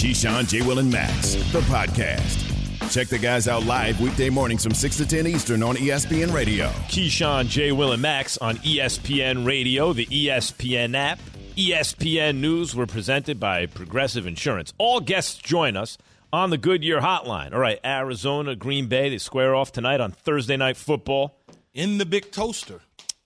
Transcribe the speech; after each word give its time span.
Keyshawn, 0.00 0.48
J. 0.48 0.62
Will, 0.62 0.78
and 0.78 0.90
Max, 0.90 1.34
the 1.52 1.60
podcast. 1.60 2.90
Check 2.90 3.08
the 3.08 3.18
guys 3.18 3.46
out 3.46 3.66
live 3.66 4.00
weekday 4.00 4.30
mornings 4.30 4.64
from 4.64 4.72
6 4.72 4.96
to 4.96 5.06
10 5.06 5.26
Eastern 5.26 5.62
on 5.62 5.76
ESPN 5.76 6.32
Radio. 6.32 6.68
Keyshawn, 6.88 7.48
J. 7.48 7.70
Will, 7.70 7.92
and 7.92 8.00
Max 8.00 8.38
on 8.38 8.56
ESPN 8.56 9.46
Radio, 9.46 9.92
the 9.92 10.06
ESPN 10.06 10.96
app. 10.96 11.18
ESPN 11.54 12.38
News 12.38 12.74
were 12.74 12.86
presented 12.86 13.38
by 13.38 13.66
Progressive 13.66 14.26
Insurance. 14.26 14.72
All 14.78 15.00
guests 15.00 15.36
join 15.36 15.76
us 15.76 15.98
on 16.32 16.48
the 16.48 16.56
Goodyear 16.56 17.00
Hotline. 17.00 17.52
All 17.52 17.60
right, 17.60 17.78
Arizona, 17.84 18.56
Green 18.56 18.86
Bay, 18.86 19.10
they 19.10 19.18
square 19.18 19.54
off 19.54 19.70
tonight 19.70 20.00
on 20.00 20.12
Thursday 20.12 20.56
Night 20.56 20.78
Football. 20.78 21.36
In 21.74 21.98
the 21.98 22.06
big 22.06 22.32
toaster. 22.32 22.80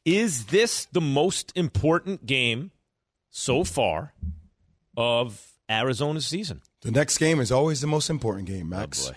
Is 0.05 0.47
this 0.47 0.87
the 0.87 1.01
most 1.01 1.53
important 1.55 2.27
game 2.27 2.73
so 3.31 3.63
far 3.63 4.13
of 4.97 5.54
Arizona's 5.71 6.27
season? 6.27 6.61
The 6.83 6.91
next 6.91 7.19
game 7.19 7.41
is 7.41 7.51
always 7.53 7.81
the 7.81 7.87
most 7.87 8.11
important 8.11 8.47
game, 8.47 8.69
Max. 8.69 9.07
Oh, 9.07 9.11
boy. 9.13 9.17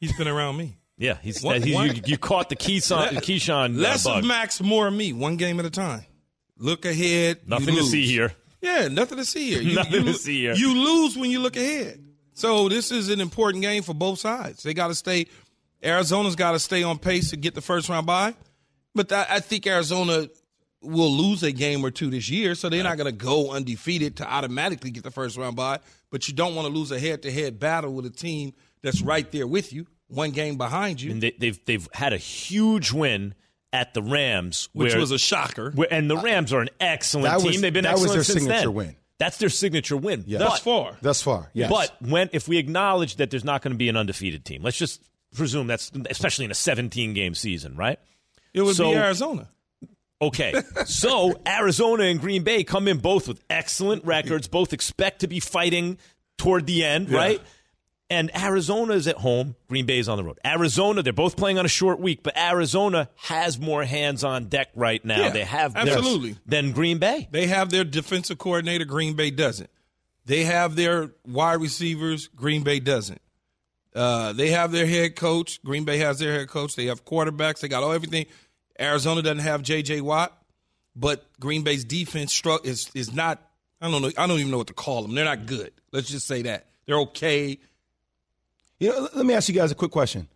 He's 0.00 0.16
been 0.16 0.28
around 0.28 0.56
me. 0.56 0.78
Yeah, 0.98 1.18
he's, 1.22 1.42
One- 1.42 1.62
he- 1.62 1.74
one- 1.74 1.94
you, 1.94 2.02
you 2.06 2.18
caught 2.18 2.48
the 2.48 2.56
Keyshawn, 2.56 3.08
Keyshawn 3.18 3.76
uh, 3.76 3.80
Less 3.80 4.04
bug. 4.04 4.18
of 4.20 4.24
Max, 4.24 4.60
more 4.60 4.86
of 4.86 4.94
me. 4.94 5.12
One 5.12 5.36
game 5.36 5.60
at 5.60 5.66
a 5.66 5.70
time. 5.70 6.04
Look 6.58 6.84
ahead. 6.84 7.38
you 7.44 7.48
Nothing 7.48 7.74
to 7.76 7.82
see 7.84 8.06
here. 8.06 8.32
Yeah, 8.62 8.88
nothing 8.88 9.18
to 9.18 9.24
see 9.24 9.50
here. 9.50 9.60
You, 9.62 9.74
Nothing 9.74 9.92
you 10.06 10.12
to 10.12 10.14
see 10.14 10.40
here. 10.40 10.54
You 10.54 10.74
lose 10.74 11.16
when 11.16 11.30
you 11.30 11.40
look 11.40 11.56
ahead. 11.56 12.02
So 12.32 12.68
this 12.68 12.90
is 12.90 13.08
an 13.10 13.20
important 13.20 13.62
game 13.62 13.82
for 13.82 13.94
both 13.94 14.18
sides. 14.18 14.62
They 14.62 14.74
got 14.74 14.88
to 14.88 14.94
stay. 14.94 15.26
Arizona's 15.82 16.34
got 16.36 16.52
to 16.52 16.58
stay 16.58 16.82
on 16.82 16.98
pace 16.98 17.30
to 17.30 17.36
get 17.36 17.54
the 17.54 17.60
first 17.60 17.88
round 17.88 18.06
bye. 18.06 18.34
But 18.94 19.12
I, 19.12 19.26
I 19.30 19.40
think 19.40 19.66
Arizona 19.66 20.28
will 20.86 21.10
lose 21.10 21.42
a 21.42 21.52
game 21.52 21.84
or 21.84 21.90
two 21.90 22.10
this 22.10 22.28
year, 22.30 22.54
so 22.54 22.68
they're 22.68 22.82
not 22.84 22.96
going 22.96 23.06
to 23.10 23.12
go 23.16 23.50
undefeated 23.50 24.16
to 24.16 24.26
automatically 24.30 24.90
get 24.90 25.02
the 25.04 25.10
first 25.10 25.36
round 25.36 25.56
bye. 25.56 25.80
But 26.10 26.28
you 26.28 26.34
don't 26.34 26.54
want 26.54 26.68
to 26.68 26.72
lose 26.72 26.90
a 26.92 26.98
head 26.98 27.22
to 27.22 27.32
head 27.32 27.58
battle 27.58 27.92
with 27.92 28.06
a 28.06 28.10
team 28.10 28.52
that's 28.82 29.02
right 29.02 29.30
there 29.32 29.46
with 29.46 29.72
you, 29.72 29.86
one 30.08 30.30
game 30.30 30.56
behind 30.56 31.00
you, 31.00 31.10
And 31.10 31.22
they, 31.22 31.32
they've, 31.38 31.62
they've 31.64 31.88
had 31.92 32.12
a 32.12 32.16
huge 32.18 32.92
win 32.92 33.34
at 33.72 33.92
the 33.94 34.02
Rams, 34.02 34.68
which 34.72 34.92
where- 34.92 35.00
was 35.00 35.10
a 35.10 35.18
shocker. 35.18 35.72
where- 35.72 35.92
and 35.92 36.08
the 36.08 36.16
Rams 36.16 36.52
are 36.52 36.60
an 36.60 36.70
excellent 36.80 37.24
That 37.26 37.38
team. 37.38 37.46
was- 37.48 37.60
They've 37.60 37.72
been 37.72 37.84
excellent. 37.84 38.12
that 38.12 38.18
was 38.18 38.28
excellent 38.28 38.48
their 38.48 38.56
since 38.56 38.64
signature 38.64 38.68
then. 38.68 38.74
win. 38.74 38.96
That's 39.18 39.36
their 39.38 39.48
signature 39.48 39.96
win. 39.96 40.24
Yeah. 40.26 40.38
Thus 40.38 40.60
far. 40.60 40.96
Thus 41.02 41.22
far, 41.22 41.50
yes. 41.54 41.70
but 41.70 41.96
when 42.00 42.28
if 42.32 42.46
we 42.48 42.58
acknowledge 42.58 43.16
that 43.16 43.30
there's 43.30 43.44
not 43.44 43.62
going 43.62 43.72
to 43.72 43.78
be 43.78 43.88
an 43.88 43.96
undefeated 43.96 44.44
team, 44.44 44.62
let's 44.62 44.76
just 44.76 45.02
presume 45.34 45.66
that's 45.66 45.90
especially 46.10 46.44
in 46.44 46.50
a 46.50 46.54
17 46.54 47.14
game 47.14 47.34
season, 47.34 47.76
right? 47.76 47.98
It 48.54 48.62
would 48.62 48.76
So- 48.76 48.90
be 48.90 48.96
Arizona. 48.96 49.48
Okay. 50.20 50.54
so 50.86 51.40
Arizona 51.46 52.04
and 52.04 52.20
Green 52.20 52.42
Bay 52.42 52.64
come 52.64 52.88
in 52.88 52.98
both 52.98 53.28
with 53.28 53.42
excellent 53.50 54.04
records, 54.04 54.48
both 54.48 54.72
expect 54.72 55.20
to 55.20 55.26
be 55.26 55.40
fighting 55.40 55.98
toward 56.38 56.66
the 56.66 56.84
end, 56.84 57.10
right? 57.10 57.40
And 58.08 58.30
Arizona 58.36 58.94
is 58.94 59.08
at 59.08 59.16
home, 59.16 59.56
Green 59.68 59.84
Bay 59.84 59.98
is 59.98 60.08
on 60.08 60.16
the 60.16 60.22
road. 60.22 60.38
Arizona, 60.46 61.02
they're 61.02 61.12
both 61.12 61.36
playing 61.36 61.58
on 61.58 61.66
a 61.66 61.68
short 61.68 61.98
week, 61.98 62.22
but 62.22 62.38
Arizona 62.38 63.08
has 63.16 63.58
more 63.58 63.82
hands 63.82 64.22
on 64.22 64.44
deck 64.46 64.68
right 64.76 65.04
now. 65.04 65.20
Yeah, 65.20 65.30
they 65.30 65.42
have 65.42 65.74
absolutely. 65.74 66.36
than 66.46 66.70
Green 66.70 66.98
Bay. 66.98 67.26
They 67.32 67.48
have 67.48 67.70
their 67.70 67.82
defensive 67.82 68.38
coordinator. 68.38 68.84
Green 68.84 69.14
Bay 69.14 69.30
doesn't. 69.32 69.70
They 70.24 70.44
have 70.44 70.76
their 70.76 71.10
wide 71.26 71.60
receivers. 71.60 72.28
Green 72.28 72.62
Bay 72.62 72.78
doesn't. 72.78 73.20
Uh, 73.92 74.32
they 74.34 74.50
have 74.50 74.70
their 74.70 74.86
head 74.86 75.16
coach. 75.16 75.60
Green 75.64 75.84
Bay 75.84 75.98
has 75.98 76.18
their 76.18 76.32
head 76.32 76.48
coach. 76.48 76.76
They 76.76 76.86
have 76.86 77.04
quarterbacks. 77.04 77.60
They 77.60 77.68
got 77.68 77.82
all 77.82 77.92
everything. 77.92 78.26
Arizona 78.80 79.22
doesn't 79.22 79.38
have 79.40 79.62
J.J. 79.62 80.00
Watt, 80.02 80.36
but 80.94 81.24
Green 81.40 81.62
Bay's 81.62 81.84
defense 81.84 82.38
stru- 82.38 82.64
is 82.64 82.90
is 82.94 83.12
not. 83.14 83.42
I 83.80 83.90
don't 83.90 84.00
know. 84.02 84.10
I 84.16 84.26
don't 84.26 84.38
even 84.38 84.50
know 84.50 84.58
what 84.58 84.68
to 84.68 84.74
call 84.74 85.02
them. 85.02 85.14
They're 85.14 85.24
not 85.24 85.46
good. 85.46 85.72
Let's 85.92 86.08
just 86.08 86.26
say 86.26 86.42
that 86.42 86.66
they're 86.86 86.98
okay. 87.00 87.58
You 88.80 88.90
know, 88.90 89.08
let 89.14 89.24
me 89.26 89.34
ask 89.34 89.48
you 89.48 89.54
guys 89.54 89.70
a 89.70 89.74
quick 89.74 89.90
question. 89.90 90.28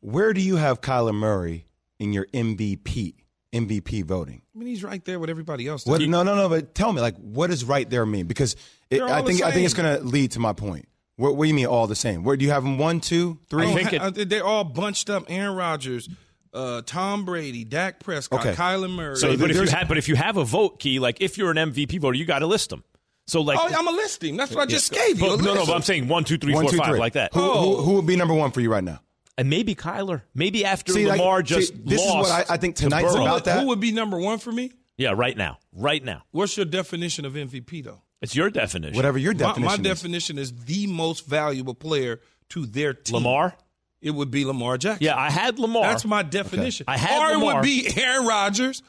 Where 0.00 0.32
do 0.32 0.40
you 0.40 0.56
have 0.56 0.80
Kyler 0.80 1.14
Murray 1.14 1.66
in 1.98 2.12
your 2.12 2.26
MVP 2.26 3.14
MVP 3.52 4.04
voting? 4.04 4.42
I 4.54 4.58
mean, 4.58 4.68
he's 4.68 4.82
right 4.82 5.04
there 5.04 5.18
with 5.18 5.30
everybody 5.30 5.66
else. 5.68 5.86
What, 5.86 6.00
no, 6.02 6.22
no, 6.22 6.34
no. 6.34 6.48
But 6.48 6.74
tell 6.74 6.92
me, 6.92 7.00
like, 7.00 7.16
what 7.16 7.50
does 7.50 7.64
right 7.64 7.88
there 7.88 8.04
mean? 8.06 8.26
Because 8.26 8.56
it, 8.90 9.02
I 9.02 9.22
think 9.22 9.42
I 9.42 9.50
think 9.52 9.64
it's 9.64 9.74
going 9.74 9.98
to 9.98 10.02
lead 10.04 10.32
to 10.32 10.40
my 10.40 10.52
point. 10.52 10.88
What, 11.16 11.36
what 11.36 11.44
do 11.44 11.48
you 11.48 11.54
mean 11.54 11.66
all 11.66 11.86
the 11.86 11.94
same? 11.94 12.24
Where 12.24 12.36
do 12.36 12.44
you 12.44 12.50
have 12.50 12.62
them? 12.64 12.78
One, 12.78 13.00
two, 13.00 13.38
three. 13.48 13.66
I 13.70 13.74
think 13.74 13.92
it- 13.92 14.00
ha- 14.00 14.10
they're 14.10 14.44
all 14.44 14.64
bunched 14.64 15.08
up. 15.10 15.24
Aaron 15.28 15.54
Rodgers, 15.54 16.08
uh, 16.52 16.82
Tom 16.84 17.24
Brady, 17.24 17.64
Dak 17.64 18.00
Prescott, 18.00 18.40
Okay. 18.40 18.54
Kyler 18.54 18.90
Murray. 18.90 19.16
So, 19.16 19.36
but 19.36 19.50
if 19.50 19.56
you 19.56 19.66
have, 19.68 19.88
but 19.88 19.98
if 19.98 20.08
you 20.08 20.14
have 20.16 20.36
a 20.36 20.44
vote 20.44 20.78
key, 20.80 20.98
like 20.98 21.20
if 21.20 21.38
you're 21.38 21.50
an 21.50 21.56
MVP 21.56 22.00
voter, 22.00 22.16
you 22.16 22.24
got 22.24 22.40
to 22.40 22.46
list 22.46 22.70
them. 22.70 22.84
So 23.26 23.40
like, 23.40 23.58
oh, 23.60 23.68
I'm 23.74 23.86
a 23.86 23.92
listing. 23.92 24.36
That's 24.36 24.54
what 24.54 24.62
I 24.62 24.66
just 24.66 24.92
gave 24.92 25.20
you. 25.20 25.28
but, 25.28 25.40
no, 25.40 25.54
no, 25.54 25.64
but 25.66 25.74
I'm 25.74 25.82
saying 25.82 26.08
one, 26.08 26.24
two, 26.24 26.38
three, 26.38 26.52
One, 26.54 26.64
four, 26.64 26.72
two, 26.72 26.78
five, 26.78 26.88
three. 26.88 26.98
like 26.98 27.12
that. 27.14 27.32
Who, 27.32 27.40
Oh. 27.40 27.76
who, 27.76 27.82
who 27.82 27.92
would 27.94 28.06
be 28.06 28.16
number 28.16 28.34
one 28.34 28.50
for 28.50 28.60
you 28.60 28.70
right 28.70 28.82
now? 28.84 29.00
And 29.38 29.48
maybe 29.48 29.74
Kyler, 29.74 30.22
maybe 30.34 30.64
after 30.64 30.92
See, 30.92 31.06
like, 31.06 31.18
Lamar 31.18 31.38
see, 31.40 31.54
just 31.54 31.86
this 31.86 32.02
is 32.02 32.12
what 32.12 32.30
I- 32.50 32.54
I 32.54 32.56
think 32.58 32.76
to 32.76 32.82
tonight's 32.84 33.12
Burrow. 33.14 33.22
about 33.22 33.44
that. 33.46 33.60
Who 33.60 33.68
would 33.68 33.80
be 33.80 33.92
number 33.92 34.18
one 34.18 34.38
for 34.38 34.52
me? 34.52 34.72
Yeah, 34.98 35.14
right 35.16 35.36
now, 35.36 35.58
right 35.72 36.04
now. 36.04 36.24
What's 36.32 36.56
your 36.56 36.66
definition 36.66 37.24
of 37.24 37.32
MVP, 37.34 37.80
though? 37.82 38.02
It's 38.20 38.36
your 38.36 38.50
definition. 38.50 38.94
Whatever 38.94 39.18
your 39.18 39.32
My, 39.32 39.38
definition 39.38 39.64
my 39.64 39.72
is. 39.74 39.78
definition 39.80 40.38
is 40.38 40.52
the 40.66 40.86
most 40.86 41.26
valuable 41.26 41.74
player 41.74 42.20
to 42.50 42.66
their 42.66 42.92
team. 42.92 43.14
Lamar. 43.16 43.54
It 44.02 44.10
would 44.10 44.30
be 44.30 44.44
Lamar 44.44 44.76
Jackson. 44.78 45.04
Yeah, 45.04 45.16
I 45.16 45.30
had 45.30 45.58
Lamar. 45.58 45.84
That's 45.84 46.04
my 46.04 46.22
definition. 46.22 46.84
I 46.88 46.96
had 46.98 47.22
or 47.22 47.32
it 47.34 47.44
would 47.44 47.62
be 47.62 47.88
Aaron 47.96 48.26
Rodgers, 48.26 48.82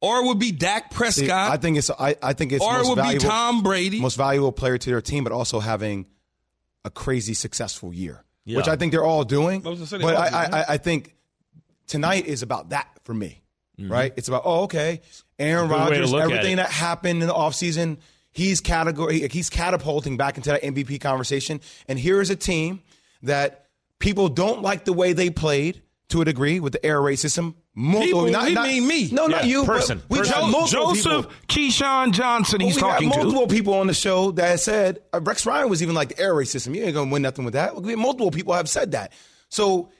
or 0.00 0.20
it 0.20 0.26
would 0.26 0.38
be 0.38 0.52
Dak 0.52 0.90
Prescott, 0.92 1.26
See, 1.26 1.30
I 1.52 1.56
think 1.56 1.76
it's 1.76 1.90
I, 1.90 2.14
I 2.22 2.32
think 2.32 2.52
it's 2.52 2.64
or 2.64 2.74
it 2.74 2.78
most 2.78 2.88
would 2.90 2.96
valuable, 2.96 3.22
be 3.24 3.28
Tom 3.28 3.62
Brady. 3.62 4.00
most 4.00 4.16
valuable 4.16 4.52
player 4.52 4.78
to 4.78 4.90
their 4.90 5.00
team, 5.00 5.24
but 5.24 5.32
also 5.32 5.58
having 5.60 6.06
a 6.84 6.90
crazy 6.90 7.34
successful 7.34 7.92
year, 7.92 8.24
Yeah. 8.44 8.58
which 8.58 8.68
I 8.68 8.76
think 8.76 8.92
they're 8.92 9.04
all 9.04 9.24
doing. 9.24 9.66
I 9.66 9.70
was 9.70 9.78
gonna 9.80 9.86
say 9.88 9.98
they 9.98 10.04
But 10.04 10.14
I, 10.16 10.28
I. 10.28 10.44
I, 10.60 10.64
I 10.74 10.76
think 10.78 11.16
tonight 11.88 12.26
is 12.26 12.42
about 12.42 12.70
that 12.70 12.88
for 13.04 13.12
me, 13.14 13.42
Mm-hmm. 13.78 13.92
right? 13.92 14.12
It's 14.16 14.28
about 14.28 14.42
oh 14.44 14.62
okay, 14.62 15.00
Aaron 15.38 15.68
Good 15.68 15.74
Rodgers, 15.74 16.14
everything 16.14 16.56
that 16.56 16.70
happened 16.70 17.22
in 17.22 17.28
the 17.28 17.34
offseason, 17.34 17.98
he's 18.30 18.60
category 18.60 19.26
he's 19.28 19.50
catapulting 19.50 20.16
back 20.16 20.36
into 20.36 20.50
that 20.50 20.62
MVP 20.62 21.00
conversation. 21.00 21.60
And 21.88 21.98
here 21.98 22.20
is 22.20 22.30
a 22.30 22.36
team 22.36 22.82
that 23.22 23.66
people 23.98 24.28
don't 24.28 24.62
like 24.62 24.84
the 24.84 24.92
way 24.92 25.12
they 25.12 25.30
played 25.30 25.82
to 26.10 26.22
a 26.22 26.24
degree 26.24 26.58
with 26.60 26.72
the 26.72 26.84
air 26.84 27.00
raid 27.02 27.16
system. 27.16 27.54
Multiple, 27.74 28.26
People, 28.26 28.44
he 28.44 28.54
mean 28.56 28.86
me. 28.88 29.08
No, 29.12 29.26
not 29.26 29.46
you. 29.46 29.64
person, 29.64 30.02
We 30.08 30.18
person. 30.18 30.32
got 30.34 30.50
multiple 30.50 30.94
Joseph 30.94 31.28
people. 31.28 31.32
Keyshawn 31.48 32.12
Johnson, 32.12 32.60
he's 32.60 32.74
we 32.76 32.80
got 32.80 32.92
talking 32.94 33.10
to. 33.12 33.18
multiple 33.18 33.46
people 33.46 33.74
on 33.74 33.86
the 33.86 33.94
show 33.94 34.32
that 34.32 34.58
said 34.58 34.98
uh, 35.12 35.20
Rex 35.20 35.46
Ryan 35.46 35.68
was 35.68 35.82
even 35.82 35.94
like 35.94 36.08
the 36.16 36.18
air 36.20 36.34
raid 36.34 36.48
system. 36.48 36.74
You 36.74 36.82
ain't 36.84 36.94
gonna 36.94 37.10
win 37.12 37.22
nothing 37.22 37.44
with 37.44 37.54
that. 37.54 37.74
Multiple 37.76 38.30
people 38.32 38.52
have 38.54 38.68
said 38.68 38.92
that. 38.92 39.12
So 39.48 39.90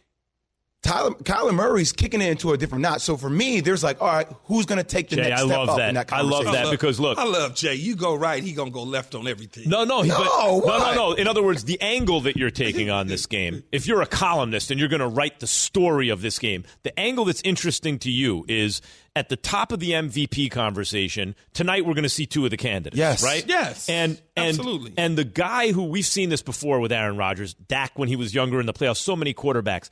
Tyler, 0.82 1.10
Kyler 1.10 1.52
Murray's 1.54 1.92
kicking 1.92 2.20
it 2.22 2.30
into 2.30 2.52
a 2.52 2.56
different 2.56 2.82
notch. 2.82 3.00
So 3.02 3.16
for 3.16 3.28
me, 3.28 3.60
there's 3.60 3.82
like, 3.82 4.00
all 4.00 4.06
right, 4.06 4.28
who's 4.44 4.64
gonna 4.64 4.84
take 4.84 5.08
the 5.08 5.16
Jay, 5.16 5.22
next 5.22 5.42
I 5.42 5.44
step 5.46 5.58
love 5.58 5.68
up 5.70 5.76
that. 5.78 5.88
in 5.88 5.94
that 5.96 6.12
I 6.12 6.20
love 6.20 6.44
that 6.44 6.70
because 6.70 7.00
look, 7.00 7.18
I 7.18 7.24
love 7.24 7.56
Jay. 7.56 7.74
You 7.74 7.96
go 7.96 8.14
right, 8.14 8.42
he 8.42 8.52
gonna 8.52 8.70
go 8.70 8.84
left 8.84 9.14
on 9.16 9.26
everything. 9.26 9.68
No, 9.68 9.82
no, 9.84 10.02
he- 10.02 10.08
No, 10.08 10.60
but, 10.64 10.78
no, 10.78 10.78
no, 10.78 10.94
no. 10.94 11.12
In 11.14 11.26
other 11.26 11.42
words, 11.42 11.64
the 11.64 11.80
angle 11.80 12.20
that 12.22 12.36
you're 12.36 12.50
taking 12.52 12.90
on 12.90 13.08
this 13.08 13.26
game, 13.26 13.64
if 13.72 13.86
you're 13.88 14.02
a 14.02 14.06
columnist 14.06 14.70
and 14.70 14.78
you're 14.78 14.88
going 14.88 15.00
to 15.00 15.08
write 15.08 15.40
the 15.40 15.46
story 15.48 16.08
of 16.10 16.22
this 16.22 16.38
game, 16.38 16.64
the 16.84 16.98
angle 16.98 17.24
that's 17.24 17.42
interesting 17.42 17.98
to 18.00 18.10
you 18.10 18.44
is 18.48 18.80
at 19.16 19.28
the 19.28 19.36
top 19.36 19.72
of 19.72 19.80
the 19.80 19.90
MVP 19.92 20.48
conversation. 20.50 21.34
Tonight, 21.54 21.84
we're 21.86 21.94
going 21.94 22.04
to 22.04 22.08
see 22.08 22.24
two 22.26 22.44
of 22.44 22.50
the 22.52 22.56
candidates. 22.56 22.96
Yes. 22.96 23.22
right. 23.24 23.44
Yes. 23.46 23.88
and 23.88 24.20
and 24.36 24.48
Absolutely. 24.50 24.94
and 24.96 25.18
the 25.18 25.24
guy 25.24 25.72
who 25.72 25.84
we've 25.84 26.06
seen 26.06 26.28
this 26.28 26.42
before 26.42 26.78
with 26.78 26.92
Aaron 26.92 27.16
Rodgers, 27.16 27.54
Dak, 27.54 27.98
when 27.98 28.08
he 28.08 28.14
was 28.16 28.32
younger 28.34 28.60
in 28.60 28.66
the 28.66 28.72
playoffs, 28.72 28.98
so 28.98 29.16
many 29.16 29.34
quarterbacks. 29.34 29.90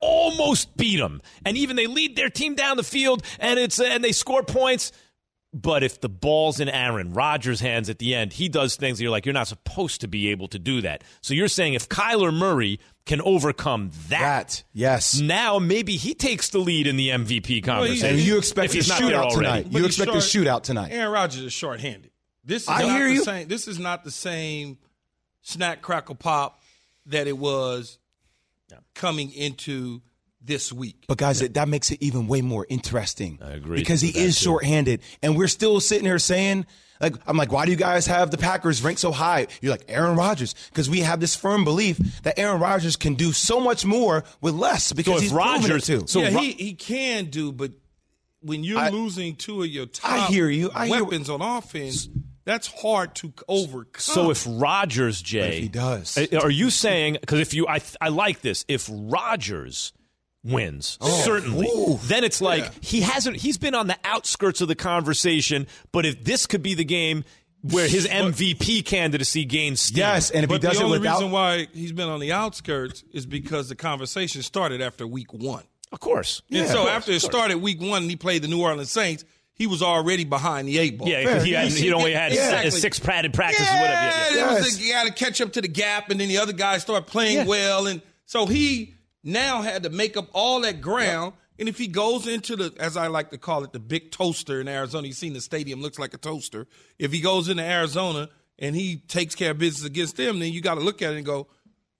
Almost 0.00 0.76
beat 0.76 0.96
them, 0.98 1.20
and 1.44 1.56
even 1.56 1.76
they 1.76 1.86
lead 1.86 2.16
their 2.16 2.30
team 2.30 2.54
down 2.54 2.76
the 2.78 2.82
field, 2.82 3.22
and 3.38 3.58
it's 3.58 3.78
and 3.78 4.02
they 4.02 4.12
score 4.12 4.42
points. 4.42 4.92
But 5.52 5.82
if 5.82 6.00
the 6.00 6.08
ball's 6.08 6.60
in 6.60 6.68
Aaron 6.68 7.12
Rodgers' 7.12 7.58
hands 7.60 7.90
at 7.90 7.98
the 7.98 8.14
end, 8.14 8.32
he 8.32 8.48
does 8.48 8.76
things 8.76 8.96
that 8.98 9.02
you're 9.02 9.10
like, 9.10 9.26
you're 9.26 9.32
not 9.32 9.48
supposed 9.48 10.00
to 10.02 10.08
be 10.08 10.28
able 10.28 10.46
to 10.48 10.60
do 10.60 10.80
that. 10.82 11.02
So 11.22 11.34
you're 11.34 11.48
saying 11.48 11.74
if 11.74 11.88
Kyler 11.88 12.32
Murray 12.32 12.78
can 13.04 13.20
overcome 13.22 13.90
that, 14.10 14.20
That 14.20 14.62
yes. 14.72 15.18
now 15.20 15.58
maybe 15.58 15.96
he 15.96 16.14
takes 16.14 16.50
the 16.50 16.58
lead 16.60 16.86
in 16.86 16.96
the 16.96 17.08
MVP 17.08 17.64
conversation. 17.64 18.10
And 18.10 18.18
you 18.20 18.38
expect 18.38 18.66
if 18.66 18.72
a 18.72 18.74
he's 18.76 18.90
shootout 18.92 19.34
tonight. 19.34 19.64
But 19.64 19.72
You 19.80 19.86
he's 19.86 19.98
expect 19.98 20.16
a 20.16 20.20
short- 20.20 20.46
shootout 20.46 20.62
tonight. 20.62 20.92
Aaron 20.92 21.10
Rodgers 21.10 21.42
is 21.42 21.52
shorthanded. 21.52 22.12
This 22.44 22.62
is 22.62 22.68
I 22.68 22.82
not 22.82 22.90
hear 22.96 23.08
the 23.08 23.14
you. 23.14 23.24
same. 23.24 23.48
This 23.48 23.66
is 23.66 23.78
not 23.80 24.04
the 24.04 24.12
same 24.12 24.78
snack 25.42 25.82
crackle 25.82 26.14
pop 26.14 26.60
that 27.06 27.26
it 27.26 27.36
was 27.36 27.98
coming 28.94 29.32
into 29.32 30.02
this 30.42 30.72
week. 30.72 31.04
But 31.06 31.18
guys, 31.18 31.40
that, 31.40 31.54
that 31.54 31.68
makes 31.68 31.90
it 31.90 32.02
even 32.02 32.26
way 32.26 32.40
more 32.40 32.66
interesting. 32.68 33.38
I 33.42 33.50
agree 33.50 33.78
because 33.78 34.00
he 34.00 34.08
is 34.08 34.14
that, 34.14 34.20
is 34.20 34.38
too. 34.38 34.44
shorthanded, 34.44 35.02
and 35.22 35.36
we're 35.36 35.48
still 35.48 35.80
sitting 35.80 36.06
here 36.06 36.18
saying, 36.18 36.64
like, 37.00 37.14
I'm 37.26 37.36
like, 37.36 37.52
why 37.52 37.64
do 37.66 37.70
you 37.70 37.76
guys 37.76 38.06
have 38.06 38.30
the 38.30 38.38
Packers 38.38 38.82
ranked 38.82 39.00
so 39.00 39.12
high? 39.12 39.46
You're 39.60 39.72
like 39.72 39.84
Aaron 39.88 40.16
Rodgers 40.16 40.54
because 40.70 40.88
we 40.88 41.00
have 41.00 41.20
this 41.20 41.34
firm 41.36 41.64
belief 41.64 41.98
that 42.22 42.38
Aaron 42.38 42.60
Rodgers 42.60 42.96
can 42.96 43.14
do 43.14 43.32
so 43.32 43.60
much 43.60 43.84
more 43.84 44.24
with 44.40 44.54
less 44.54 44.92
because 44.92 45.16
if 45.16 45.22
he's 45.24 45.32
proven 45.32 45.48
Rodgers- 45.62 45.86
too. 45.86 46.04
so 46.06 46.20
yeah, 46.20 46.34
Ro- 46.34 46.40
he, 46.40 46.52
he 46.52 46.74
can 46.74 47.26
do, 47.26 47.52
but 47.52 47.72
when 48.42 48.64
you're 48.64 48.78
I- 48.78 48.88
losing 48.88 49.36
two 49.36 49.62
of 49.62 49.68
your 49.68 49.86
top 49.86 50.10
I 50.10 50.26
hear 50.32 50.48
you. 50.48 50.70
I 50.74 50.86
hear- 50.88 51.04
weapons 51.04 51.28
on 51.28 51.42
offense, 51.42 52.08
That's 52.44 52.66
hard 52.68 53.14
to 53.16 53.32
overcome. 53.48 54.00
So 54.00 54.30
if 54.30 54.44
Rodgers, 54.48 55.20
Jay, 55.22 55.56
if 55.58 55.62
he 55.62 55.68
does. 55.68 56.18
Are 56.42 56.50
you 56.50 56.70
saying 56.70 57.18
because 57.20 57.40
if 57.40 57.54
you, 57.54 57.66
I, 57.68 57.80
I 58.00 58.08
like 58.08 58.40
this. 58.40 58.64
If 58.68 58.88
Rodgers 58.90 59.92
wins, 60.42 60.96
oh, 61.00 61.22
certainly, 61.22 61.68
Ooh. 61.68 61.98
then 62.04 62.24
it's 62.24 62.40
like 62.40 62.64
Yeah. 62.64 62.70
he 62.80 63.00
hasn't. 63.02 63.36
He's 63.36 63.58
been 63.58 63.74
on 63.74 63.86
the 63.86 63.98
outskirts 64.04 64.60
of 64.60 64.68
the 64.68 64.74
conversation. 64.74 65.66
But 65.92 66.06
if 66.06 66.24
this 66.24 66.46
could 66.46 66.62
be 66.62 66.74
the 66.74 66.84
game 66.84 67.24
where 67.62 67.86
his 67.86 68.06
MVP 68.08 68.86
candidacy 68.86 69.44
gains 69.44 69.80
steam, 69.80 69.98
yes, 69.98 70.30
and 70.30 70.44
if 70.44 70.48
but 70.48 70.62
he 70.62 70.68
does 70.68 70.78
the 70.78 70.82
it 70.82 70.86
only 70.86 70.98
without 70.98 71.16
reason 71.18 71.30
why 71.30 71.66
he's 71.74 71.92
been 71.92 72.08
on 72.08 72.20
the 72.20 72.32
outskirts 72.32 73.04
is 73.12 73.26
because 73.26 73.68
the 73.68 73.76
conversation 73.76 74.42
started 74.42 74.80
after 74.80 75.06
week 75.06 75.32
one. 75.34 75.64
of 75.92 76.00
course, 76.00 76.40
and 76.50 76.66
so 76.68 76.88
after 76.88 77.12
it 77.12 77.20
started 77.20 77.58
week 77.58 77.78
one, 77.80 78.02
and 78.02 78.10
he 78.10 78.16
played 78.16 78.40
the 78.42 78.48
New 78.48 78.62
Orleans 78.62 78.90
Saints. 78.90 79.24
He 79.60 79.66
was 79.66 79.82
already 79.82 80.24
behind 80.24 80.66
the 80.66 80.78
eight 80.78 80.96
ball. 80.96 81.06
yeah, 81.06 81.22
'cause 81.22 81.44
he, 81.44 81.52
had, 81.52 81.68
he 81.68 81.92
only 81.92 82.14
had 82.14 82.32
Exactly. 82.32 82.70
six 82.70 82.98
padded 82.98 83.34
practices, 83.34 83.66
Yeah, 83.66 83.80
whatever. 83.82 84.00
Yeah, 84.06 84.28
yeah. 84.30 84.34
there 84.46 84.54
was 84.62 84.80
a- 84.80 84.82
you 84.82 84.92
got 84.94 85.06
to 85.06 85.12
catch 85.12 85.40
up 85.42 85.52
to 85.52 85.60
the 85.60 85.68
gap, 85.68 86.08
and 86.08 86.18
then 86.18 86.28
the 86.28 86.38
other 86.38 86.54
guys 86.54 86.80
start 86.80 87.06
playing 87.06 87.36
Yeah. 87.36 87.44
well, 87.44 87.86
and 87.86 88.00
so 88.24 88.46
he 88.46 88.94
now 89.22 89.60
had 89.60 89.82
to 89.82 89.90
make 89.90 90.16
up 90.16 90.28
all 90.32 90.62
that 90.62 90.80
ground. 90.80 91.34
And 91.58 91.68
if 91.68 91.76
he 91.76 91.88
goes 91.88 92.26
into 92.26 92.56
the, 92.56 92.72
as 92.80 92.96
I 92.96 93.08
like 93.08 93.32
to 93.32 93.36
call 93.38 93.62
it, 93.64 93.74
the 93.74 93.78
big 93.78 94.10
toaster 94.12 94.62
in 94.62 94.66
Arizona, 94.66 95.08
you've 95.08 95.16
seen 95.18 95.34
the 95.34 95.42
stadium 95.42 95.82
looks 95.82 95.98
like 95.98 96.14
a 96.14 96.16
toaster. 96.16 96.66
If 96.98 97.12
he 97.12 97.20
goes 97.20 97.50
into 97.50 97.62
Arizona 97.62 98.30
and 98.58 98.74
he 98.74 98.96
takes 99.08 99.34
care 99.34 99.50
of 99.50 99.58
business 99.58 99.84
against 99.86 100.16
them, 100.16 100.38
then 100.38 100.54
you 100.54 100.62
got 100.62 100.76
to 100.76 100.80
look 100.80 101.02
at 101.02 101.12
it 101.12 101.16
and 101.18 101.26
go, 101.26 101.48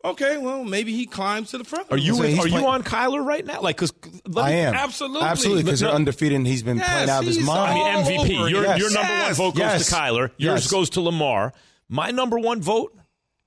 okay, 0.05 0.37
well 0.39 0.65
maybe 0.65 0.95
he 0.95 1.07
climbs 1.07 1.51
to 1.51 1.59
the 1.59 1.65
front. 1.65 1.91
Are 1.91 1.97
you 1.97 2.15
So 2.15 2.23
he's 2.23 2.39
are 2.39 2.49
you 2.49 2.67
on 2.67 2.83
Kyler 2.83 3.25
right 3.25 3.45
now? 3.45 3.61
Like, 3.61 3.77
because 3.77 3.93
I 4.37 4.53
am 4.53 4.75
Absolutely. 4.75 5.23
absolutely 5.27 5.63
because 5.65 5.83
No- 5.83 5.89
they're 5.89 5.97
undefeated 5.97 6.37
and 6.37 6.47
he's 6.47 6.63
been 6.63 6.79
Yes, 6.79 6.89
playing 6.91 7.11
out 7.11 7.21
of 7.21 7.27
his 7.27 7.37
he's 7.37 7.49
I 7.49 7.75
mean, 7.75 7.85
mind. 7.85 8.07
MVP. 8.07 8.37
over 8.39 8.47
it. 8.49 8.51
Your, 8.51 8.63
Yes. 8.65 8.79
your 8.79 8.91
number 8.93 9.13
one 9.23 9.35
vote 9.35 9.55
goes 9.55 9.61
Yes. 9.61 9.89
to 9.89 9.95
Kyler. 9.95 10.31
Yours 10.37 10.63
Yes. 10.63 10.71
goes 10.71 10.91
to 10.91 11.01
Lamar. 11.01 11.53
My 11.89 12.11
number 12.11 12.39
one 12.39 12.61
vote. 12.63 12.97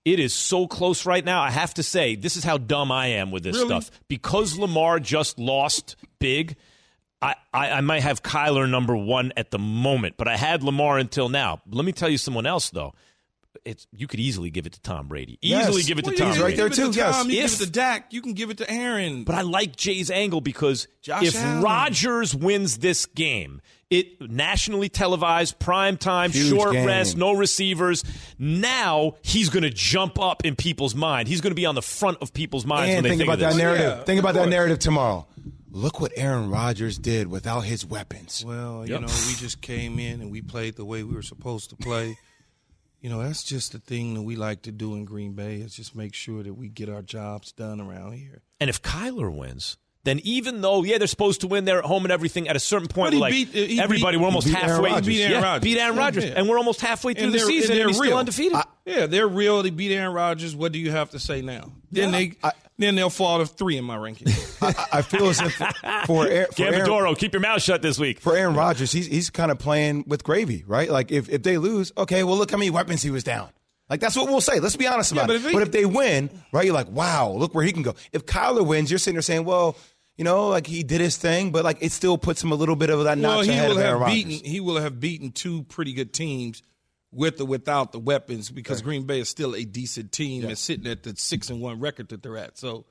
It 0.05 0.19
is 0.19 0.33
so 0.33 0.67
close 0.67 1.05
right 1.05 1.23
now. 1.23 1.41
I 1.41 1.49
have 1.49 1.73
to 1.75 1.83
say, 1.83 2.15
this 2.17 2.35
is 2.35 2.43
how 2.43 2.57
dumb 2.57 2.91
I 2.91 3.07
am 3.07 3.31
with 3.31 3.41
this 3.43 3.55
Really? 3.55 3.67
stuff. 3.69 3.89
Because 4.09 4.57
Lamar 4.57 4.99
just 4.99 5.39
lost 5.39 5.95
big, 6.19 6.57
I, 7.21 7.35
I, 7.53 7.69
I 7.71 7.81
might 7.81 8.01
have 8.03 8.21
Kyler 8.21 8.69
number 8.69 8.97
one 8.97 9.31
at 9.37 9.51
the 9.51 9.59
moment, 9.59 10.15
but 10.17 10.27
I 10.27 10.35
had 10.35 10.61
Lamar 10.61 10.97
until 10.97 11.29
now. 11.29 11.61
Let 11.71 11.85
me 11.85 11.93
tell 11.93 12.09
you 12.09 12.17
someone 12.17 12.45
else, 12.45 12.69
though. 12.69 12.93
It's 13.65 13.87
you 13.95 14.07
could 14.07 14.19
easily 14.19 14.49
give 14.49 14.65
it 14.65 14.73
to 14.73 14.81
Tom 14.81 15.07
Brady. 15.07 15.37
Yes. 15.41 15.69
Easily 15.69 15.83
give 15.83 15.99
it 15.99 16.05
to 16.05 16.09
Well, 16.11 16.17
Tom 16.17 16.27
you 16.27 16.33
He's 16.33 16.41
right 16.43 16.55
there 16.57 16.69
too, 16.69 16.91
to 16.91 16.97
yes. 16.97 17.15
Tom, 17.15 17.29
you 17.29 17.37
If- 17.43 17.51
give 17.51 17.61
it 17.61 17.65
to 17.65 17.71
Dak. 17.71 18.13
You 18.13 18.21
can 18.21 18.33
give 18.33 18.49
it 18.49 18.57
to 18.57 18.69
Aaron. 18.69 19.23
But 19.23 19.35
I 19.35 19.41
like 19.41 19.75
Jay's 19.75 20.09
angle 20.11 20.41
because 20.41 20.87
Josh 21.01 21.23
if 21.27 21.35
Allen. 21.35 21.61
Rodgers 21.63 22.35
wins 22.35 22.79
this 22.79 23.05
game, 23.05 23.61
it 23.89 24.19
nationally 24.29 24.89
televised, 24.89 25.59
prime 25.59 25.97
time, 25.97 26.31
Huge 26.31 26.49
short 26.49 26.73
game. 26.73 26.85
rest, 26.87 27.15
no 27.15 27.31
receivers. 27.33 28.03
Now 28.39 29.13
he's 29.21 29.49
going 29.49 29.63
to 29.63 29.69
jump 29.69 30.19
up 30.19 30.45
in 30.45 30.55
people's 30.55 30.95
mind. 30.95 31.27
He's 31.27 31.41
going 31.41 31.51
to 31.51 31.55
be 31.55 31.65
on 31.65 31.75
the 31.75 31.81
front 31.81 32.17
of 32.21 32.33
people's 32.33 32.65
minds 32.65 32.89
And 32.89 32.95
when 32.97 33.03
they 33.03 33.09
think 33.09 33.19
think, 33.21 33.27
about 33.29 33.47
of 33.51 33.55
that 33.57 33.63
narrative. 33.63 33.97
Yeah, 33.99 34.03
think 34.03 34.19
of 34.19 34.25
about 34.25 34.33
that 34.35 34.49
narrative 34.49 34.79
tomorrow. 34.79 35.27
Look 35.71 35.99
what 36.01 36.11
Aaron 36.15 36.49
Rodgers 36.49 36.97
did 36.97 37.27
without 37.27 37.61
his 37.61 37.85
weapons. 37.85 38.43
Well, 38.45 38.85
you 38.85 38.93
Yep. 38.93 39.01
know, 39.01 39.07
we 39.27 39.35
just 39.35 39.61
came 39.61 39.97
in 39.99 40.21
and 40.21 40.31
we 40.31 40.41
played 40.41 40.75
the 40.75 40.85
way 40.85 41.03
we 41.03 41.15
were 41.15 41.21
supposed 41.23 41.69
to 41.69 41.75
play. 41.75 42.17
You 43.03 43.09
know, 43.09 43.21
that's 43.21 43.43
just 43.43 43.73
the 43.73 43.79
thing 43.79 44.13
that 44.15 44.21
we 44.23 44.35
like 44.35 44.61
to 44.63 44.71
do 44.71 44.95
in 44.95 45.03
Green 45.05 45.33
Bay 45.33 45.57
is 45.57 45.75
just 45.75 45.93
make 45.95 46.13
sure 46.15 46.41
that 46.41 46.53
we 46.53 46.69
get 46.69 46.87
our 46.89 47.01
jobs 47.03 47.51
done 47.51 47.79
around 47.81 48.13
here. 48.13 48.41
And 48.61 48.69
if 48.69 48.81
Kyler 48.81 49.29
wins, 49.31 49.77
then 50.05 50.19
even 50.23 50.61
though 50.61 50.83
yeah 50.83 50.97
they're 50.97 51.07
supposed 51.07 51.41
to 51.41 51.47
win, 51.47 51.65
they're 51.65 51.79
at 51.79 51.85
home 51.85 52.03
and 52.05 52.11
everything. 52.11 52.47
At 52.47 52.55
a 52.55 52.59
certain 52.61 52.87
point, 52.87 53.13
like 53.15 53.31
beat- 53.33 53.79
uh, 53.79 53.83
everybody, 53.83 54.15
beat- 54.15 54.21
we're 54.21 54.25
almost 54.27 54.47
he 54.47 54.53
beat 54.53 54.59
Aaron 54.63 54.69
halfway. 54.75 54.89
Rodgers. 54.91 55.07
Beat 55.07 55.21
Aaron 55.21 55.31
yeah, 55.33 55.43
Rodgers. 55.43 55.63
beat 55.63 55.77
Aaron 55.79 55.95
Yeah, 55.95 56.01
Rodgers, 56.01 56.23
yeah. 56.25 56.33
and 56.37 56.49
we're 56.49 56.57
almost 56.57 56.81
halfway 56.81 57.13
through 57.13 57.25
And 57.25 57.33
the 57.33 57.39
season, 57.39 57.71
and 57.71 57.79
and, 57.81 57.89
they're 57.89 57.93
still 57.93 58.03
real. 58.09 58.17
undefeated. 58.17 58.57
Yeah, 58.85 59.05
they're 59.07 59.27
real. 59.27 59.61
They 59.63 59.69
beat 59.69 59.91
Aaron 59.93 60.13
Rodgers. 60.13 60.55
What 60.55 60.71
do 60.71 60.79
you 60.79 60.91
have 60.91 61.09
to 61.11 61.19
say 61.19 61.41
now? 61.41 61.71
Then 61.91 62.11
they 62.11 62.33
then 62.77 62.95
they'll 62.95 63.09
fall 63.09 63.39
to 63.39 63.45
three 63.45 63.77
in 63.77 63.85
my 63.85 63.95
ranking. 63.97 64.27
I, 64.61 64.85
I 64.93 65.01
feel 65.01 65.29
as 65.29 65.39
if 65.41 65.53
for, 65.53 65.65
Aaron, 66.27 66.47
for, 66.55 66.63
Aaron, 66.63 66.81
Gambadoro, 66.87 67.17
keep 67.17 67.33
your 67.33 67.41
mouth 67.41 67.61
shut 67.61 67.81
this 67.81 67.99
week. 67.99 68.19
for 68.19 68.35
Aaron 68.35 68.55
Rodgers, 68.55 68.91
he's 68.91 69.07
he's 69.07 69.29
kind 69.29 69.51
of 69.51 69.59
playing 69.59 70.05
with 70.07 70.23
gravy, 70.23 70.63
right? 70.67 70.89
Like 70.89 71.11
if, 71.11 71.29
if 71.29 71.43
they 71.43 71.57
lose, 71.57 71.91
okay, 71.97 72.23
well 72.23 72.37
look 72.37 72.51
how 72.51 72.57
many 72.57 72.69
weapons 72.69 73.01
he 73.01 73.09
was 73.11 73.23
down. 73.23 73.49
Like 73.89 73.99
that's 73.99 74.15
what 74.15 74.27
we'll 74.27 74.41
say. 74.41 74.59
Let's 74.59 74.75
be 74.75 74.87
honest 74.87 75.11
about 75.11 75.27
but 75.27 75.35
it. 75.35 75.41
if 75.41 75.47
he- 75.47 75.53
but 75.53 75.61
if 75.63 75.71
they 75.71 75.85
win, 75.85 76.29
right, 76.51 76.65
you're 76.65 76.73
like, 76.73 76.89
wow, 76.89 77.29
look 77.31 77.53
where 77.53 77.63
he 77.65 77.71
can 77.71 77.83
go. 77.83 77.95
If 78.11 78.25
Kyler 78.25 78.65
wins, 78.65 78.89
you're 78.89 78.97
sitting 78.97 79.15
there 79.15 79.21
saying, 79.21 79.45
well, 79.45 79.75
you 80.17 80.23
know, 80.23 80.47
like 80.47 80.65
he 80.67 80.83
did 80.83 81.01
his 81.01 81.17
thing, 81.17 81.51
but 81.51 81.63
like 81.63 81.77
it 81.81 81.91
still 81.91 82.17
puts 82.17 82.43
him 82.43 82.51
a 82.51 82.55
little 82.55 82.75
bit 82.75 82.89
of 82.89 83.03
that 83.03 83.17
well, 83.17 83.37
notch 83.37 83.45
he 83.45 83.51
ahead 83.51 83.69
will 83.69 83.77
of 83.77 83.83
Aaron 83.83 83.91
have 83.93 84.01
Rodgers. 84.01 84.23
beaten 84.23 84.45
he 84.51 84.59
will 84.59 84.77
have 84.77 84.99
beaten 84.99 85.31
two 85.31 85.63
pretty 85.63 85.93
good 85.93 86.13
teams 86.13 86.61
with 87.13 87.39
or 87.39 87.45
without 87.45 87.91
the 87.91 87.99
weapons 87.99 88.49
because 88.49 88.81
Green 88.81 89.03
Bay 89.03 89.19
is 89.19 89.29
still 89.29 89.55
a 89.55 89.63
decent 89.63 90.11
team 90.11 90.45
and 90.45 90.57
sitting 90.57 90.87
at 90.87 91.03
the 91.03 91.15
six 91.15 91.49
and 91.49 91.61
one 91.61 91.79
record 91.79 92.09
that 92.09 92.23
they're 92.23 92.37
at. 92.37 92.57
So 92.57 92.85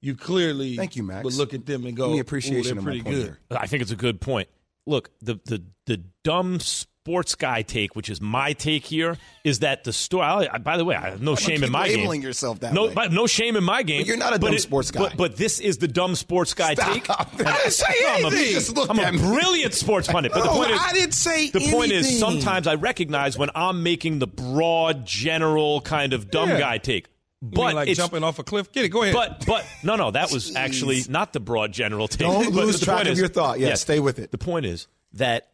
you 0.00 0.14
clearly 0.14 0.76
Thank 0.76 0.96
you, 0.96 1.02
Max. 1.02 1.24
would 1.24 1.34
look 1.34 1.54
at 1.54 1.64
them 1.66 1.86
and 1.86 1.96
go, 1.96 2.10
Give 2.12 2.20
appreciation 2.20 2.76
they're 2.76 2.82
pretty 2.84 3.00
good. 3.00 3.36
there. 3.50 3.58
I 3.58 3.66
think 3.66 3.82
it's 3.82 3.92
a 3.92 3.96
good 3.96 4.20
point. 4.20 4.48
Look, 4.86 5.10
the 5.20 5.38
the 5.44 5.62
the 5.86 5.98
dumb 6.24 6.58
sports 7.04 7.34
guy 7.34 7.62
take, 7.62 7.96
which 7.96 8.08
is 8.08 8.20
my 8.20 8.52
take 8.52 8.84
here, 8.84 9.16
is 9.42 9.58
that 9.58 9.82
the 9.82 9.92
story. 9.92 10.24
I, 10.48 10.58
by 10.58 10.76
the 10.76 10.84
way, 10.84 10.94
I 10.94 11.10
have 11.10 11.20
no 11.20 11.34
shame 11.34 11.56
in 11.56 11.62
keep 11.62 11.70
my 11.72 11.88
labeling 11.88 12.20
game. 12.20 12.28
yourself 12.28 12.60
that 12.60 12.72
no, 12.72 12.86
way. 12.86 12.94
but 12.94 13.10
no 13.12 13.26
shame 13.26 13.56
in 13.56 13.64
my 13.64 13.82
game. 13.82 14.02
But 14.02 14.06
you're 14.06 14.16
not 14.16 14.36
a 14.36 14.38
dumb 14.38 14.56
sports 14.58 14.92
guy. 14.92 15.00
But, 15.00 15.16
but 15.16 15.36
this 15.36 15.58
is 15.58 15.78
the 15.78 15.88
dumb 15.88 16.14
sports 16.14 16.54
guy 16.54 16.74
take. 16.74 17.04
Stop. 17.12 17.28
I 17.40 17.56
didn't 17.56 17.72
say 17.72 17.92
No, 18.02 18.08
I'm 18.08 18.24
a- 18.24 18.26
anything. 18.28 18.52
Just 18.54 18.76
looked 18.76 18.90
I'm 18.90 18.98
a 19.00 19.10
me. 19.12 19.18
brilliant 19.18 19.74
sports 19.74 20.06
pundit. 20.06 20.32
But 20.32 20.44
the 20.44 20.48
point 20.50 20.70
is, 20.70 20.80
I 20.80 20.92
didn't 20.92 21.14
say 21.14 21.50
The 21.50 21.70
point 21.72 21.90
is, 21.90 22.20
sometimes 22.20 22.68
I 22.68 22.76
recognize 22.76 23.36
when 23.36 23.50
I'm 23.56 23.82
making 23.82 24.20
the 24.20 24.28
broad, 24.28 25.04
general 25.04 25.80
kind 25.80 26.12
of 26.12 26.30
dumb 26.30 26.50
Yeah. 26.50 26.60
guy 26.60 26.78
take. 26.78 27.08
You 27.40 27.48
But 27.48 27.66
mean 27.66 27.74
like 27.74 27.88
it's 27.88 27.98
jumping 27.98 28.22
off 28.22 28.38
a 28.38 28.44
cliff. 28.44 28.70
Get 28.70 28.84
it. 28.84 28.90
Go 28.90 29.02
ahead. 29.02 29.14
but 29.16 29.44
but 29.44 29.66
no 29.82 29.96
no 29.96 30.12
that 30.12 30.30
was 30.30 30.54
actually 30.54 31.00
not 31.08 31.32
the 31.32 31.40
broad 31.40 31.72
general 31.72 32.06
take. 32.06 32.20
Don't 32.20 32.44
But 32.44 32.52
lose 32.66 32.78
the 32.78 32.84
track 32.84 32.98
point 32.98 33.08
of 33.08 33.12
is- 33.14 33.18
your 33.18 33.26
thought. 33.26 33.58
Yeah, 33.58 33.74
stay 33.74 33.98
with 33.98 34.20
it. 34.20 34.30
The 34.30 34.38
point 34.38 34.66
is 34.66 34.86
that 35.14 35.48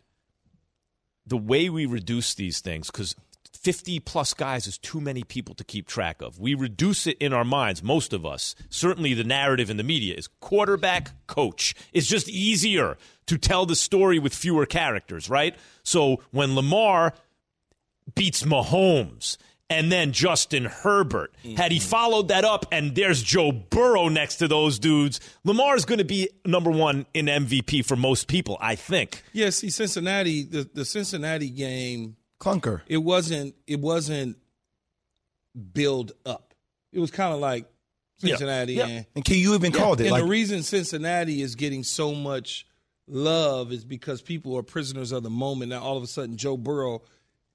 the 1.29 1.37
way 1.37 1.69
we 1.69 1.87
reduce 1.87 2.35
these 2.35 2.61
things 2.61 2.91
because 2.91 3.15
50 3.53 4.01
plus 4.01 4.35
guys 4.35 4.67
is 4.67 4.79
too 4.79 5.01
many 5.01 5.23
people 5.25 5.55
to 5.57 5.65
keep 5.65 5.87
track 5.87 6.23
of. 6.23 6.39
We 6.39 6.55
reduce 6.55 7.07
it 7.07 7.19
in 7.19 7.33
our 7.33 7.45
minds, 7.45 7.83
most 7.83 8.13
of 8.13 8.25
us. 8.25 8.55
Certainly 8.71 9.15
the 9.15 9.25
narrative 9.25 9.69
in 9.69 9.77
the 9.77 9.83
media 9.83 10.15
is 10.15 10.29
quarterback, 10.41 11.27
coach. 11.27 11.75
It's 11.93 12.07
just 12.07 12.29
easier 12.29 12.97
to 13.27 13.39
tell 13.39 13.67
the 13.67 13.77
story 13.77 14.19
with 14.19 14.35
fewer 14.35 14.65
characters, 14.65 15.29
right? 15.29 15.57
So 15.83 16.23
when 16.31 16.55
Lamar 16.55 17.15
beats 18.15 18.43
Mahomes 18.43 19.37
and 19.71 19.93
then 19.93 20.13
Justin 20.13 20.65
Herbert. 20.65 21.35
Had 21.57 21.73
he 21.73 21.79
mm-hmm. 21.79 21.89
followed 21.89 22.29
that 22.29 22.45
up 22.45 22.67
and 22.73 22.95
there's 22.95 23.23
Joe 23.23 23.53
Burrow 23.53 24.09
next 24.09 24.37
to 24.37 24.49
those 24.49 24.79
dudes, 24.79 25.21
Lamar's 25.45 25.85
going 25.85 25.99
to 25.99 26.05
be 26.05 26.29
number 26.45 26.71
one 26.71 27.07
in 27.15 27.27
MVP 27.27 27.85
for 27.85 27.97
most 27.97 28.29
people, 28.29 28.57
I 28.61 28.75
think. 28.75 29.23
yeah, 29.33 29.51
see, 29.51 29.71
Cincinnati, 29.71 30.45
the, 30.45 30.69
the 30.73 30.85
Cincinnati 30.85 31.51
game, 31.51 32.17
Clunker. 32.41 32.83
it 32.87 32.99
wasn't 32.99 33.55
it 33.67 33.81
wasn't 33.81 34.37
build 35.73 36.13
up. 36.25 36.55
It 36.93 37.01
was 37.01 37.11
kind 37.11 37.35
of 37.35 37.41
like 37.41 37.67
Cincinnati 38.19 38.75
Yeah. 38.75 38.87
and 38.87 39.07
And 39.17 39.25
can 39.25 39.37
you 39.37 39.55
even 39.55 39.73
called 39.73 40.01
it 40.01 40.05
And 40.05 40.13
like 40.13 40.23
the 40.23 40.29
reason 40.29 40.63
Cincinnati 40.63 41.43
is 41.43 41.55
getting 41.55 41.83
so 41.83 42.15
much 42.15 42.67
love 43.07 43.73
is 43.73 43.85
because 43.85 44.23
people 44.23 44.57
are 44.57 44.63
prisoners 44.63 45.13
of 45.13 45.23
the 45.23 45.31
moment. 45.31 45.71
Now 45.71 45.83
all 45.83 45.97
of 45.97 46.03
a 46.03 46.07
sudden 46.07 46.37
Joe 46.37 46.57
Burrow 46.57 47.03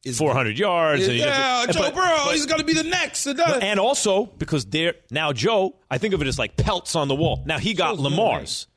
is 0.03 0.17
400 0.17 0.57
yards. 0.57 1.07
and 1.07 1.17
Yeah, 1.17 1.65
Joe 1.67 1.79
but- 1.79 1.95
Burrow, 1.95 2.17
but- 2.25 2.33
he's 2.35 2.45
going 2.45 2.59
to 2.59 2.65
be 2.65 2.73
the 2.73 2.83
next. 2.83 3.25
and 3.27 3.79
also 3.79 4.25
because 4.25 4.65
they're 4.65 4.95
now 5.11 5.31
Joe, 5.33 5.75
I 5.89 5.97
think 5.97 6.13
of 6.13 6.21
it 6.21 6.27
as 6.27 6.37
like 6.39 6.57
pelts 6.57 6.95
on 6.95 7.07
the 7.07 7.15
wall. 7.15 7.43
Now 7.45 7.57
he 7.59 7.73
got 7.73 7.95
Joe's 7.95 7.99
Lamar's. 8.01 8.67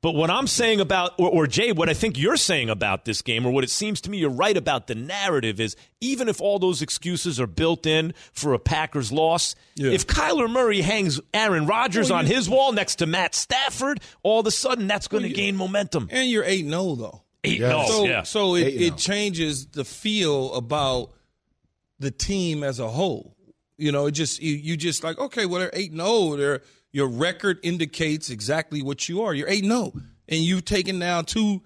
But 0.00 0.16
what 0.16 0.30
I'm 0.30 0.48
saying 0.48 0.80
about, 0.80 1.12
or, 1.20 1.30
or 1.30 1.46
Jay, 1.46 1.70
what 1.70 1.88
I 1.88 1.94
think 1.94 2.18
you're 2.18 2.36
saying 2.36 2.68
about 2.70 3.04
this 3.04 3.22
game, 3.22 3.46
or 3.46 3.52
what 3.52 3.62
it 3.62 3.70
seems 3.70 4.00
to 4.00 4.10
me 4.10 4.18
you're 4.18 4.30
right 4.30 4.56
about 4.56 4.88
the 4.88 4.96
narrative 4.96 5.60
is 5.60 5.76
even 6.00 6.28
if 6.28 6.40
all 6.40 6.58
those 6.58 6.82
excuses 6.82 7.38
are 7.38 7.46
built 7.46 7.86
in 7.86 8.12
for 8.32 8.52
a 8.52 8.58
Packers 8.58 9.12
loss, 9.12 9.54
Yeah. 9.76 9.92
if 9.92 10.08
Kyler 10.08 10.50
Murray 10.50 10.80
hangs 10.80 11.20
Aaron 11.32 11.66
Rodgers 11.66 12.10
Well, 12.10 12.18
on 12.18 12.26
his 12.26 12.50
wall 12.50 12.72
next 12.72 12.96
to 12.96 13.06
Matt 13.06 13.36
Stafford, 13.36 14.00
all 14.24 14.40
of 14.40 14.46
a 14.48 14.50
sudden 14.50 14.88
that's 14.88 15.06
going 15.06 15.22
to 15.22 15.28
you- 15.28 15.36
gain 15.36 15.54
momentum. 15.54 16.08
And 16.10 16.28
you're 16.28 16.42
8 16.42 16.66
0, 16.68 16.96
though. 16.96 17.22
Eight, 17.44 17.58
Yes. 17.60 17.70
no, 17.70 17.86
So, 17.94 18.04
yeah. 18.06 18.22
so 18.22 18.54
it, 18.54 18.62
Eight 18.66 18.80
it 18.82 18.92
oh. 18.92 18.96
changes 18.96 19.66
the 19.66 19.84
feel 19.84 20.54
about 20.54 21.10
the 21.98 22.10
team 22.10 22.62
as 22.62 22.78
a 22.78 22.88
whole. 22.88 23.36
You 23.78 23.90
know, 23.92 24.06
it 24.06 24.12
just 24.12 24.40
you, 24.42 24.54
you 24.54 24.76
just 24.76 25.02
like 25.02 25.18
okay, 25.18 25.46
well 25.46 25.60
they're 25.60 25.70
eight 25.72 25.90
and 25.92 26.00
zero. 26.00 26.36
They're 26.36 26.62
your 26.92 27.08
record 27.08 27.58
indicates 27.62 28.28
exactly 28.30 28.82
what 28.82 29.08
you 29.08 29.22
are. 29.22 29.34
You're 29.34 29.48
eight 29.48 29.62
and 29.64 29.72
zero, 29.72 29.92
and 30.28 30.40
you've 30.40 30.64
taken 30.64 30.98
down 30.98 31.24
two 31.24 31.62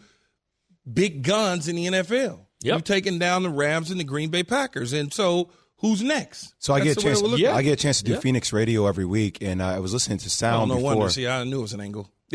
big 0.91 1.23
guns 1.23 1.69
in 1.69 1.77
the 1.77 1.87
NFL. 1.87 2.41
Yep. 2.63 2.75
You've 2.75 2.85
taken 2.85 3.19
down 3.19 3.43
the 3.43 3.51
Rams 3.51 3.91
and 3.91 4.01
the 4.01 4.05
Green 4.05 4.31
Bay 4.31 4.45
Packers, 4.45 4.93
and 4.95 5.13
so 5.13 5.51
who's 5.79 6.03
next? 6.03 6.55
So 6.59 6.73
I 6.73 6.81
get 6.81 6.97
a 6.97 7.01
chance. 7.01 7.21
Yeah. 7.39 7.55
I 7.55 7.63
get 7.63 7.73
a 7.75 7.77
chance 7.77 7.99
to 7.99 8.05
do 8.05 8.13
Yeah. 8.13 8.21
Phoenix 8.21 8.53
radio 8.53 8.87
every 8.87 9.05
week, 9.05 9.39
and 9.43 9.63
I 9.63 9.79
was 9.81 9.93
listening 9.93 10.19
to 10.19 10.27
Oh, 10.27 10.29
sound 10.29 10.69
no 10.71 10.77
before. 10.77 10.97
wonder. 10.97 11.11
See, 11.11 11.27
I 11.27 11.45
knew 11.45 11.59
it 11.59 11.63
was 11.63 11.73
an 11.75 11.81
angle. 11.83 12.11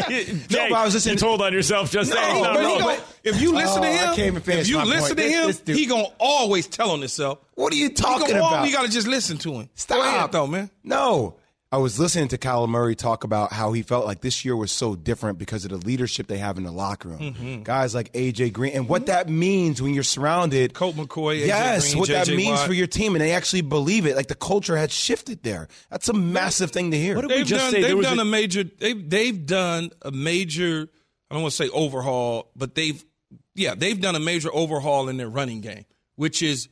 Jay, 0.48 0.68
but 0.70 0.72
I 0.76 0.84
was 0.84 0.94
listening- 0.94 1.14
You 1.14 1.18
told 1.20 1.42
on 1.42 1.52
yourself 1.52 1.90
just 1.90 2.10
No, 2.10 2.16
saying. 2.16 2.42
But 2.42 2.52
no, 2.54 2.58
he 2.60 2.64
no, 2.66 2.78
gon- 2.78 2.96
but- 2.96 3.18
if 3.24 3.40
you 3.40 3.52
listen 3.52 3.82
to 3.82 3.88
Oh, 3.88 3.90
I 3.90 3.94
him, 3.96 4.06
can't 4.14 4.18
even 4.18 4.42
finish 4.42 4.62
if 4.62 4.68
you 4.68 4.78
listen 4.84 5.00
point. 5.16 5.18
to 5.18 5.22
him, 5.28 5.46
this 5.48 5.60
dude- 5.60 5.76
he 5.76 5.86
gonna 5.86 6.08
always 6.18 6.66
tell 6.66 6.90
on 6.90 7.00
himself. 7.00 7.38
What 7.54 7.72
are 7.72 7.76
you 7.76 7.88
He 7.88 7.94
talking 7.94 8.26
gonna 8.28 8.40
al- 8.42 8.48
about? 8.54 8.66
You 8.66 8.72
gotta 8.72 8.88
just 8.88 9.06
listen 9.06 9.38
to 9.38 9.52
him. 9.54 9.68
Stop. 9.74 9.98
Go 9.98 10.02
ahead, 10.04 10.32
though, 10.32 10.46
man. 10.46 10.70
No. 10.84 11.36
I 11.72 11.78
was 11.78 11.98
listening 11.98 12.28
to 12.28 12.38
Kyler 12.38 12.68
Murray 12.68 12.94
talk 12.94 13.24
about 13.24 13.52
how 13.52 13.72
he 13.72 13.82
felt 13.82 14.06
like 14.06 14.20
this 14.20 14.44
year 14.44 14.54
was 14.54 14.70
so 14.70 14.94
different 14.94 15.36
because 15.36 15.64
of 15.64 15.72
the 15.72 15.78
leadership 15.78 16.28
they 16.28 16.38
have 16.38 16.58
in 16.58 16.62
the 16.64 16.70
locker 16.70 17.08
room. 17.08 17.18
Mm-hmm. 17.18 17.62
Guys 17.64 17.92
like 17.92 18.12
AJ 18.12 18.52
Green 18.52 18.72
and 18.72 18.88
what 18.88 19.06
that 19.06 19.28
means 19.28 19.82
when 19.82 19.92
you're 19.92 20.04
surrounded. 20.04 20.74
Colt 20.74 20.94
McCoy, 20.94 21.40
AJ 21.40 21.46
yes, 21.48 21.88
Green, 21.88 21.98
what 21.98 22.08
that 22.10 22.28
JJ 22.28 22.36
means 22.36 22.58
Watt. 22.58 22.66
for 22.68 22.72
your 22.72 22.86
team, 22.86 23.16
and 23.16 23.20
they 23.20 23.32
actually 23.32 23.62
believe 23.62 24.06
it. 24.06 24.14
Like 24.14 24.28
the 24.28 24.36
culture 24.36 24.76
had 24.76 24.92
shifted 24.92 25.42
there. 25.42 25.66
That's 25.90 26.08
a 26.08 26.12
massive 26.12 26.70
thing 26.70 26.92
to 26.92 26.96
hear. 26.98 27.16
What 27.16 27.22
did 27.22 27.30
we 27.30 27.36
They've 27.38 27.46
just 27.46 27.64
done, 27.64 27.72
say? 27.72 27.82
They've 27.82 28.02
done 28.02 28.18
a- 28.20 28.22
a, 28.22 28.24
major. 28.24 28.62
They've 28.62 29.10
they've 29.10 29.46
done 29.46 29.90
a 30.02 30.12
major. 30.12 30.88
I 31.30 31.34
don't 31.34 31.42
want 31.42 31.52
to 31.52 31.56
say 31.64 31.68
overhaul, 31.70 32.52
but 32.54 32.76
they've 32.76 33.04
yeah 33.56 33.74
they've 33.74 34.00
done 34.00 34.14
a 34.14 34.20
major 34.20 34.50
overhaul 34.52 35.08
in 35.08 35.16
their 35.16 35.28
running 35.28 35.62
game, 35.62 35.84
which 36.14 36.42
is 36.42 36.68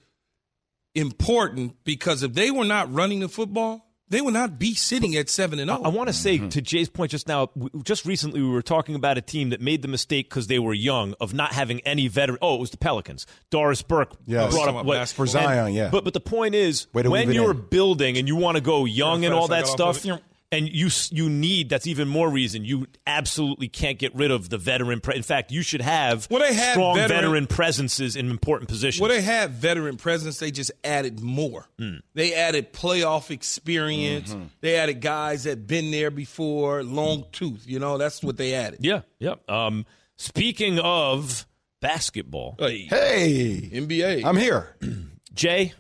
important 0.95 1.83
because 1.83 2.23
if 2.23 2.33
they 2.35 2.53
were 2.53 2.65
not 2.65 2.95
running 2.95 3.19
the 3.19 3.29
football, 3.29 3.85
they 4.15 4.21
will 4.21 4.31
not 4.33 4.59
be 4.59 4.75
sitting 4.75 5.17
at 5.17 5.29
seven 5.29 5.59
and 5.59 5.71
oh. 5.71 5.75
I 5.75 5.79
zero. 5.79 5.91
want 5.91 6.09
to 6.09 6.13
say 6.13 6.39
to 6.39 6.63
Jay's 6.63 6.89
point 6.89 7.11
just 7.11 7.27
now, 7.29 7.47
w- 7.57 7.83
just 7.83 8.05
recently 8.07 8.41
we 8.43 8.49
were 8.49 8.63
talking 8.63 8.95
about 8.95 9.19
a 9.19 9.21
team 9.21 9.51
that 9.51 9.61
made 9.61 9.83
the 9.83 9.89
mistake 9.89 10.29
because 10.29 10.47
they 10.47 10.59
were 10.59 10.73
young 10.75 11.15
of 11.21 11.35
not 11.35 11.53
having 11.53 11.81
any 11.81 12.09
veteran. 12.09 12.39
Oh, 12.41 12.55
it 12.57 12.61
was 12.61 12.71
the 12.71 12.77
Pelicans. 12.77 13.27
Doris 13.51 13.83
Burke 13.83 14.13
Yes. 14.27 14.53
brought 14.53 14.65
Talking 14.67 14.81
up 14.81 14.87
what. 14.87 15.09
For 15.09 15.27
Zion, 15.27 15.75
yeah. 15.75 15.91
But 15.91 16.05
but 16.05 16.15
the 16.15 16.21
point 16.21 16.55
is, 16.55 16.87
when 16.93 17.31
you're 17.33 17.51
in. 17.53 17.67
building 17.71 18.17
and 18.19 18.27
you 18.29 18.37
want 18.37 18.57
to 18.57 18.63
go 18.63 18.85
young 18.85 19.25
and 19.25 19.35
all 19.35 19.49
that 19.49 19.67
stuff, 19.67 20.05
of 20.05 20.11
it. 20.11 20.23
And 20.55 20.69
you 20.73 20.89
you 21.11 21.29
need 21.29 21.69
that's 21.69 21.87
even 21.87 22.09
more 22.09 22.31
reason 22.31 22.65
you 22.65 22.87
absolutely 23.07 23.69
can't 23.69 23.99
get 23.99 24.15
rid 24.15 24.31
of 24.31 24.49
the 24.49 24.57
veteran. 24.57 25.01
Pre- 25.01 25.17
in 25.17 25.23
fact, 25.23 25.53
you 25.53 25.61
should 25.63 25.83
have 25.83 26.27
Well, 26.31 26.41
they 26.41 26.55
have 26.55 26.73
strong 26.73 26.97
veteran- 26.97 27.21
veteran 27.21 27.47
presences 27.47 28.17
in 28.17 28.31
important 28.31 28.69
positions. 28.71 29.01
Well, 29.03 29.11
they 29.11 29.21
had 29.23 29.51
veteran 29.51 29.97
presence. 29.99 30.39
They 30.39 30.51
just 30.51 30.71
added 30.83 31.21
more. 31.21 31.67
Hmm. 31.79 31.97
They 32.15 32.33
added 32.35 32.73
playoff 32.73 33.31
experience. 33.31 34.33
Mm-hmm. 34.33 34.45
They 34.63 34.77
added 34.77 35.01
guys 35.01 35.45
that 35.45 35.67
been 35.67 35.91
there 35.91 36.11
before, 36.11 36.83
long 36.83 37.27
tooth. 37.33 37.65
You 37.67 37.79
know, 37.79 37.99
that's 37.99 38.23
what 38.23 38.37
they 38.37 38.55
added. 38.55 38.79
yeah, 38.83 39.03
yeah. 39.19 39.35
Um, 39.49 39.85
speaking 40.17 40.79
of 40.79 41.47
basketball, 41.81 42.55
Hey, 42.59 42.87
hey, 42.87 43.71
NBA. 43.73 44.25
I'm 44.25 44.37
here. 44.37 44.75
Jay, 45.35 45.73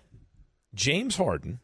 James 0.74 1.16
Harden, 1.16 1.60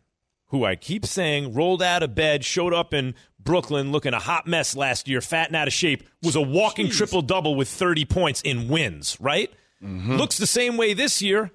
who 0.50 0.64
I 0.64 0.76
keep 0.76 1.07
saying 1.07 1.54
rolled 1.54 1.83
out 1.83 2.02
of 2.02 2.14
bed, 2.14 2.45
showed 2.45 2.75
up 2.75 2.92
in 2.92 3.14
Brooklyn 3.38 3.92
looking 3.92 4.14
a 4.14 4.19
hot 4.19 4.47
mess 4.47 4.76
last 4.76 5.09
year, 5.09 5.21
fat 5.21 5.49
and 5.49 5.57
out 5.57 5.69
of 5.69 5.73
shape, 5.73 6.07
was 6.23 6.37
a 6.37 6.40
walking 6.40 6.90
triple 6.90 7.23
double 7.23 7.54
with 7.54 7.69
30 7.69 8.04
points 8.04 8.40
in 8.42 8.69
wins, 8.69 9.16
right? 9.21 9.50
Mm-hmm. 9.83 10.16
Looks 10.16 10.38
the 10.38 10.47
same 10.47 10.76
way 10.76 10.92
this 10.92 11.23
year, 11.23 11.50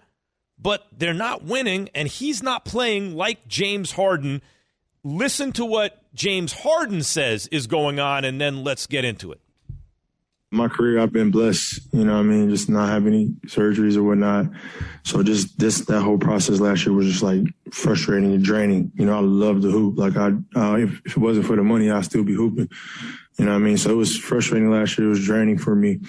but 0.58 0.88
they're 0.92 1.14
not 1.14 1.44
winning, 1.44 1.90
and 1.94 2.08
he's 2.08 2.42
not 2.42 2.66
playing 2.66 3.16
like 3.16 3.48
James 3.48 3.92
Harden. 3.92 4.42
Listen 5.04 5.52
to 5.54 5.66
what 5.66 6.02
James 6.14 6.54
Harden 6.54 7.04
says 7.04 7.48
is 7.48 7.68
going 7.68 8.00
on, 8.00 8.26
and 8.26 8.42
then 8.42 8.64
let's 8.64 8.88
get 8.88 9.06
into 9.06 9.32
it. 9.32 9.42
My 10.56 10.68
career, 10.68 11.00
I've 11.00 11.14
been 11.14 11.32
blessed, 11.32 11.82
you 11.92 12.06
know 12.06 12.14
what 12.14 12.20
I 12.20 12.24
mean, 12.24 12.50
just 12.50 12.70
not 12.70 12.90
having 12.90 13.14
any 13.14 13.28
surgeries 13.48 13.98
or 13.98 14.04
whatnot. 14.04 14.48
So 15.04 15.22
just 15.24 15.60
this, 15.60 15.80
that 15.86 16.02
whole 16.02 16.18
process 16.18 16.60
last 16.60 16.86
year 16.86 16.96
was 16.96 17.08
just 17.08 17.24
like 17.24 17.42
frustrating 17.72 18.34
and 18.34 18.44
draining. 18.44 18.92
You 18.96 19.06
know, 19.06 19.18
I 19.18 19.22
love 19.22 19.62
the 19.62 19.70
hoop. 19.70 19.98
Like 19.98 20.16
I, 20.18 20.32
uh, 20.56 20.78
if, 20.78 21.02
if 21.06 21.18
it 21.18 21.18
wasn't 21.18 21.46
for 21.46 21.56
the 21.56 21.64
money, 21.64 21.92
I'd 21.92 22.06
still 22.06 22.24
be 22.24 22.34
hooping. 22.34 22.70
You 23.38 23.46
know 23.46 23.52
what 23.52 23.58
I 23.58 23.60
mean? 23.60 23.78
So 23.78 23.92
it 23.92 23.96
was 23.96 24.18
frustrating 24.18 24.72
last 24.72 24.98
year. 24.98 25.08
It 25.08 25.12
was 25.12 25.26
draining 25.26 25.58
for 25.58 25.76
me, 25.76 26.00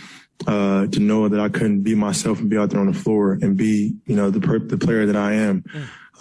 uh, 0.46 0.86
to 0.86 1.00
know 1.00 1.28
that 1.28 1.40
I 1.40 1.48
couldn't 1.48 1.82
be 1.82 1.94
myself 1.94 2.40
and 2.40 2.48
be 2.48 2.56
out 2.56 2.70
there 2.70 2.80
on 2.80 2.86
the 2.86 2.98
floor 2.98 3.38
and 3.40 3.56
be, 3.56 3.96
you 4.06 4.14
know, 4.14 4.30
the, 4.30 4.40
per- 4.40 4.58
the 4.58 4.78
player 4.78 5.06
that 5.06 5.16
I 5.16 5.32
am. 5.32 5.64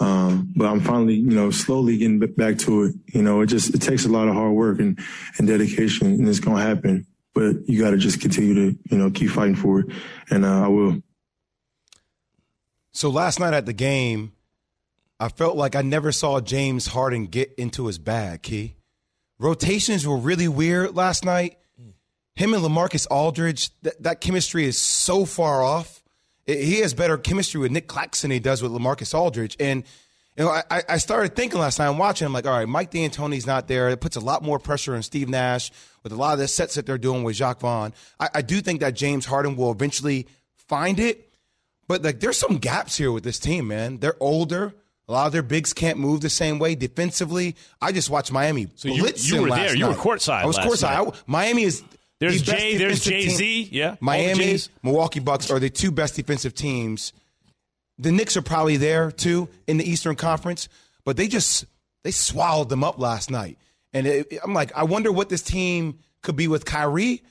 Um, 0.00 0.52
but 0.54 0.66
I'm 0.66 0.80
finally, 0.80 1.14
you 1.14 1.30
know, 1.30 1.50
slowly 1.50 1.96
getting 1.98 2.18
b- 2.18 2.26
back 2.26 2.58
to 2.58 2.84
it. 2.84 2.94
You 3.14 3.22
know, 3.22 3.40
it 3.40 3.46
just, 3.46 3.74
it 3.74 3.80
takes 3.80 4.04
a 4.04 4.08
lot 4.08 4.28
of 4.28 4.34
hard 4.34 4.52
work 4.52 4.78
and, 4.78 4.98
and 5.38 5.46
dedication 5.46 6.08
and 6.08 6.28
it's 6.28 6.40
going 6.40 6.56
to 6.56 6.62
happen 6.62 7.06
but 7.36 7.68
you 7.68 7.78
got 7.78 7.90
to 7.90 7.98
just 7.98 8.18
continue 8.18 8.54
to, 8.54 8.78
you 8.90 8.96
know, 8.96 9.10
keep 9.10 9.28
fighting 9.28 9.54
for 9.54 9.80
it. 9.80 9.86
And 10.30 10.42
uh, 10.42 10.64
I 10.64 10.68
will. 10.68 11.02
So 12.92 13.10
last 13.10 13.38
night 13.38 13.52
at 13.52 13.66
the 13.66 13.74
game, 13.74 14.32
I 15.20 15.28
felt 15.28 15.54
like 15.54 15.76
I 15.76 15.82
never 15.82 16.12
saw 16.12 16.40
James 16.40 16.86
Harden 16.86 17.26
get 17.26 17.52
into 17.58 17.88
his 17.88 17.98
bag, 17.98 18.42
Key. 18.42 18.76
Rotations 19.38 20.06
were 20.06 20.16
really 20.16 20.48
weird 20.48 20.96
last 20.96 21.26
night. 21.26 21.58
Him 22.36 22.54
and 22.54 22.62
LaMarcus 22.62 23.06
Aldridge, 23.10 23.68
that, 23.82 24.02
that 24.02 24.20
chemistry 24.22 24.64
is 24.64 24.78
so 24.78 25.26
far 25.26 25.62
off. 25.62 26.02
It- 26.46 26.64
he 26.64 26.80
has 26.80 26.94
better 26.94 27.18
chemistry 27.18 27.60
with 27.60 27.70
Nick 27.70 27.86
Claxton 27.86 28.30
he 28.30 28.40
does 28.40 28.62
with 28.62 28.72
LaMarcus 28.72 29.12
Aldridge. 29.12 29.58
And 29.60 29.84
you 30.36 30.44
know, 30.44 30.50
I, 30.50 30.82
I 30.88 30.98
started 30.98 31.34
thinking 31.34 31.58
last 31.60 31.78
night, 31.78 31.88
I'm 31.88 31.98
watching, 31.98 32.26
I'm 32.26 32.32
like, 32.32 32.46
all 32.46 32.52
right, 32.58 32.68
Mike 32.68 32.90
D'Antoni's 32.90 33.46
not 33.46 33.68
there. 33.68 33.88
It 33.88 34.00
puts 34.00 34.16
a 34.16 34.20
lot 34.20 34.42
more 34.42 34.58
pressure 34.58 34.94
on 34.94 35.02
Steve 35.02 35.28
Nash 35.28 35.70
with 36.02 36.12
a 36.12 36.16
lot 36.16 36.34
of 36.34 36.38
the 36.38 36.48
sets 36.48 36.74
that 36.74 36.84
they're 36.86 36.98
doing 36.98 37.22
with 37.24 37.36
Jacque 37.36 37.60
Vaughn. 37.60 37.92
I, 38.20 38.28
I 38.34 38.42
do 38.42 38.60
think 38.60 38.80
that 38.80 38.94
James 38.94 39.24
Harden 39.26 39.56
will 39.56 39.70
eventually 39.72 40.26
find 40.68 41.00
it. 41.00 41.32
But 41.88 42.02
like, 42.02 42.20
there's 42.20 42.36
some 42.36 42.58
gaps 42.58 42.96
here 42.96 43.12
with 43.12 43.22
this 43.24 43.38
team, 43.38 43.68
man. 43.68 43.98
They're 43.98 44.16
older. 44.20 44.74
A 45.08 45.12
lot 45.12 45.26
of 45.26 45.32
their 45.32 45.44
bigs 45.44 45.72
can't 45.72 45.98
move 45.98 46.20
the 46.20 46.28
same 46.28 46.58
way 46.58 46.74
defensively. 46.74 47.54
I 47.80 47.92
just 47.92 48.10
watched 48.10 48.32
Miami. 48.32 48.66
So 48.74 48.88
you- 48.88 49.06
you 49.16 49.42
were 49.42 49.50
there. 49.50 49.76
You 49.76 49.86
were 49.86 49.94
courtside 49.94 50.42
I 50.42 50.46
was 50.46 50.56
last 50.56 50.68
courtside. 50.68 51.04
night. 51.06 51.14
I- 51.14 51.18
Miami 51.26 51.62
is. 51.62 51.82
There's 52.18 52.42
the 52.42 52.52
Jay, 52.52 52.76
there's. 52.76 53.04
Jay-Z, 53.04 53.68
yeah, 53.70 53.90
all 53.90 53.92
the 53.92 53.98
Miami, 54.00 54.58
Milwaukee 54.82 55.20
Bucks 55.20 55.50
are 55.50 55.58
the 55.60 55.68
two 55.70 55.90
best 55.90 56.16
defensive 56.16 56.54
teams. 56.54 57.12
The 57.98 58.12
Knicks 58.12 58.36
are 58.36 58.42
probably 58.42 58.76
there 58.76 59.10
too 59.10 59.48
in 59.66 59.76
the 59.78 59.88
Eastern 59.90 60.16
Conference, 60.16 60.68
but 61.04 61.16
they 61.16 61.28
just 61.28 61.64
they 62.04 62.10
swallowed 62.10 62.68
them 62.68 62.84
up 62.84 62.98
last 62.98 63.30
night. 63.30 63.58
And 63.92 64.06
it, 64.06 64.32
I'm 64.44 64.52
like, 64.52 64.70
I 64.76 64.82
wonder 64.84 65.10
what 65.10 65.28
this 65.28 65.42
team 65.42 65.98
could 66.22 66.36
be 66.36 66.48
with 66.48 66.64
Kyrie. 66.64 67.22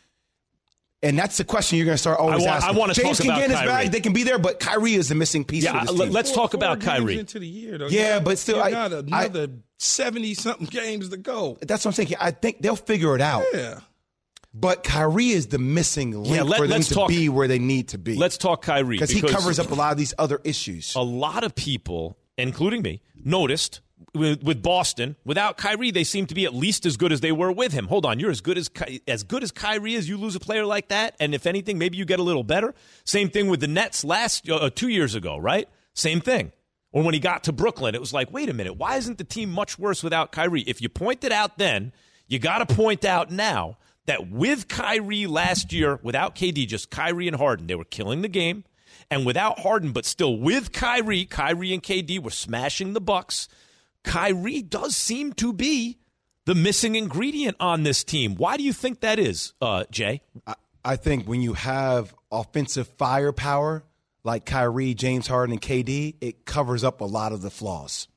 And 1.03 1.19
that's 1.19 1.37
the 1.37 1.43
question 1.43 1.77
you're 1.77 1.85
going 1.85 1.95
to 1.95 1.99
start 2.01 2.19
always 2.19 2.43
I 2.43 2.47
want- 2.49 2.63
I 2.63 2.67
asking. 2.67 2.79
wanna 2.79 2.93
James 2.95 3.17
talk 3.17 3.25
can 3.25 3.27
about 3.27 3.35
get 3.41 3.45
in 3.45 3.51
his 3.51 3.59
Kyrie. 3.59 3.83
bag; 3.83 3.91
they 3.91 3.99
can 3.99 4.13
be 4.13 4.23
there, 4.23 4.39
but 4.39 4.59
Kyrie 4.59 4.95
is 4.95 5.09
the 5.09 5.13
missing 5.15 5.43
piece 5.43 5.63
Yeah, 5.63 5.79
for 5.81 5.85
this 5.85 5.95
let- 5.95 6.05
team. 6.05 6.13
let's 6.13 6.31
talk 6.31 6.51
Four 6.53 6.57
about 6.57 6.79
games 6.79 6.85
Kyrie. 6.99 7.19
into 7.19 7.37
the 7.37 7.47
year, 7.47 7.77
though. 7.77 7.87
Yeah, 7.89 8.15
You 8.15 8.21
but 8.21 8.39
still, 8.39 8.59
I- 8.63 8.71
got 8.71 8.91
I- 8.93 8.97
another 9.25 9.49
seventy 9.77 10.33
something 10.33 10.65
games 10.65 11.09
to 11.09 11.17
go. 11.17 11.59
that's 11.61 11.85
what 11.85 11.89
I'm 11.89 11.93
saying. 12.05 12.15
I 12.19 12.31
think 12.31 12.61
they'll 12.61 12.75
figure 12.75 13.13
it 13.13 13.21
out. 13.21 13.43
Yeah. 13.53 13.81
But 14.57 14.83
Kyrie 14.83 15.31
is 15.31 15.47
the 15.47 15.57
missing 15.59 16.11
link 16.11 16.33
Yeah, 16.33 16.43
let- 16.43 16.59
for 16.59 16.67
them 16.67 16.81
to 16.81 16.93
talk- 16.93 17.09
be 17.09 17.27
where 17.27 17.47
they 17.47 17.59
need 17.59 17.89
to 17.89 17.97
be. 17.97 18.15
Let's 18.15 18.37
talk 18.37 18.61
Kyrie 18.61 18.95
because 18.95 19.09
he 19.09 19.21
covers 19.21 19.59
up 19.59 19.69
a 19.69 19.75
lot 19.75 19.91
of 19.91 19.97
these 19.97 20.13
other 20.17 20.39
issues. 20.45 20.95
a 20.95 21.01
lot 21.01 21.43
of 21.43 21.55
people, 21.55 22.17
including 22.37 22.81
me, 22.81 23.01
noticed 23.21 23.81
with, 24.13 24.43
with 24.43 24.61
Boston, 24.63 25.17
without 25.25 25.57
Kyrie, 25.57 25.91
they 25.91 26.05
seem 26.05 26.25
to 26.27 26.33
be 26.35 26.45
at 26.45 26.53
least 26.55 26.85
as 26.85 26.95
good 26.95 27.11
as 27.11 27.19
they 27.19 27.33
were 27.33 27.51
with 27.51 27.73
him. 27.73 27.87
Hold 27.87 28.05
on, 28.05 28.17
you're 28.17 28.31
as 28.31 28.39
good 28.39 28.57
as 28.57 28.69
as 29.09 29.23
good 29.23 29.43
as 29.43 29.51
Kyrie 29.51 29.93
is. 29.93 30.07
You 30.07 30.15
lose 30.17 30.35
a 30.37 30.39
player 30.39 30.65
like 30.65 30.87
that, 30.87 31.15
and 31.19 31.35
if 31.35 31.45
anything, 31.45 31.77
maybe 31.77 31.97
you 31.97 32.05
get 32.05 32.19
a 32.19 32.23
little 32.23 32.43
better. 32.45 32.73
Same 33.03 33.29
thing 33.29 33.49
with 33.49 33.59
the 33.59 33.67
Nets 33.67 34.05
last 34.05 34.49
uh, 34.49 34.69
two 34.73 34.87
years 34.87 35.15
ago, 35.15 35.37
right? 35.37 35.67
Same 35.93 36.21
thing. 36.21 36.53
Or 36.93 37.03
when 37.03 37.13
he 37.13 37.19
got 37.19 37.43
to 37.43 37.51
Brooklyn, 37.51 37.93
it 37.93 37.99
was 37.99 38.13
like, 38.13 38.31
wait 38.31 38.47
a 38.47 38.53
minute, 38.53 38.77
why 38.77 38.95
isn't 38.95 39.17
the 39.17 39.25
team 39.25 39.49
much 39.51 39.77
worse 39.77 40.01
without 40.01 40.31
Kyrie? 40.31 40.61
If 40.61 40.81
you 40.81 40.87
pointed 40.87 41.33
out 41.33 41.57
then, 41.57 41.91
you 42.27 42.39
got 42.39 42.65
to 42.65 42.73
point 42.73 43.03
out 43.03 43.31
now 43.31 43.77
that 44.05 44.29
with 44.29 44.67
Kyrie 44.67 45.27
last 45.27 45.73
year, 45.73 45.99
without 46.03 46.35
KD, 46.35 46.67
just 46.67 46.89
Kyrie 46.89 47.27
and 47.27 47.37
Harden, 47.37 47.67
they 47.67 47.75
were 47.75 47.85
killing 47.85 48.21
the 48.21 48.27
game. 48.27 48.63
And 49.11 49.25
without 49.25 49.59
Harden, 49.59 49.91
but 49.91 50.05
still 50.05 50.37
with 50.37 50.71
Kyrie, 50.71 51.25
Kyrie 51.25 51.73
and 51.73 51.83
KD 51.83 52.19
were 52.19 52.31
smashing 52.31 52.93
the 52.93 53.01
Bucks. 53.01 53.47
Kyrie 54.03 54.61
does 54.61 54.95
seem 54.95 55.33
to 55.33 55.53
be 55.53 55.99
the 56.45 56.55
missing 56.55 56.95
ingredient 56.95 57.57
on 57.59 57.83
this 57.83 58.03
team. 58.03 58.35
Why 58.35 58.57
do 58.57 58.63
you 58.63 58.73
think 58.73 59.01
that 59.01 59.19
is, 59.19 59.53
uh, 59.61 59.83
Jay? 59.91 60.21
I, 60.47 60.55
I 60.83 60.95
think 60.95 61.27
when 61.27 61.41
you 61.41 61.53
have 61.53 62.15
offensive 62.31 62.87
firepower 62.97 63.83
like 64.23 64.45
Kyrie, 64.45 64.93
James 64.95 65.27
Harden, 65.27 65.53
and 65.53 65.61
KD, 65.61 66.15
it 66.21 66.45
covers 66.45 66.83
up 66.83 67.01
a 67.01 67.05
lot 67.05 67.31
of 67.31 67.41
the 67.41 67.51
flaws. 67.51 68.07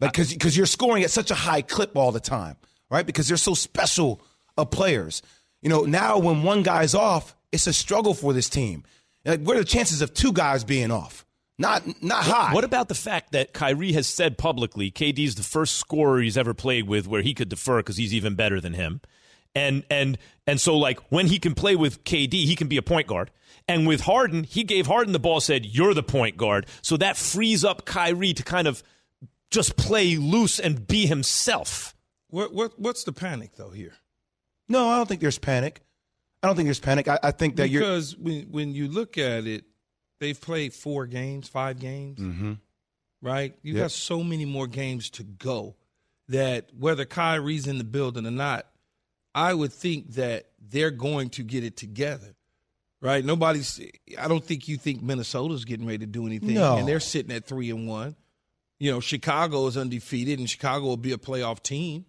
Like 0.00 0.12
because 0.12 0.32
because 0.32 0.56
you're 0.56 0.66
scoring 0.66 1.04
at 1.04 1.10
such 1.10 1.30
a 1.30 1.34
high 1.34 1.62
clip 1.62 1.96
all 1.96 2.10
the 2.10 2.20
time, 2.20 2.56
right? 2.90 3.04
Because 3.04 3.28
they're 3.28 3.36
so 3.36 3.54
special 3.54 4.22
of 4.60 4.70
players. 4.70 5.22
You 5.62 5.68
know, 5.68 5.82
now 5.82 6.18
when 6.18 6.42
one 6.42 6.62
guy's 6.62 6.94
off, 6.94 7.36
it's 7.52 7.66
a 7.66 7.72
struggle 7.72 8.14
for 8.14 8.32
this 8.32 8.48
team. 8.48 8.84
Like, 9.24 9.42
what 9.42 9.56
are 9.56 9.60
the 9.60 9.66
chances 9.66 10.00
of 10.00 10.14
two 10.14 10.32
guys 10.32 10.64
being 10.64 10.90
off? 10.90 11.26
Not 11.58 12.02
not 12.02 12.24
high. 12.24 12.54
What 12.54 12.64
about 12.64 12.88
the 12.88 12.94
fact 12.94 13.32
that 13.32 13.52
Kyrie 13.52 13.92
has 13.92 14.06
said 14.06 14.38
publicly 14.38 14.90
KD's 14.90 15.34
the 15.34 15.42
first 15.42 15.76
scorer 15.76 16.22
he's 16.22 16.38
ever 16.38 16.54
played 16.54 16.88
with 16.88 17.06
where 17.06 17.20
he 17.20 17.34
could 17.34 17.50
defer 17.50 17.80
because 17.80 17.98
he's 17.98 18.14
even 18.14 18.34
better 18.34 18.62
than 18.62 18.72
him, 18.72 19.02
and 19.54 19.84
and 19.90 20.16
and 20.46 20.58
so 20.58 20.78
like 20.78 20.98
when 21.10 21.26
he 21.26 21.38
can 21.38 21.54
play 21.54 21.76
with 21.76 22.02
KD, 22.04 22.32
he 22.32 22.56
can 22.56 22.68
be 22.68 22.78
a 22.78 22.82
point 22.82 23.06
guard. 23.06 23.30
And 23.68 23.86
with 23.86 24.00
Harden, 24.00 24.44
he 24.44 24.64
gave 24.64 24.86
Harden 24.86 25.12
the 25.12 25.18
ball, 25.18 25.38
said 25.38 25.66
you're 25.66 25.92
the 25.92 26.02
point 26.02 26.38
guard, 26.38 26.66
so 26.80 26.96
that 26.96 27.18
frees 27.18 27.62
up 27.62 27.84
Kyrie 27.84 28.32
to 28.32 28.42
kind 28.42 28.66
of 28.66 28.82
just 29.50 29.76
play 29.76 30.16
loose 30.16 30.58
and 30.58 30.86
be 30.86 31.04
himself. 31.04 31.94
What 32.28 32.54
what 32.54 32.80
what's 32.80 33.04
the 33.04 33.12
panic 33.12 33.56
though 33.56 33.70
here? 33.70 33.92
No, 34.70 34.88
I 34.88 34.96
don't 34.96 35.06
think 35.08 35.20
there's 35.20 35.38
panic. 35.38 35.82
I 36.42 36.46
don't 36.46 36.56
think 36.56 36.66
there's 36.68 36.80
panic. 36.80 37.06
I, 37.08 37.18
I 37.22 37.30
think 37.32 37.56
that 37.56 37.68
you're 37.68 37.82
because 37.82 38.16
when 38.16 38.44
when 38.50 38.74
you 38.74 38.88
look 38.88 39.18
at 39.18 39.46
it, 39.46 39.64
they've 40.20 40.40
played 40.40 40.72
four 40.72 41.06
games, 41.06 41.48
five 41.48 41.78
games, 41.78 42.18
Mm-hmm. 42.18 42.52
right? 43.20 43.54
You 43.62 43.74
Yep. 43.74 43.82
got 43.82 43.90
so 43.90 44.22
many 44.24 44.46
more 44.46 44.66
games 44.66 45.10
to 45.10 45.22
go 45.22 45.76
that 46.28 46.70
whether 46.78 47.04
Kyrie's 47.04 47.66
in 47.66 47.76
the 47.78 47.84
building 47.84 48.24
or 48.26 48.30
not, 48.30 48.66
I 49.34 49.52
would 49.52 49.72
think 49.72 50.12
that 50.14 50.46
they're 50.60 50.90
going 50.92 51.30
to 51.30 51.42
get 51.42 51.64
it 51.64 51.76
together, 51.76 52.34
right? 53.02 53.24
Nobody's. 53.24 53.80
I 54.18 54.28
don't 54.28 54.44
think 54.44 54.68
you 54.68 54.76
think 54.78 55.02
Minnesota's 55.02 55.64
getting 55.64 55.84
ready 55.86 55.98
to 55.98 56.06
do 56.06 56.26
anything, 56.26 56.54
No. 56.54 56.76
and 56.78 56.86
they're 56.88 57.00
sitting 57.00 57.32
at 57.34 57.44
three 57.44 57.70
and 57.70 57.86
one. 57.88 58.14
You 58.78 58.92
know, 58.92 59.00
Chicago 59.00 59.66
is 59.66 59.76
undefeated, 59.76 60.38
and 60.38 60.48
Chicago 60.48 60.86
will 60.86 60.96
be 60.96 61.12
a 61.12 61.18
playoff 61.18 61.62
team. 61.62 62.06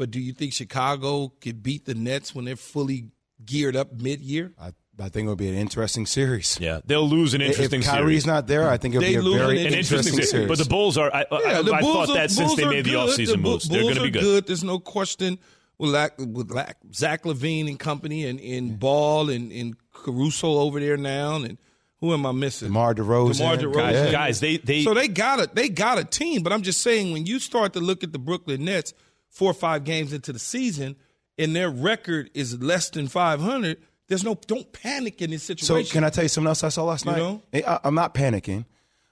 But 0.00 0.10
do 0.10 0.18
you 0.18 0.32
think 0.32 0.54
Chicago 0.54 1.28
could 1.42 1.62
beat 1.62 1.84
the 1.84 1.92
Nets 1.94 2.34
when 2.34 2.46
they're 2.46 2.56
fully 2.56 3.10
geared 3.44 3.76
up 3.76 3.92
mid-year? 3.92 4.54
I, 4.58 4.72
I 4.98 5.10
think 5.10 5.26
it 5.26 5.28
would 5.28 5.36
be 5.36 5.50
an 5.50 5.54
interesting 5.54 6.06
series. 6.06 6.56
Yeah, 6.58 6.80
they'll 6.86 7.06
lose 7.06 7.34
an 7.34 7.42
interesting 7.42 7.82
series. 7.82 7.86
if 7.86 7.92
Kyrie's 7.92 8.06
series. 8.22 8.26
not 8.26 8.46
there, 8.46 8.66
I 8.70 8.78
think 8.78 8.94
it'll 8.94 9.02
They 9.04 9.10
be 9.12 9.16
a 9.16 9.22
lose 9.22 9.36
very 9.36 9.60
an 9.60 9.66
an 9.66 9.72
interesting, 9.74 9.98
interesting 9.98 10.14
series. 10.14 10.30
series. 10.30 10.48
But 10.48 10.56
the 10.58 10.64
Bulls 10.70 10.96
are. 10.96 11.10
I, 11.14 11.26
I, 11.30 11.40
Yeah, 11.42 11.60
the 11.62 11.72
I 11.74 11.80
Bulls 11.82 11.94
thought 11.94 12.08
are- 12.10 12.14
that 12.14 12.30
since 12.30 12.46
Bulls 12.48 12.56
they 12.56 12.64
are 12.64 12.70
made 12.70 12.86
the 12.86 12.92
offseason 12.94 13.34
Bu- 13.42 13.50
moves, 13.50 13.68
they're 13.68 13.82
going 13.82 13.94
to 13.96 14.00
be 14.10 14.18
are 14.18 14.22
good. 14.22 14.46
There's 14.46 14.64
no 14.64 14.78
question 14.78 15.38
with, 15.76 15.90
Lack, 15.90 16.16
with 16.18 16.50
Lack, 16.50 16.78
Zach 16.94 17.24
LaVine 17.24 17.68
and 17.68 17.78
company 17.78 18.24
and, 18.24 18.40
and 18.40 18.78
Ball 18.78 19.28
and, 19.28 19.52
and 19.52 19.76
Caruso 19.92 20.48
over 20.60 20.80
there 20.80 20.96
now. 20.96 21.36
And 21.36 21.58
who 22.00 22.14
am 22.14 22.24
I 22.24 22.32
missing? 22.32 22.68
DeMar 22.68 22.94
DeRozan. 22.94 23.36
DeMar 23.36 23.56
DeRozan. 23.58 23.74
Guys, 23.74 23.94
Yeah. 24.06 24.12
guys, 24.12 24.40
they 24.40 24.56
they 24.56 24.82
So 24.82 24.94
they 24.94 25.08
got 25.08 25.40
a 25.40 25.50
they 25.52 25.68
got 25.68 25.98
a 25.98 26.04
team, 26.04 26.42
but 26.42 26.54
I'm 26.54 26.62
just 26.62 26.80
saying 26.80 27.12
when 27.12 27.26
you 27.26 27.38
start 27.38 27.74
to 27.74 27.80
look 27.80 28.02
at 28.02 28.12
the 28.14 28.18
Brooklyn 28.18 28.64
Nets 28.64 28.94
four 29.30 29.50
or 29.50 29.54
five 29.54 29.84
games 29.84 30.12
into 30.12 30.32
the 30.32 30.38
season 30.38 30.96
and 31.38 31.56
their 31.56 31.70
record 31.70 32.30
is 32.34 32.60
less 32.60 32.90
than 32.90 33.08
500, 33.08 33.78
there's 34.08 34.24
no 34.24 34.34
don't 34.46 34.70
panic 34.72 35.22
in 35.22 35.30
this 35.30 35.44
situation. 35.44 35.86
So 35.86 35.92
can 35.92 36.04
I 36.04 36.10
tell 36.10 36.24
you 36.24 36.28
something 36.28 36.48
else 36.48 36.62
I 36.64 36.68
saw 36.68 36.84
last 36.84 37.04
You 37.06 37.12
night? 37.12 37.18
know? 37.18 37.42
I, 37.54 37.78
I'm 37.84 37.94
not 37.94 38.12
panicking, 38.14 38.66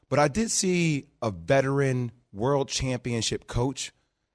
but 0.09 0.19
I 0.19 0.29
did 0.29 0.51
see 0.51 1.07
a 1.23 1.31
veteran 1.31 2.13
world 2.33 2.69
championship 2.69 3.47
coach 3.47 3.93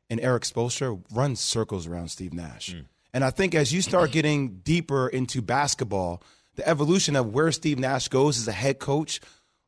and 0.10 0.20
Erik 0.22 0.44
Spoelstra 0.44 1.02
run 1.14 1.36
circles 1.36 1.86
around 1.88 2.10
Steve 2.10 2.34
Nash. 2.34 2.72
Hmm. 2.74 2.80
And 3.14 3.24
I 3.24 3.30
think 3.30 3.54
as 3.54 3.72
you 3.72 3.82
start 3.84 4.12
getting 4.12 4.60
deeper 4.60 5.08
into 5.08 5.42
basketball, 5.42 6.24
the 6.56 6.68
evolution 6.68 7.16
of 7.16 7.34
where 7.34 7.52
Steve 7.52 7.78
Nash 7.78 8.08
goes 8.08 8.38
as 8.40 8.48
a 8.48 8.52
head 8.52 8.80
coach 8.80 9.20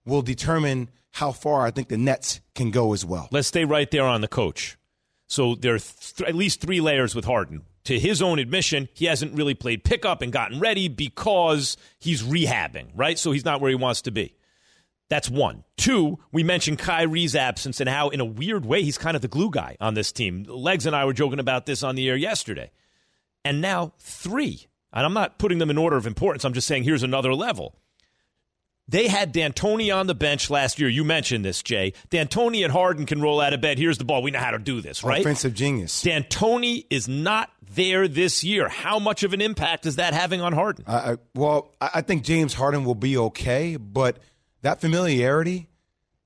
will 0.05 0.21
determine 0.23 0.89
how 1.11 1.31
far 1.31 1.65
I 1.65 1.71
think 1.71 1.89
the 1.89 1.97
Nets 1.97 2.41
can 2.55 2.71
go 2.71 2.93
as 2.93 3.05
well. 3.05 3.27
let's 3.31 3.47
stay 3.47 3.65
right 3.65 3.89
there 3.91 4.03
on 4.03 4.21
the 4.21 4.27
coach. 4.27 4.77
So 5.27 5.55
there 5.55 5.75
are 5.75 5.79
th- 5.79 6.27
at 6.27 6.35
least 6.35 6.61
three 6.61 6.81
layers 6.81 7.15
with 7.15 7.25
Harden. 7.25 7.63
To 7.85 7.99
his 7.99 8.21
own 8.21 8.39
admission, 8.39 8.89
he 8.93 9.05
hasn't 9.05 9.35
really 9.35 9.53
played 9.53 9.83
pickup 9.83 10.21
and 10.21 10.33
gotten 10.33 10.59
ready 10.59 10.87
because 10.87 11.77
he's 11.99 12.23
rehabbing, 12.23 12.87
right? 12.95 13.17
So 13.17 13.31
he's 13.31 13.45
not 13.45 13.61
where 13.61 13.69
he 13.69 13.75
wants 13.75 14.01
to 14.03 14.11
be. 14.11 14.35
That's 15.07 15.29
one. 15.29 15.63
Two, 15.77 16.17
we 16.31 16.43
mentioned 16.43 16.79
Kyrie's 16.79 17.35
absence 17.35 17.79
and 17.79 17.87
how, 17.87 18.09
in 18.09 18.19
a 18.19 18.25
weird 18.25 18.65
way, 18.65 18.81
he's 18.81 18.97
kind 18.97 19.15
of 19.15 19.21
the 19.21 19.27
glue 19.27 19.51
guy 19.51 19.77
on 19.79 19.93
this 19.93 20.11
team. 20.11 20.45
Legs 20.49 20.87
and 20.87 20.95
I 20.95 21.05
were 21.05 21.13
joking 21.13 21.39
about 21.39 21.67
this 21.67 21.83
on 21.83 21.93
the 21.93 22.09
air 22.09 22.15
yesterday. 22.15 22.71
And 23.43 23.61
now, 23.61 23.93
three, 23.99 24.65
and 24.91 25.05
I'm 25.05 25.13
not 25.13 25.37
putting 25.37 25.59
them 25.59 25.69
in 25.69 25.77
order 25.77 25.95
of 25.95 26.07
importance, 26.07 26.43
I'm 26.43 26.53
just 26.53 26.67
saying 26.67 26.83
here's 26.85 27.03
another 27.03 27.35
level. 27.35 27.75
They 28.87 29.07
had 29.07 29.31
D'Antoni 29.31 29.95
on 29.95 30.05
the 30.05 30.13
bench 30.13 30.49
last 30.51 30.79
year. 30.79 30.87
You 30.87 31.03
mentioned 31.03 31.43
this, 31.43 31.63
Jay. 31.63 31.93
D'Antoni 32.11 32.63
and 32.63 32.71
Harden 32.71 33.07
can 33.07 33.19
roll 33.19 33.41
out 33.41 33.51
of 33.53 33.59
bed. 33.61 33.79
Here's 33.79 33.97
the 33.97 34.05
ball. 34.05 34.21
We 34.21 34.29
know 34.29 34.39
how 34.39 34.51
to 34.51 34.59
do 34.59 34.79
this, 34.79 35.03
right? 35.03 35.21
Offensive 35.21 35.55
genius. 35.55 36.03
D'Antoni 36.03 36.85
is 36.91 37.07
not 37.07 37.49
there 37.73 38.07
this 38.07 38.43
year. 38.43 38.69
How 38.69 38.99
much 38.99 39.23
of 39.23 39.33
an 39.33 39.41
impact 39.41 39.87
is 39.87 39.95
that 39.95 40.13
having 40.13 40.39
on 40.41 40.53
Harden? 40.53 40.85
I, 40.87 41.13
I, 41.13 41.17
well, 41.33 41.73
I 41.81 42.01
think 42.01 42.23
James 42.23 42.53
Harden 42.53 42.85
will 42.85 42.93
be 42.95 43.17
okay, 43.17 43.75
but 43.77 44.19
that 44.61 44.81
familiarity 44.81 45.67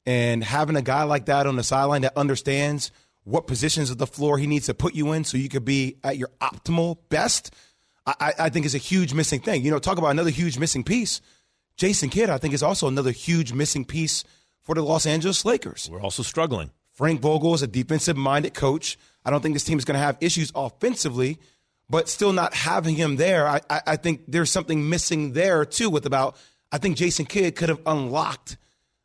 and 0.06 0.44
having 0.44 0.75
a 0.75 0.82
guy 0.82 1.04
like 1.04 1.28
that 1.28 1.48
on 1.48 1.56
the 1.56 1.63
sideline 1.63 2.01
that 2.01 2.18
understands 2.18 2.92
what 3.24 3.48
positions 3.48 3.89
of 3.89 3.98
the 4.00 4.08
floor 4.08 4.38
he 4.38 4.48
needs 4.48 4.66
to 4.66 4.74
put 4.74 4.96
you 4.96 5.13
in 5.13 5.24
so 5.24 5.38
you 5.38 5.48
could 5.50 5.63
be 5.66 5.96
at 6.04 6.17
your 6.17 6.30
optimal 6.41 6.98
best, 7.10 7.54
I- 8.06 8.34
I 8.38 8.50
think 8.50 8.65
is 8.65 8.76
a 8.76 8.80
huge 8.80 9.13
missing 9.13 9.39
thing. 9.39 9.63
You 9.63 9.72
know, 9.72 9.80
talk 9.80 9.98
about 9.98 10.10
another 10.10 10.30
huge 10.32 10.58
missing 10.58 10.84
piece. 10.84 11.22
Jason 11.80 12.10
Kidd, 12.10 12.30
I 12.30 12.38
think, 12.38 12.54
is 12.54 12.62
also 12.62 12.89
another 12.89 13.12
huge 13.12 13.54
missing 13.54 13.86
piece 13.86 14.26
for 14.62 14.76
the 14.76 14.82
Los 14.84 15.06
Angeles 15.06 15.46
Lakers. 15.46 15.89
We're 15.89 16.02
also 16.02 16.24
struggling. 16.24 16.72
Frank 16.92 17.22
Vogel 17.22 17.54
is 17.54 17.62
a 17.62 17.68
defensive 17.68 18.18
minded 18.18 18.54
coach. 18.54 18.98
I 19.24 19.30
don't 19.32 19.42
think 19.42 19.56
this 19.56 19.63
team 19.63 19.78
is 19.78 19.86
going 19.86 19.98
to 19.98 20.04
have 20.04 20.18
issues 20.20 20.52
offensively, 20.54 21.39
but 21.89 22.10
still 22.10 22.34
not 22.34 22.54
having 22.54 22.96
him 22.96 23.15
there, 23.15 23.48
I, 23.48 23.62
I, 23.70 23.82
I 23.88 23.96
think 23.96 24.24
there's 24.28 24.52
something 24.52 24.89
missing 24.89 25.32
there 25.32 25.63
too. 25.63 25.89
With 25.89 26.06
about, 26.06 26.36
I 26.70 26.80
think 26.80 26.98
Jason 26.98 27.26
Kidd 27.26 27.56
could 27.56 27.70
have 27.70 27.80
unlocked 27.86 28.58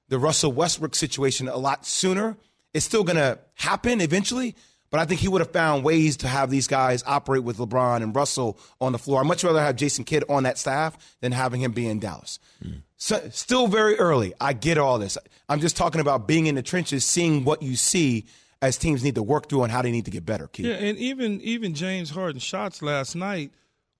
the 0.09 0.19
Russell 0.19 0.51
Westbrook 0.51 0.97
situation 0.97 1.49
a 1.49 1.57
lot 1.57 1.87
sooner. 1.87 2.37
It's 2.75 2.85
still 2.85 3.05
going 3.05 3.19
to 3.19 3.39
happen 3.55 4.01
eventually, 4.01 4.57
but 4.95 5.01
I 5.01 5.07
think 5.07 5.21
he 5.21 5.27
would 5.27 5.41
have 5.41 5.51
found 5.51 5.83
ways 5.83 6.19
to 6.19 6.29
have 6.29 6.51
these 6.51 6.69
guys 6.69 7.03
operate 7.05 7.43
with 7.43 7.57
LeBron 7.57 8.01
and 8.01 8.15
Russell 8.15 8.57
on 8.81 8.93
the 8.93 8.99
floor. 8.99 9.21
I'd 9.21 9.27
much 9.27 9.43
rather 9.43 9.61
have 9.61 9.75
Jason 9.75 10.05
Kidd 10.05 10.23
on 10.29 10.45
that 10.45 10.57
staff 10.57 11.17
than 11.21 11.33
having 11.33 11.61
him 11.61 11.73
be 11.73 11.89
in 11.89 11.99
Dallas. 11.99 12.39
Mm. 12.65 12.83
So, 12.97 13.29
still 13.33 13.67
very 13.67 13.97
early. 13.97 14.35
I 14.41 14.53
get 14.53 14.79
all 14.79 15.01
this. 15.01 15.19
I'm 15.49 15.59
just 15.59 15.77
talking 15.77 16.01
about 16.01 16.29
being 16.29 16.47
in 16.47 16.55
the 16.55 16.63
trenches, 16.63 17.05
seeing 17.05 17.43
what 17.43 17.61
you 17.61 17.75
see 17.75 18.27
as 18.63 18.79
teams 18.79 19.03
need 19.03 19.17
to 19.17 19.23
work 19.25 19.49
through 19.49 19.65
and 19.65 19.73
how 19.73 19.83
they 19.83 19.91
need 19.91 20.05
to 20.05 20.13
get 20.13 20.25
better. 20.25 20.47
Keith. 20.47 20.67
Yeah, 20.67 20.75
and 20.75 20.97
even 20.99 21.41
even 21.41 21.75
James 21.75 22.11
Harden 22.11 22.39
shots 22.39 22.81
last 22.81 23.17
night 23.17 23.51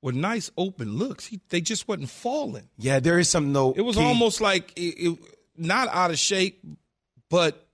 were 0.01 0.13
nice 0.13 0.53
open 0.57 0.97
looks. 0.97 1.27
He, 1.27 1.41
they 1.49 1.61
just 1.61 1.89
wasn't 1.89 2.09
falling. 2.09 2.69
Yeah, 2.79 3.01
there 3.01 3.19
is 3.19 3.29
something 3.29 3.53
though. 3.53 3.73
It 3.73 3.81
was 3.81 3.97
Key. 3.97 4.05
almost 4.05 4.41
like 4.41 4.73
it, 4.77 4.95
it, 5.09 5.19
not 5.57 5.89
out 5.89 6.13
of 6.13 6.21
shape, 6.21 6.65
but 7.29 7.67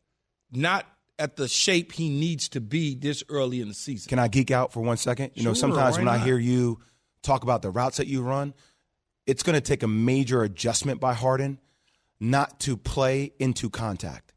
not 0.53 0.87
at 1.21 1.37
the 1.37 1.47
shape 1.47 1.93
he 1.93 2.09
needs 2.09 2.49
to 2.51 2.61
be 2.61 2.95
this 2.97 3.23
early 3.29 3.61
in 3.61 3.69
the 3.69 3.75
season. 3.75 4.09
Can 4.09 4.19
I 4.19 4.27
geek 4.29 4.51
out 4.51 4.73
for 4.73 4.81
one 4.81 4.97
second? 4.97 5.31
You 5.35 5.45
know, 5.45 5.55
sometimes 5.55 5.97
why 5.97 6.05
when 6.05 6.09
I 6.09 6.19
hear 6.19 6.39
you 6.39 6.81
talk 7.23 7.43
about 7.45 7.63
the 7.63 7.71
routes 7.71 7.99
that 7.99 8.07
you 8.09 8.23
run, 8.23 8.55
it's 9.27 9.43
going 9.45 9.55
to 9.55 9.61
take 9.61 9.83
a 9.85 9.87
major 9.89 10.43
adjustment 10.43 11.01
by 11.01 11.15
Harden 11.15 11.59
not 12.19 12.59
to 12.61 12.77
play 12.77 13.33
into 13.39 13.71
contact. 13.71 14.33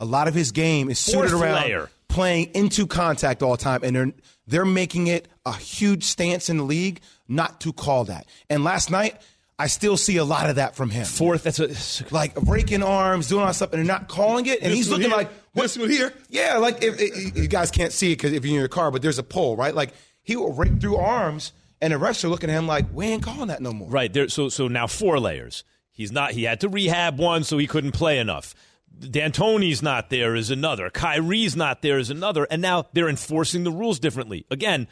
A 0.00 0.04
lot 0.06 0.26
of 0.28 0.34
his 0.34 0.52
game 0.52 0.88
is 0.88 0.98
suited 0.98 1.18
Mm. 1.18 1.30
Fourth 1.30 1.42
around 1.42 1.62
layer. 1.64 1.90
playing 2.08 2.50
into 2.54 2.86
contact 2.86 3.42
all 3.42 3.56
the 3.56 3.62
time, 3.62 3.80
and 3.82 3.94
they're 3.96 4.12
they're 4.46 4.64
making 4.64 5.08
it 5.08 5.28
a 5.44 5.52
huge 5.52 6.04
stance 6.04 6.48
in 6.48 6.56
the 6.58 6.62
league 6.62 7.00
not 7.28 7.60
to 7.62 7.72
call 7.74 8.04
that. 8.04 8.26
And 8.48 8.64
last 8.64 8.90
night, 8.90 9.20
I 9.58 9.68
still 9.68 9.96
see 9.96 10.18
a 10.18 10.24
lot 10.24 10.50
of 10.50 10.56
that 10.56 10.76
from 10.76 10.90
him. 10.90 11.06
Fourth, 11.06 11.44
that's 11.44 11.60
a 11.60 12.14
like 12.14 12.34
breaking 12.34 12.82
arms, 12.82 13.28
doing 13.28 13.40
all 13.40 13.46
that 13.46 13.54
stuff, 13.54 13.72
and 13.72 13.78
they're 13.78 13.86
not 13.86 14.06
calling 14.08 14.44
it. 14.46 14.60
And 14.60 14.72
he's 14.72 14.90
looking 14.90 15.08
here, 15.08 15.16
like, 15.16 15.30
"What's 15.54 15.74
here. 15.74 16.12
Yeah, 16.28 16.58
like 16.58 16.82
if, 16.82 17.00
if- 17.00 17.36
you 17.36 17.48
guys 17.48 17.70
can't 17.70 17.92
see 17.92 18.12
it 18.12 18.16
because 18.16 18.32
if 18.32 18.44
you're 18.44 18.54
in 18.54 18.58
your 18.60 18.68
car, 18.68 18.90
but 18.90 19.00
there's 19.00 19.18
a 19.18 19.22
pole, 19.22 19.56
right? 19.56 19.74
Like 19.74 19.94
he 20.22 20.36
will 20.36 20.52
rake 20.52 20.78
through 20.80 20.96
arms, 20.96 21.52
and 21.80 21.92
the 21.94 21.96
refs 21.98 22.22
are 22.22 22.28
looking 22.28 22.50
at 22.50 22.54
him 22.58 22.66
like, 22.66 22.84
we 22.92 23.06
ain't 23.06 23.22
calling 23.22 23.48
that 23.48 23.62
no 23.62 23.72
more. 23.72 23.88
Right 23.88 24.12
there. 24.12 24.28
So 24.28 24.50
so 24.50 24.68
now 24.68 24.86
four 24.86 25.18
layers. 25.18 25.64
He's 25.90 26.12
not. 26.12 26.32
He 26.32 26.44
had 26.44 26.60
to 26.60 26.68
rehab 26.68 27.18
one, 27.18 27.42
so 27.42 27.56
he 27.56 27.66
couldn't 27.66 27.92
play 27.92 28.18
enough. 28.18 28.54
D'Antoni's 28.98 29.82
not 29.82 30.10
there 30.10 30.34
is 30.34 30.50
another. 30.50 30.90
Kyrie's 30.90 31.56
not 31.56 31.82
there 31.82 31.98
is 31.98 32.10
another, 32.10 32.46
and 32.50 32.60
now 32.62 32.86
they're 32.92 33.08
enforcing 33.08 33.64
the 33.64 33.70
rules 33.70 33.98
differently. 33.98 34.46
Again, 34.50 34.88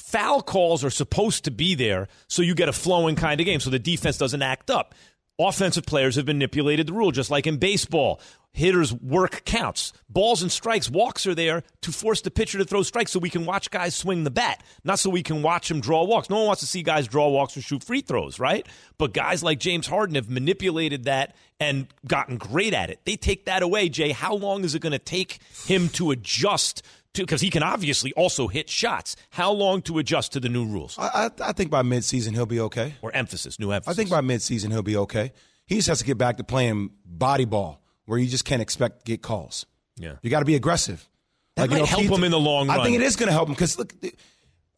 foul 0.00 0.42
calls 0.42 0.82
are 0.82 0.90
supposed 0.90 1.44
to 1.44 1.50
be 1.50 1.74
there 1.74 2.08
so 2.26 2.42
you 2.42 2.54
get 2.54 2.68
a 2.68 2.72
flowing 2.72 3.16
kind 3.16 3.40
of 3.40 3.44
game, 3.44 3.60
so 3.60 3.70
the 3.70 3.78
defense 3.78 4.18
doesn't 4.18 4.42
act 4.42 4.70
up. 4.70 4.94
Offensive 5.38 5.86
players 5.86 6.16
have 6.16 6.26
manipulated 6.26 6.86
the 6.86 6.92
rule, 6.92 7.12
just 7.12 7.30
like 7.30 7.46
in 7.46 7.56
baseball. 7.56 8.20
Hitters' 8.52 8.92
work 8.92 9.44
counts. 9.44 9.92
Balls 10.08 10.42
and 10.42 10.50
strikes, 10.50 10.90
walks 10.90 11.26
are 11.26 11.34
there 11.34 11.62
to 11.82 11.92
force 11.92 12.20
the 12.20 12.32
pitcher 12.32 12.58
to 12.58 12.64
throw 12.64 12.82
strikes 12.82 13.12
so 13.12 13.20
we 13.20 13.30
can 13.30 13.46
watch 13.46 13.70
guys 13.70 13.94
swing 13.94 14.24
the 14.24 14.30
bat, 14.30 14.62
not 14.82 14.98
so 14.98 15.08
we 15.08 15.22
can 15.22 15.40
watch 15.40 15.68
them 15.68 15.80
draw 15.80 16.04
walks. 16.04 16.28
No 16.28 16.36
one 16.38 16.46
wants 16.46 16.60
to 16.60 16.66
see 16.66 16.82
guys 16.82 17.06
draw 17.06 17.28
walks 17.28 17.56
or 17.56 17.62
shoot 17.62 17.84
free 17.84 18.00
throws, 18.00 18.40
right? 18.40 18.66
But 18.98 19.14
guys 19.14 19.42
like 19.42 19.60
James 19.60 19.86
Harden 19.86 20.16
have 20.16 20.28
manipulated 20.28 21.04
that 21.04 21.36
and 21.60 21.86
gotten 22.06 22.38
great 22.38 22.74
at 22.74 22.90
it. 22.90 23.00
They 23.04 23.16
take 23.16 23.44
that 23.44 23.62
away, 23.62 23.88
Jay. 23.88 24.10
How 24.10 24.34
long 24.34 24.64
is 24.64 24.74
it 24.74 24.82
going 24.82 24.92
to 24.92 24.98
take 24.98 25.38
him 25.66 25.88
to 25.90 26.10
adjust 26.10 26.82
because 27.14 27.40
he 27.40 27.50
can 27.50 27.62
obviously 27.62 28.12
also 28.14 28.48
hit 28.48 28.68
shots. 28.68 29.16
How 29.30 29.52
long 29.52 29.82
to 29.82 29.98
adjust 29.98 30.32
to 30.32 30.40
the 30.40 30.48
new 30.48 30.64
rules 30.64 30.98
I, 30.98 31.06
I, 31.06 31.30
I 31.48 31.52
think 31.52 31.70
by 31.70 31.82
midseason 31.82 32.32
he'll 32.32 32.46
be 32.46 32.60
okay. 32.60 32.94
or 33.02 33.12
emphasis, 33.14 33.58
new 33.58 33.70
emphasis? 33.72 33.92
I 33.92 33.96
think 33.96 34.10
by 34.10 34.20
midseason 34.20 34.70
he'll 34.70 34.82
be 34.82 34.96
okay. 34.96 35.32
He 35.66 35.76
just 35.76 35.88
has 35.88 35.98
to 36.00 36.04
get 36.04 36.18
back 36.18 36.36
to 36.38 36.44
playing 36.44 36.90
body 37.04 37.44
ball, 37.44 37.80
where 38.06 38.18
you 38.18 38.28
just 38.28 38.44
can't 38.44 38.62
expect 38.62 39.00
to 39.00 39.04
get 39.04 39.22
calls. 39.22 39.66
Yeah. 39.96 40.14
you 40.22 40.30
got 40.30 40.40
to 40.40 40.44
be 40.44 40.56
aggressive. 40.56 41.08
That 41.56 41.70
might 41.70 41.84
help 41.84 42.02
him 42.02 42.24
in 42.24 42.30
the 42.30 42.40
long 42.40 42.68
run. 42.68 42.80
I 42.80 42.82
think 42.82 42.96
it 42.96 43.02
is 43.02 43.16
going 43.16 43.28
to 43.28 43.32
help 43.32 43.48
him 43.48 43.54
because 43.54 43.78
look, 43.78 43.92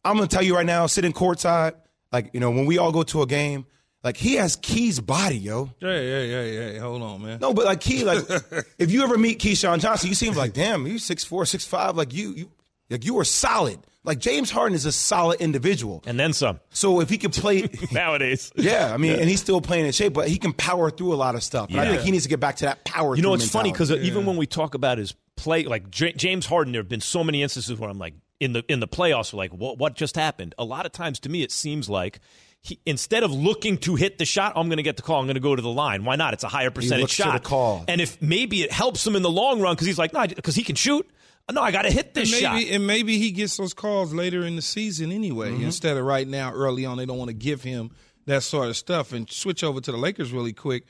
I'm 0.03 0.17
going 0.17 0.27
to 0.27 0.35
tell 0.35 0.43
you 0.43 0.55
right 0.55 0.65
now, 0.65 0.85
sitting 0.87 1.13
courtside, 1.13 1.73
like 2.11 2.31
you 2.33 2.39
know, 2.39 2.51
when 2.51 2.65
we 2.65 2.77
all 2.77 2.91
go 2.91 3.03
to 3.03 3.21
a 3.21 3.25
game, 3.25 3.65
like 4.03 4.17
he 4.17 4.35
has 4.35 4.55
Key's 4.57 4.99
body, 4.99 5.37
yo. 5.37 5.69
Yeah, 5.79 5.99
yeah, 5.99 6.21
yeah, 6.21 6.71
yeah. 6.71 6.79
hold 6.79 7.01
on, 7.01 7.21
man. 7.23 7.39
No, 7.39 7.53
but 7.53 7.65
like 7.65 7.79
Key, 7.79 8.03
like 8.03 8.19
if 8.77 8.91
you 8.91 9.03
ever 9.03 9.17
meet 9.17 9.39
Keyshawn 9.39 9.79
Johnson, 9.79 10.09
you 10.09 10.15
seem 10.15 10.33
like, 10.33 10.53
damn, 10.53 10.85
you 10.85 10.99
six 10.99 11.23
four, 11.23 11.45
six 11.45 11.65
five, 11.65 11.95
like 11.95 12.13
you, 12.13 12.31
you, 12.31 12.51
like 12.89 13.05
you 13.05 13.17
are 13.19 13.23
solid. 13.23 13.79
Like 14.05 14.19
James 14.19 14.51
Harden 14.51 14.75
is 14.75 14.85
a 14.85 14.91
solid 14.91 15.39
individual. 15.39 16.03
And 16.05 16.19
then 16.19 16.33
some. 16.33 16.59
So 16.71 16.99
if 16.99 17.09
he 17.09 17.17
could 17.17 17.31
play 17.31 17.69
nowadays. 17.93 18.51
Yeah, 18.55 18.93
I 18.93 18.97
mean, 18.97 19.13
and 19.17 19.29
he's 19.29 19.39
still 19.39 19.61
playing 19.61 19.85
in 19.85 19.93
shape, 19.93 20.11
but 20.11 20.27
he 20.27 20.37
can 20.37 20.51
power 20.51 20.91
through 20.91 21.13
a 21.13 21.15
lot 21.15 21.35
of 21.35 21.43
stuff. 21.43 21.69
And 21.69 21.79
I 21.79 21.87
think 21.89 22.01
he 22.01 22.11
needs 22.11 22.23
to 22.23 22.29
get 22.29 22.41
back 22.41 22.57
to 22.57 22.65
that 22.65 22.83
power. 22.83 23.15
You 23.15 23.21
know, 23.21 23.29
through 23.29 23.43
it's 23.43 23.49
funny 23.49 23.69
mentality. 23.69 23.93
because 23.93 24.03
uh, 24.03 24.05
even 24.05 24.25
when 24.25 24.35
we 24.35 24.45
talk 24.45 24.75
about 24.75 24.97
his 24.97 25.15
play, 25.37 25.63
like 25.63 25.89
J- 25.89 26.11
James 26.11 26.45
Harden, 26.45 26.73
there 26.73 26.81
have 26.81 26.89
been 26.89 26.99
so 26.99 27.23
many 27.23 27.41
instances 27.41 27.79
where 27.79 27.89
I'm 27.89 27.97
like, 27.99 28.15
in 28.41 28.51
the 28.51 28.65
in 28.67 28.81
the 28.81 28.89
playoffs, 28.89 29.31
we're 29.31 29.37
like, 29.37 29.53
what 29.53 29.77
what 29.77 29.95
just 29.95 30.17
happened? 30.17 30.53
A 30.57 30.65
lot 30.65 30.85
of 30.85 30.91
times, 30.91 31.21
to 31.21 31.29
me, 31.29 31.41
it 31.41 31.51
seems 31.53 31.89
like. 31.89 32.19
He, 32.63 32.79
instead 32.85 33.23
of 33.23 33.31
looking 33.33 33.77
to 33.79 33.95
hit 33.95 34.17
the 34.17 34.25
shot, 34.25 34.53
I'm 34.55 34.67
going 34.69 34.77
to 34.77 34.83
get 34.83 34.95
the 34.95 35.01
call. 35.03 35.19
I'm 35.19 35.25
going 35.25 35.35
to 35.35 35.41
go 35.41 35.53
to 35.53 35.61
the 35.61 35.69
line. 35.69 36.05
Why 36.05 36.15
not? 36.15 36.33
It's 36.33 36.45
a 36.45 36.47
higher 36.47 36.71
percentage 36.71 37.01
looks 37.01 37.17
to 37.17 37.23
shot. 37.23 37.43
the 37.43 37.47
call. 37.49 37.83
And 37.89 37.99
if 37.99 38.21
maybe 38.21 38.63
it 38.63 38.71
helps 38.71 39.05
him 39.05 39.17
in 39.17 39.21
the 39.21 39.29
long 39.29 39.59
run 39.59 39.75
because 39.75 39.85
he's 39.85 39.99
like, 39.99 40.13
no, 40.13 40.25
because 40.25 40.55
he 40.55 40.63
can 40.63 40.77
shoot. 40.77 41.05
No, 41.51 41.61
I 41.61 41.71
got 41.71 41.81
to 41.81 41.91
hit 41.91 42.13
this 42.13 42.31
and 42.33 42.41
maybe, 42.53 42.65
shot. 42.65 42.73
And 42.75 42.87
maybe 42.87 43.17
he 43.17 43.31
gets 43.31 43.57
those 43.57 43.73
calls 43.73 44.13
later 44.13 44.45
in 44.45 44.55
the 44.55 44.61
season 44.61 45.11
anyway, 45.11 45.51
Mm-hmm. 45.51 45.65
instead 45.65 45.97
of 45.97 46.05
right 46.05 46.25
now, 46.25 46.53
early 46.53 46.85
on. 46.85 46.97
They 46.97 47.05
don't 47.05 47.17
want 47.17 47.27
to 47.31 47.35
give 47.35 47.63
him 47.63 47.91
that 48.27 48.43
sort 48.43 48.69
of 48.69 48.77
stuff. 48.77 49.11
And 49.11 49.29
switch 49.29 49.61
over 49.61 49.81
to 49.81 49.91
the 49.91 49.97
Lakers 49.97 50.31
really 50.31 50.53
quick. 50.53 50.85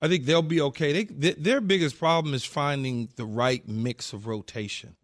I 0.00 0.08
think 0.08 0.24
they'll 0.24 0.40
be 0.40 0.62
okay. 0.62 0.94
They, 0.94 1.04
th 1.04 1.36
their 1.36 1.60
biggest 1.60 1.98
problem 1.98 2.32
is 2.32 2.46
finding 2.46 3.10
the 3.16 3.26
right 3.26 3.62
mix 3.68 4.14
of 4.14 4.26
rotation. 4.26 4.96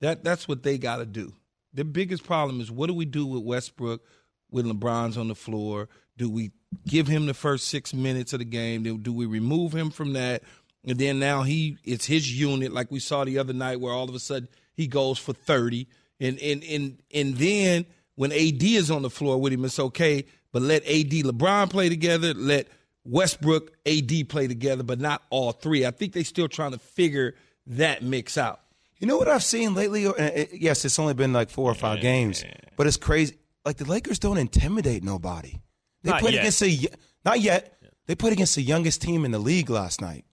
That 0.00 0.24
that's 0.24 0.48
what 0.48 0.64
they 0.64 0.76
got 0.76 0.96
to 0.96 1.06
do. 1.06 1.34
Their 1.72 1.84
biggest 1.84 2.24
problem 2.24 2.60
is 2.60 2.68
what 2.68 2.88
do 2.88 2.94
we 2.94 3.04
do 3.04 3.24
with 3.24 3.44
Westbrook 3.44 4.02
when 4.52 4.66
LeBron's 4.66 5.16
on 5.16 5.28
the 5.28 5.34
floor? 5.34 5.88
Do 6.16 6.30
we 6.30 6.52
give 6.86 7.08
him 7.08 7.26
the 7.26 7.34
first 7.34 7.68
six 7.68 7.92
minutes 7.92 8.32
of 8.32 8.38
the 8.38 8.44
game? 8.44 8.82
Do 8.82 8.98
do 8.98 9.12
we 9.12 9.26
remove 9.26 9.72
him 9.72 9.90
from 9.90 10.12
that? 10.12 10.42
And 10.84 10.98
then 10.98 11.18
now 11.18 11.42
he 11.42 11.78
it's 11.84 12.06
his 12.06 12.38
unit, 12.38 12.72
like 12.72 12.90
we 12.90 13.00
saw 13.00 13.24
the 13.24 13.38
other 13.38 13.52
night, 13.52 13.80
where 13.80 13.92
all 13.92 14.08
of 14.08 14.14
a 14.14 14.20
sudden 14.20 14.48
he 14.74 14.86
goes 14.86 15.18
for 15.18 15.32
thirty, 15.32 15.88
and 16.20 16.38
and 16.40 16.62
and 16.64 17.02
and 17.12 17.36
then 17.36 17.86
when 18.14 18.30
AD 18.32 18.62
is 18.62 18.90
on 18.90 19.02
the 19.02 19.10
floor 19.10 19.40
with 19.40 19.52
him, 19.52 19.64
it's 19.64 19.78
okay. 19.78 20.24
But 20.52 20.62
let 20.62 20.82
AD 20.84 21.10
LeBron 21.10 21.70
play 21.70 21.88
together. 21.88 22.34
Let 22.34 22.68
Westbrook 23.04 23.72
AD 23.86 24.28
play 24.28 24.46
together, 24.46 24.82
but 24.82 25.00
not 25.00 25.22
all 25.30 25.52
three. 25.52 25.86
I 25.86 25.90
think 25.90 26.12
they're 26.12 26.24
still 26.24 26.48
trying 26.48 26.72
to 26.72 26.78
figure 26.78 27.34
that 27.68 28.02
mix 28.02 28.36
out. 28.36 28.60
You 28.98 29.08
know 29.08 29.16
what 29.16 29.28
I've 29.28 29.42
seen 29.42 29.74
lately? 29.74 30.06
Uh, 30.06 30.12
uh, 30.12 30.44
Yes, 30.52 30.84
it's 30.84 30.98
only 30.98 31.14
been 31.14 31.32
like 31.32 31.50
four 31.50 31.70
or 31.70 31.74
five 31.74 32.00
games, 32.00 32.44
but 32.76 32.86
it's 32.86 32.96
crazy. 32.96 33.36
Like 33.64 33.76
the 33.76 33.84
Lakers 33.84 34.18
don't 34.18 34.38
intimidate 34.38 35.02
nobody. 35.04 35.60
They 36.02 36.10
Not 36.10 36.20
played 36.20 36.34
yet. 36.34 36.40
against 36.40 36.62
a 36.62 36.88
not 37.24 37.40
yet. 37.40 37.78
They 38.06 38.14
played 38.16 38.32
against 38.32 38.56
the 38.56 38.62
youngest 38.62 39.00
team 39.02 39.24
in 39.24 39.30
the 39.30 39.38
league 39.38 39.70
last 39.70 40.00
night, 40.00 40.24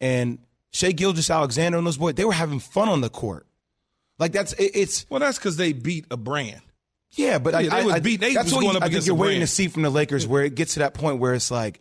and 0.00 0.38
Shai 0.72 0.90
Gilgeous-Alexander 0.92 1.78
and 1.78 1.86
those 1.86 1.96
boys 1.98 2.14
they 2.14 2.24
were 2.24 2.32
having 2.32 2.58
fun 2.58 2.88
on 2.88 3.00
the 3.00 3.08
court. 3.10 3.46
Like 4.18 4.32
that's 4.32 4.52
it, 4.54 4.72
it's 4.74 5.06
Well, 5.08 5.20
that's 5.20 5.38
because 5.38 5.56
they 5.56 5.72
beat 5.72 6.06
a 6.10 6.16
brand. 6.16 6.60
yeah, 7.12 7.38
but 7.38 7.54
I, 7.54 7.60
Yeah, 7.60 7.70
they 7.70 7.76
I, 7.76 7.84
was 7.84 7.94
I 7.94 8.00
beat- 8.00 8.20
they 8.20 8.34
that's 8.34 8.46
was 8.46 8.54
what 8.54 8.60
going 8.62 8.72
you, 8.72 8.78
up 8.78 8.82
I 8.84 8.88
think 8.88 9.06
you're 9.06 9.14
waiting 9.14 9.38
brand. 9.38 9.48
to 9.48 9.54
see 9.54 9.68
from 9.68 9.82
the 9.82 9.90
Lakers 9.90 10.26
where 10.26 10.42
it 10.44 10.54
gets 10.56 10.74
to 10.74 10.80
that 10.80 10.94
point 10.94 11.20
where 11.20 11.34
it's 11.34 11.50
like, 11.52 11.80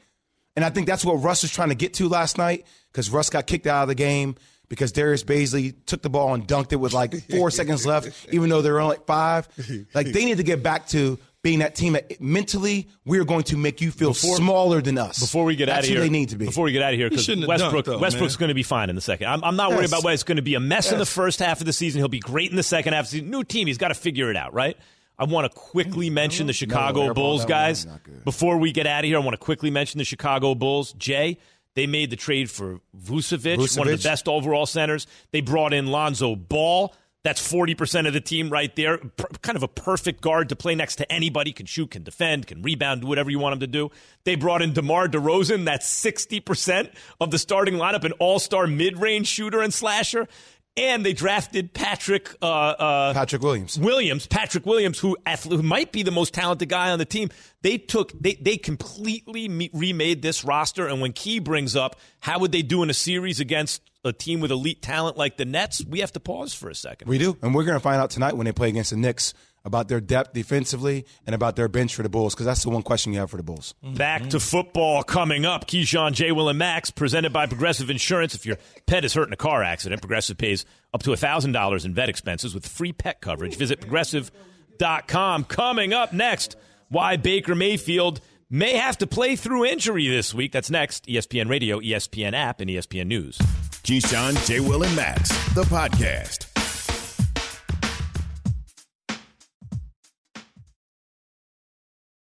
and 0.56 0.64
I 0.64 0.70
think 0.70 0.86
that's 0.86 1.04
what 1.04 1.16
Russ 1.16 1.42
was 1.42 1.52
trying 1.52 1.70
to 1.70 1.76
get 1.76 1.96
to 1.96 2.08
last 2.08 2.38
night 2.38 2.66
because 2.92 3.10
Russ 3.10 3.32
got 3.32 3.48
kicked 3.48 3.66
out 3.66 3.82
of 3.84 3.88
the 3.88 3.96
game 3.96 4.36
because 4.74 4.92
Darius 4.92 5.24
Bazley 5.24 5.76
took 5.86 6.02
the 6.02 6.10
ball 6.10 6.34
and 6.34 6.48
dunked 6.48 6.74
it 6.74 6.78
with 6.78 6.94
like 6.94 7.30
four 7.30 7.52
seconds 7.60 7.86
left, 7.86 8.28
even 8.34 8.50
though 8.50 8.64
they're 8.64 8.80
only 8.80 8.98
five. 9.06 9.48
Like 9.94 10.08
they 10.08 10.26
need 10.26 10.38
to 10.38 10.44
get 10.44 10.64
back 10.64 10.88
to 10.88 11.20
being 11.44 11.60
that 11.60 11.76
team 11.76 11.94
that 11.94 12.20
mentally 12.20 12.88
we're 13.06 13.26
going 13.26 13.44
to 13.44 13.58
make 13.58 13.82
you 13.82 13.92
feel 13.92 14.16
smaller 14.16 14.82
than 14.82 14.98
us. 14.98 15.20
Before 15.20 15.44
we 15.44 15.56
get 15.56 15.68
That's 15.68 15.80
out 15.80 15.84
of 15.84 15.90
who 15.90 15.94
here, 15.96 16.02
they 16.02 16.10
need 16.10 16.30
to 16.30 16.38
be. 16.38 16.46
Before 16.46 16.64
we 16.64 16.72
get 16.72 16.82
out 16.82 16.94
of 16.94 17.00
here, 17.00 17.10
because 17.10 17.26
shouldn't 17.26 17.48
Westbrook, 17.48 17.86
dunked, 17.86 17.86
though, 17.86 17.98
Westbrook's 18.00 18.36
man. 18.36 18.40
going 18.40 18.48
to 18.50 18.56
be 18.56 18.64
fine 18.64 18.90
in 18.90 18.96
the 18.96 19.02
second. 19.02 19.28
I'm, 19.28 19.44
I'm 19.44 19.56
not 19.56 19.72
worried 19.72 19.88
about 19.90 20.04
whether 20.04 20.14
it's 20.14 20.24
going 20.24 20.38
to 20.38 20.42
be 20.42 20.56
a 20.56 20.60
mess 20.60 20.92
in 20.92 20.98
the 20.98 21.06
first 21.06 21.40
half 21.40 21.60
of 21.60 21.68
the 21.68 21.74
season. 21.74 22.00
He'll 22.00 22.08
be 22.08 22.20
great 22.20 22.50
in 22.50 22.56
the 22.56 22.64
second 22.64 22.94
half 22.94 23.06
of 23.06 23.12
the 23.12 23.18
season. 23.18 23.30
New 23.30 23.44
team, 23.44 23.68
he's 23.68 23.78
got 23.78 23.90
to 23.90 23.94
figure 23.94 24.32
it 24.32 24.38
out, 24.38 24.54
right? 24.54 24.78
I 25.20 25.26
want 25.26 25.52
to 25.52 25.58
quickly 25.58 26.10
mention 26.10 26.48
the 26.48 26.54
Chicago 26.54 27.10
airball, 27.10 27.16
Bulls, 27.16 27.46
guys. 27.46 27.86
was 27.86 27.94
not 27.94 28.04
good. 28.04 28.24
Before 28.24 28.58
we 28.58 28.72
get 28.72 28.88
out 28.88 29.04
of 29.04 29.08
here, 29.08 29.18
I 29.18 29.20
want 29.20 29.34
to 29.34 29.38
quickly 29.38 29.70
mention 29.70 30.00
the 30.00 30.06
Chicago 30.06 30.56
Bulls. 30.56 30.94
Jay, 30.94 31.38
they 31.76 31.88
made 31.88 32.10
the 32.10 32.16
trade 32.16 32.50
for 32.52 32.80
Vucevic, 32.98 33.58
one 33.78 33.88
of 33.88 33.92
the 34.02 34.08
best 34.10 34.28
overall 34.28 34.66
centers. 34.66 35.08
They 35.32 35.42
brought 35.42 35.74
in 35.74 35.88
Lonzo 35.88 36.36
Ball. 36.36 36.94
That's 37.24 37.42
40% 37.42 38.06
of 38.06 38.12
the 38.12 38.20
team 38.20 38.50
right 38.50 38.76
there. 38.76 38.98
Per- 38.98 39.30
kind 39.42 39.56
of 39.56 39.64
a 39.64 39.68
perfect 39.70 40.20
guard 40.20 40.50
to 40.50 40.58
play 40.58 40.76
next 40.76 40.98
to 40.98 41.10
anybody. 41.10 41.54
Can 41.54 41.66
shoot, 41.66 41.92
can 41.92 42.04
defend, 42.04 42.48
can 42.48 42.62
rebound, 42.62 43.02
do 43.02 43.08
whatever 43.08 43.32
you 43.32 43.40
want 43.40 43.54
him 43.54 43.60
to 43.62 43.68
do. 43.68 43.92
They 44.26 44.36
brought 44.36 44.62
in 44.62 44.74
DeMar 44.74 45.08
DeRozan. 45.08 45.64
That's 45.64 45.88
60% 46.04 46.94
of 47.22 47.32
the 47.32 47.40
starting 47.40 47.76
lineup, 47.76 48.04
an 48.04 48.12
all 48.14 48.40
star 48.40 48.68
mid 48.68 49.00
range 49.00 49.28
shooter 49.28 49.62
and 49.62 49.74
slasher. 49.74 50.28
And 50.76 51.06
they 51.06 51.14
drafted 51.14 51.72
Patrick 51.74 52.34
uh, 52.42 52.46
uh, 52.46 53.14
Patrick 53.14 53.44
Williams. 53.44 53.78
Williams, 53.78 54.26
Patrick 54.26 54.66
Williams, 54.66 54.98
who, 54.98 55.16
who 55.48 55.62
might 55.62 55.92
be 55.92 56.02
the 56.02 56.12
most 56.12 56.34
talented 56.34 56.68
guy 56.68 56.90
on 56.90 56.98
the 56.98 57.06
team. 57.06 57.30
They 57.62 57.78
took, 57.78 58.12
they, 58.20 58.34
they 58.34 58.58
completely 58.58 59.48
me- 59.48 59.70
remade 59.72 60.24
this 60.24 60.44
roster. 60.44 60.88
And 60.88 61.00
when 61.00 61.14
Key 61.14 61.38
brings 61.38 61.76
up 61.76 62.00
how 62.22 62.40
would 62.40 62.52
they 62.52 62.64
do 62.64 62.82
in 62.82 62.90
a 62.90 62.94
series 62.94 63.40
against 63.40 63.84
a 64.04 64.12
team 64.12 64.40
with 64.40 64.50
elite 64.50 64.82
talent 64.82 65.16
like 65.16 65.38
the 65.38 65.46
Nets, 65.46 65.86
we 65.86 66.00
have 66.00 66.12
to 66.14 66.20
pause 66.20 66.56
for 66.56 66.70
a 66.70 66.76
second. 66.76 67.08
We 67.08 67.20
do, 67.20 67.38
and 67.44 67.54
we're 67.54 67.66
going 67.66 67.78
to 67.78 67.84
find 67.84 68.02
out 68.02 68.10
tonight 68.10 68.36
when 68.36 68.46
they 68.46 68.52
play 68.52 68.70
against 68.70 68.90
the 68.90 68.98
Knicks 68.98 69.36
about 69.66 69.88
their 69.88 70.02
depth 70.02 70.34
defensively 70.34 71.06
and 71.26 71.34
about 71.34 71.56
their 71.56 71.68
bench 71.68 71.96
for 71.96 72.04
the 72.04 72.10
Bulls 72.10 72.34
because 72.34 72.46
that's 72.46 72.64
the 72.64 72.70
one 72.70 72.84
question 72.84 73.14
you 73.14 73.20
have 73.20 73.30
for 73.30 73.38
the 73.38 73.44
Bulls. 73.44 73.74
Mm-hmm. 73.84 73.96
Back 73.96 74.30
to 74.30 74.40
football 74.40 75.04
coming 75.04 75.46
up. 75.46 75.68
Keyshawn, 75.68 76.14
J. 76.14 76.32
Will, 76.32 76.50
and 76.50 76.60
Max, 76.60 76.92
presented 76.92 77.32
by 77.32 77.46
Progressive 77.46 77.90
Insurance. 77.90 78.36
If 78.36 78.46
your 78.46 78.58
pet 78.86 79.06
is 79.06 79.14
hurt 79.14 79.28
in 79.28 79.34
a 79.34 79.38
car 79.38 79.64
accident, 79.64 80.02
Progressive 80.02 80.38
pays 80.38 80.66
up 80.94 81.04
to 81.04 81.12
$1,000 81.12 81.86
in 81.86 81.94
vet 81.94 82.10
expenses 82.10 82.54
with 82.54 82.68
free 82.68 82.92
pet 82.94 83.22
coverage. 83.22 83.56
Visit 83.56 83.80
progressive.com. 83.80 85.46
Coming 85.46 85.94
up 85.94 86.14
next, 86.14 86.58
why 86.90 87.16
Baker 87.16 87.56
Mayfield 87.56 88.20
may 88.50 88.76
have 88.76 88.98
to 89.00 89.08
play 89.08 89.36
through 89.36 89.66
injury 89.66 90.08
this 90.08 90.34
week. 90.34 90.52
That's 90.52 90.70
next. 90.70 91.08
ESPN 91.08 91.50
Radio, 91.50 91.80
ESPN 91.80 92.34
app, 92.34 92.62
and 92.62 92.70
ESPN 92.70 93.08
News. 93.08 93.38
Keyshawn, 93.84 94.46
J. 94.46 94.60
Will, 94.60 94.84
and 94.84 94.96
Max, 94.96 95.30
the 95.56 95.64
podcast. 95.64 96.53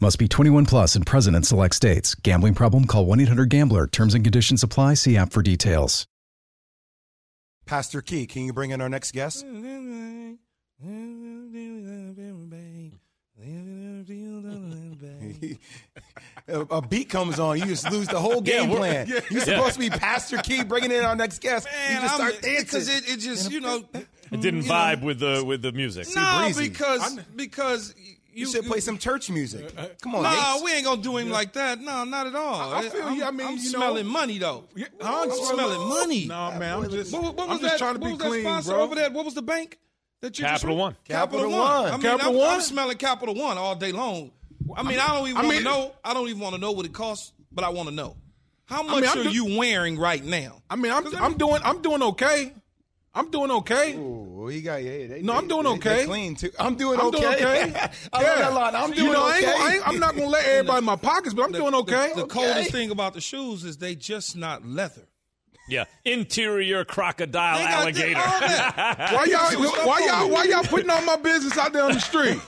Must 0.00 0.18
be 0.18 0.28
21 0.28 0.64
plus 0.66 0.96
and 0.96 1.04
present 1.06 1.36
in 1.36 1.42
select 1.42 1.74
states. 1.74 2.14
Gambling 2.14 2.54
problem? 2.54 2.86
Call 2.86 3.04
1 3.06 3.20
800 3.20 3.50
Gambler. 3.50 3.86
Terms 3.86 4.14
and 4.14 4.24
conditions 4.24 4.62
apply. 4.62 4.94
See 4.94 5.16
app 5.16 5.30
for 5.32 5.42
details. 5.42 6.06
Pastor 7.66 8.00
Key, 8.00 8.26
can 8.26 8.44
you 8.46 8.52
bring 8.52 8.70
in 8.70 8.80
our 8.80 8.88
next 8.88 9.12
guest? 9.12 9.44
a, 16.48 16.60
a 16.70 16.82
beat 16.82 17.08
comes 17.08 17.38
on, 17.38 17.58
you 17.58 17.66
just 17.66 17.90
lose 17.90 18.08
the 18.08 18.18
whole 18.18 18.40
game 18.40 18.70
plan. 18.70 19.06
You're 19.30 19.40
supposed 19.42 19.74
to 19.74 19.80
be 19.80 19.90
Pastor 19.90 20.38
Key 20.38 20.64
bringing 20.64 20.90
in 20.92 21.04
our 21.04 21.16
next 21.16 21.40
guest. 21.40 21.66
you 21.88 21.94
Man, 21.94 22.02
just 22.02 22.14
I'm- 22.20 22.30
start 22.30 22.42
dancing. 22.42 22.64
because 22.64 22.88
it, 22.88 23.08
it 23.08 23.16
just 23.18 23.50
you 23.50 23.60
know 23.60 23.84
It 24.32 24.40
didn't 24.42 24.62
You 24.62 24.68
know. 24.68 24.74
vibe 24.74 25.02
with 25.02 25.18
the 25.18 25.42
with 25.44 25.60
the 25.62 25.72
music. 25.72 26.06
No, 26.14 26.42
breezy. 26.44 26.68
because 26.68 27.18
because 27.34 27.94
You, 28.32 28.46
should 28.46 28.64
play 28.66 28.80
some 28.80 28.96
church 28.98 29.28
music. 29.30 29.72
Uh, 29.76 29.80
uh, 29.82 29.86
Come 30.02 30.14
on, 30.14 30.22
No, 30.22 30.30
Nate. 30.54 30.64
we 30.64 30.72
ain't 30.72 30.84
gonna 30.84 31.02
do 31.02 31.16
him 31.16 31.30
like 31.30 31.52
that. 31.54 31.80
No, 31.80 32.04
not 32.04 32.26
at 32.26 32.34
all. 32.34 32.72
I 32.74 32.88
feel 32.88 33.02
I'm, 33.04 33.14
you. 33.16 33.24
I 33.24 33.30
mean, 33.30 33.46
I'm 33.46 33.56
you 33.56 33.72
know- 33.72 33.78
smelling 33.78 34.06
money 34.06 34.38
though. 34.38 34.64
Yeah, 34.76 34.86
I'm 35.02 35.30
smelling 35.30 35.88
money. 35.88 36.26
Nah, 36.26 36.58
man, 36.58 36.78
I'm 36.84 36.90
just, 36.90 37.12
What, 37.12 37.22
what 37.22 37.36
was 37.36 37.46
I'm 37.48 37.58
just 37.60 37.62
that, 37.72 37.78
trying 37.78 37.94
to 37.94 38.00
what 38.00 38.06
be 38.06 38.12
was 38.12 38.18
that 38.22 38.28
clean, 38.28 38.42
sponsor 38.42 38.72
bro. 38.72 38.82
over 38.82 38.94
there? 38.94 39.10
What 39.10 39.24
was 39.24 39.34
the 39.34 39.42
bank? 39.42 39.78
That 40.20 40.38
you 40.38 40.44
Capital 40.44 40.70
just 40.76 40.78
One. 40.78 40.96
Capital 41.04 41.50
One. 41.50 41.60
I 41.86 41.90
mean, 41.92 42.00
Capital 42.02 42.30
I'm, 42.32 42.36
One? 42.36 42.48
I'm 42.56 42.60
smelling 42.60 42.96
Capital 42.98 43.34
One 43.34 43.56
all 43.58 43.74
day 43.74 43.92
long. 43.92 44.30
I 44.76 44.82
mean, 44.82 44.98
I 44.98 45.08
don't 45.08 45.26
even 45.28 45.36
I 45.38 45.42
want 45.42 45.48
to 45.50 45.54
mean- 45.56 45.64
know. 45.64 45.92
I 46.04 46.14
don't 46.14 46.28
even 46.28 46.40
want 46.40 46.54
to 46.54 46.60
know 46.60 46.72
what 46.72 46.86
it 46.86 46.92
costs, 46.92 47.32
but 47.50 47.64
I 47.64 47.70
want 47.70 47.88
to 47.88 47.94
know 47.94 48.16
how 48.66 48.82
much 48.84 49.02
I'm 49.04 49.18
are 49.18 49.22
do- 49.24 49.30
you 49.30 49.58
wearing 49.58 49.98
right 49.98 50.22
now? 50.24 50.62
I 50.70 50.76
mean, 50.76 50.92
I'm, 50.92 51.02
'Cause 51.02 51.14
I'm 51.14 51.36
doing, 51.36 51.60
I'm 51.64 51.82
doing 51.82 52.02
okay. 52.02 52.52
I'm 53.12 53.30
doing 53.30 53.50
okay. 53.50 53.94
Ooh, 53.96 54.46
he 54.48 54.60
got 54.62 54.82
yeah. 54.84 55.06
They, 55.08 55.22
No, 55.22 55.32
I'm 55.34 55.48
doing 55.48 55.64
they- 55.64 55.68
okay. 55.70 55.96
They 56.00 56.04
clean 56.06 56.36
too. 56.36 56.50
I'm 56.58 56.76
doing 56.76 57.00
I'm 57.00 57.06
okay. 57.06 57.20
doing 57.20 57.34
okay. 57.34 57.72
I 58.12 58.22
love 58.22 58.38
that 58.38 58.52
line. 58.54 58.74
I'm 58.76 58.90
you 58.90 58.94
doing 58.96 59.12
know, 59.12 59.24
I 59.26 59.30
okay. 59.30 59.36
ain't, 59.38 59.46
gonna- 59.58 59.64
I 59.64 59.74
ain't, 59.74 59.88
I'm 59.88 59.98
not 59.98 60.14
gonna 60.14 60.26
let 60.28 60.44
everybody 60.46 60.78
in 60.78 60.84
my 60.84 60.96
pockets, 60.96 61.34
but 61.34 61.42
I'm 61.44 61.52
doing 61.52 61.74
okay. 61.74 62.12
The, 62.14 62.22
the 62.22 62.26
coldest 62.28 62.70
thing 62.70 62.90
about 62.92 63.14
the 63.14 63.20
shoes 63.20 63.64
is 63.64 63.78
they 63.78 63.94
just 63.96 64.36
not 64.36 64.64
leather. 64.64 65.08
Yeah, 65.68 65.84
interior 66.04 66.84
crocodile 66.84 67.58
alligator. 67.58 68.14
why 68.18 69.26
y'all, 69.28 69.86
why 69.86 70.04
y'all, 70.04 70.28
why 70.28 70.44
y'all 70.44 70.64
putting 70.64 70.90
all 70.90 71.02
my 71.02 71.14
business 71.16 71.56
out 71.58 71.72
there 71.72 71.84
on 71.84 71.92
the 71.92 72.00
street? 72.00 72.40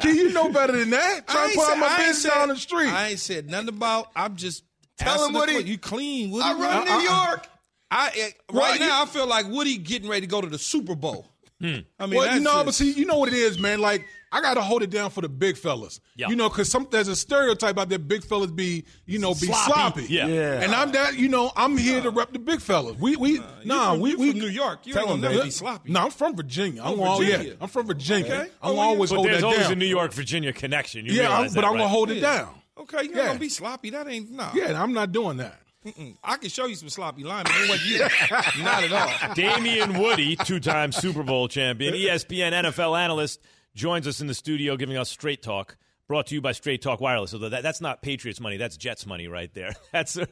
Gee, 0.00 0.16
you 0.18 0.32
know 0.32 0.50
better 0.50 0.72
than 0.72 0.88
that. 0.90 1.24
I 1.28 1.32
Trying 1.32 1.50
to 1.50 1.56
put 1.56 1.64
said- 1.66 1.70
all 1.72 1.76
my 1.76 1.96
business 1.98 2.22
said- 2.22 2.32
out 2.32 2.42
on 2.42 2.48
the 2.48 2.56
street. 2.56 2.88
I 2.88 3.08
ain't 3.08 3.18
said 3.20 3.50
nothing 3.50 3.68
about. 3.68 4.08
I'm 4.16 4.36
just 4.36 4.64
Tell 4.98 5.26
him, 5.26 5.32
the 5.34 5.38
Woody. 5.40 5.52
que- 5.62 5.62
You 5.70 5.78
clean, 5.78 6.30
Woody. 6.30 6.44
I 6.44 6.52
run 6.54 6.88
Uh-uh. 6.88 6.98
New 6.98 7.04
York. 7.04 7.46
I 7.90 8.10
eh, 8.16 8.30
Well, 8.52 8.62
right 8.62 8.80
you- 8.80 8.86
now 8.86 9.02
I 9.02 9.06
feel 9.06 9.26
like 9.26 9.46
Woody 9.48 9.78
getting 9.78 10.08
ready 10.08 10.22
to 10.22 10.26
go 10.26 10.40
to 10.40 10.48
the 10.48 10.58
Super 10.58 10.94
Bowl. 10.94 11.26
I 11.60 11.66
mean, 11.66 11.84
well, 11.98 12.20
that's 12.22 12.40
no, 12.40 12.62
but 12.64 12.72
see, 12.74 12.92
you 12.92 13.04
know 13.04 13.18
what 13.18 13.28
it 13.30 13.34
is, 13.34 13.58
man. 13.58 13.80
Like 13.80 14.04
I 14.30 14.40
got 14.40 14.54
to 14.54 14.60
hold 14.62 14.82
it 14.84 14.90
down 14.90 15.10
for 15.10 15.22
the 15.22 15.28
big 15.28 15.56
fellas. 15.56 16.00
Yeah. 16.14 16.28
You 16.28 16.36
know, 16.36 16.48
because 16.48 16.70
some 16.70 16.86
there's 16.88 17.08
a 17.08 17.16
stereotype 17.16 17.76
out 17.78 17.88
there. 17.88 17.98
Big 17.98 18.22
fellas 18.22 18.52
be, 18.52 18.84
you 19.06 19.18
know, 19.18 19.30
be 19.34 19.46
Sloppy. 19.46 19.72
sloppy. 19.72 20.06
Yeah. 20.08 20.26
Yeah. 20.28 20.60
And 20.60 20.72
I'm 20.72 20.92
that. 20.92 21.18
You 21.18 21.28
know, 21.28 21.50
I'm 21.56 21.76
here 21.76 22.00
to 22.00 22.10
rep 22.10 22.32
the 22.32 22.38
big 22.38 22.60
fellas. 22.60 22.96
We 23.00 23.16
we 23.16 23.30
you 23.32 23.44
nah 23.64 23.92
from, 23.92 24.00
we 24.00 24.10
you 24.10 24.18
we 24.18 24.30
from 24.30 24.38
New 24.40 24.46
York. 24.48 24.86
You 24.86 24.92
Tell 24.94 25.10
ain't 25.10 25.20
gonna 25.22 25.34
him, 25.34 25.42
be 25.46 25.50
sloppy. 25.50 25.90
No, 25.90 26.00
I'm 26.04 26.10
from 26.12 26.36
Virginia. 26.36 26.82
I'm 26.84 27.00
Oh, 27.00 27.04
all 27.04 27.18
Virginia. 27.18 27.48
yeah. 27.48 27.54
I'm 27.60 27.68
from 27.68 27.86
Virginia. 27.88 28.26
Okay. 28.26 28.40
I'm 28.42 28.48
Oh, 28.62 28.72
well, 28.74 28.80
always 28.82 29.10
But 29.10 29.16
hold 29.16 29.28
there's 29.28 29.42
always 29.42 29.68
a 29.70 29.74
New 29.74 29.86
York 29.86 30.12
Virginia 30.12 30.52
connection. 30.52 31.06
You 31.06 31.12
yeah, 31.14 31.36
I'm, 31.36 31.46
but 31.46 31.54
that, 31.54 31.64
I'm 31.64 31.72
right? 31.72 31.78
gonna 31.78 31.88
hold 31.88 32.10
it 32.12 32.20
down. 32.20 32.54
Okay, 32.78 33.02
you're 33.04 33.14
not 33.16 33.20
Yeah. 33.20 33.26
gonna 33.28 33.38
be 33.40 33.48
sloppy. 33.48 33.90
That 33.90 34.06
ain't 34.06 34.30
no. 34.30 34.48
Yeah, 34.54 34.80
I'm 34.80 34.92
not 34.92 35.10
doing 35.10 35.38
that. 35.38 35.58
Mm-mm. 35.92 36.16
I 36.22 36.36
can 36.36 36.48
show 36.50 36.66
you 36.66 36.74
some 36.74 36.88
sloppy 36.88 37.24
linemen. 37.24 37.52
It 37.56 37.68
wasn't 37.68 37.88
you. 37.90 37.98
not 38.64 38.84
at 38.84 38.92
all. 39.28 39.34
Damien 39.34 39.98
Woody, 39.98 40.36
two-time 40.36 40.92
Super 40.92 41.22
Bowl 41.22 41.48
champion, 41.48 41.94
ESPN 41.94 42.52
NFL 42.52 42.98
analyst, 42.98 43.40
joins 43.74 44.06
us 44.06 44.20
in 44.20 44.26
the 44.26 44.34
studio 44.34 44.76
giving 44.76 44.96
us 44.96 45.08
straight 45.10 45.42
talk. 45.42 45.76
Brought 46.06 46.28
to 46.28 46.34
you 46.34 46.40
by 46.40 46.52
Straight 46.52 46.80
Talk 46.80 47.02
Wireless. 47.02 47.32
So 47.32 47.36
that, 47.36 47.62
that's 47.62 47.82
not 47.82 48.00
Patriots 48.00 48.40
money. 48.40 48.56
That's 48.56 48.78
Jets 48.78 49.04
money 49.04 49.28
right 49.28 49.52
there. 49.52 49.74
That's 49.92 50.16
No, 50.16 50.24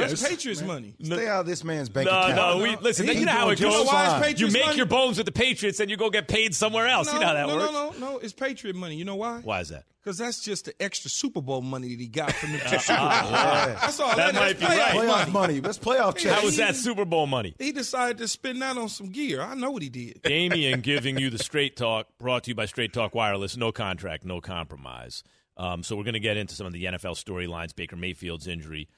that's 0.00 0.20
Yes. 0.20 0.28
Patriots 0.28 0.60
money. 0.60 0.96
Stay 1.00 1.28
out 1.28 1.42
of 1.42 1.46
this 1.46 1.62
man's 1.62 1.88
bank 1.88 2.10
no, 2.10 2.18
account. 2.18 2.34
no. 2.36 2.62
We 2.64 2.74
listen. 2.78 3.06
He 3.06 3.20
you 3.20 3.24
know 3.26 3.30
how 3.30 3.44
doing 3.44 3.52
it 3.52 3.56
just 3.60 3.76
goes. 3.76 3.86
why 3.86 4.04
it's. 4.06 4.14
Patriots 4.26 4.40
You 4.40 4.50
make 4.50 4.64
money? 4.66 4.76
your 4.76 4.86
bones 4.86 5.16
with 5.18 5.26
the 5.26 5.30
Patriots, 5.32 5.78
and 5.78 5.88
you 5.88 5.96
go 5.96 6.10
get 6.10 6.26
paid 6.26 6.52
somewhere 6.52 6.88
else. 6.88 7.06
No, 7.06 7.12
you 7.12 7.20
know 7.20 7.26
how 7.28 7.34
that 7.34 7.46
no, 7.46 7.56
works. 7.58 7.72
no, 7.72 7.90
no, 7.90 7.98
no. 8.14 8.18
It's 8.18 8.32
Patriot 8.32 8.74
money. 8.74 8.96
You 8.96 9.04
know 9.04 9.14
why? 9.14 9.38
Why 9.38 9.60
is 9.60 9.68
that? 9.68 9.84
Because 10.08 10.16
that's 10.16 10.40
just 10.40 10.64
the 10.64 10.82
extra 10.82 11.10
Super 11.10 11.42
Bowl 11.42 11.60
money 11.60 11.88
that 11.90 12.00
he 12.00 12.08
got 12.08 12.32
from 12.32 12.52
the 12.52 12.58
Super 12.80 12.96
Bowl. 12.98 13.30
That's 13.30 14.00
all. 14.00 14.16
That 14.16 14.32
That, 14.32 14.34
might 14.36 14.58
be 14.58 14.64
playoff 14.64 14.78
right. 14.78 14.94
Playoff 14.94 15.18
money. 15.18 15.32
money. 15.32 15.60
That's 15.60 15.78
playoff 15.78 16.16
check. 16.16 16.32
How 16.32 16.44
was 16.46 16.56
that 16.56 16.76
Super 16.76 17.04
Bowl 17.04 17.26
money? 17.26 17.54
He 17.58 17.72
decided 17.72 18.16
to 18.16 18.26
spend 18.28 18.62
that 18.62 18.78
on 18.78 18.88
some 18.88 19.10
gear. 19.10 19.42
I 19.42 19.54
know 19.54 19.70
what 19.70 19.82
he 19.82 19.90
did. 19.90 20.22
Damien 20.22 20.80
giving 20.82 21.18
you 21.18 21.28
the 21.28 21.36
straight 21.36 21.76
talk, 21.76 22.06
brought 22.18 22.44
to 22.44 22.52
you 22.52 22.54
by 22.54 22.64
Straight 22.64 22.94
Talk 22.94 23.14
Wireless. 23.14 23.58
No 23.58 23.70
contract, 23.70 24.24
no 24.24 24.40
compromise. 24.40 25.22
Um, 25.58 25.82
so 25.82 25.94
we're 25.94 26.04
going 26.04 26.14
to 26.14 26.20
get 26.20 26.38
into 26.38 26.54
some 26.54 26.66
of 26.66 26.72
the 26.72 26.84
NFL 26.84 27.22
storylines. 27.22 27.76
Baker 27.76 27.96
Mayfield's 27.96 28.46
injury. 28.46 28.88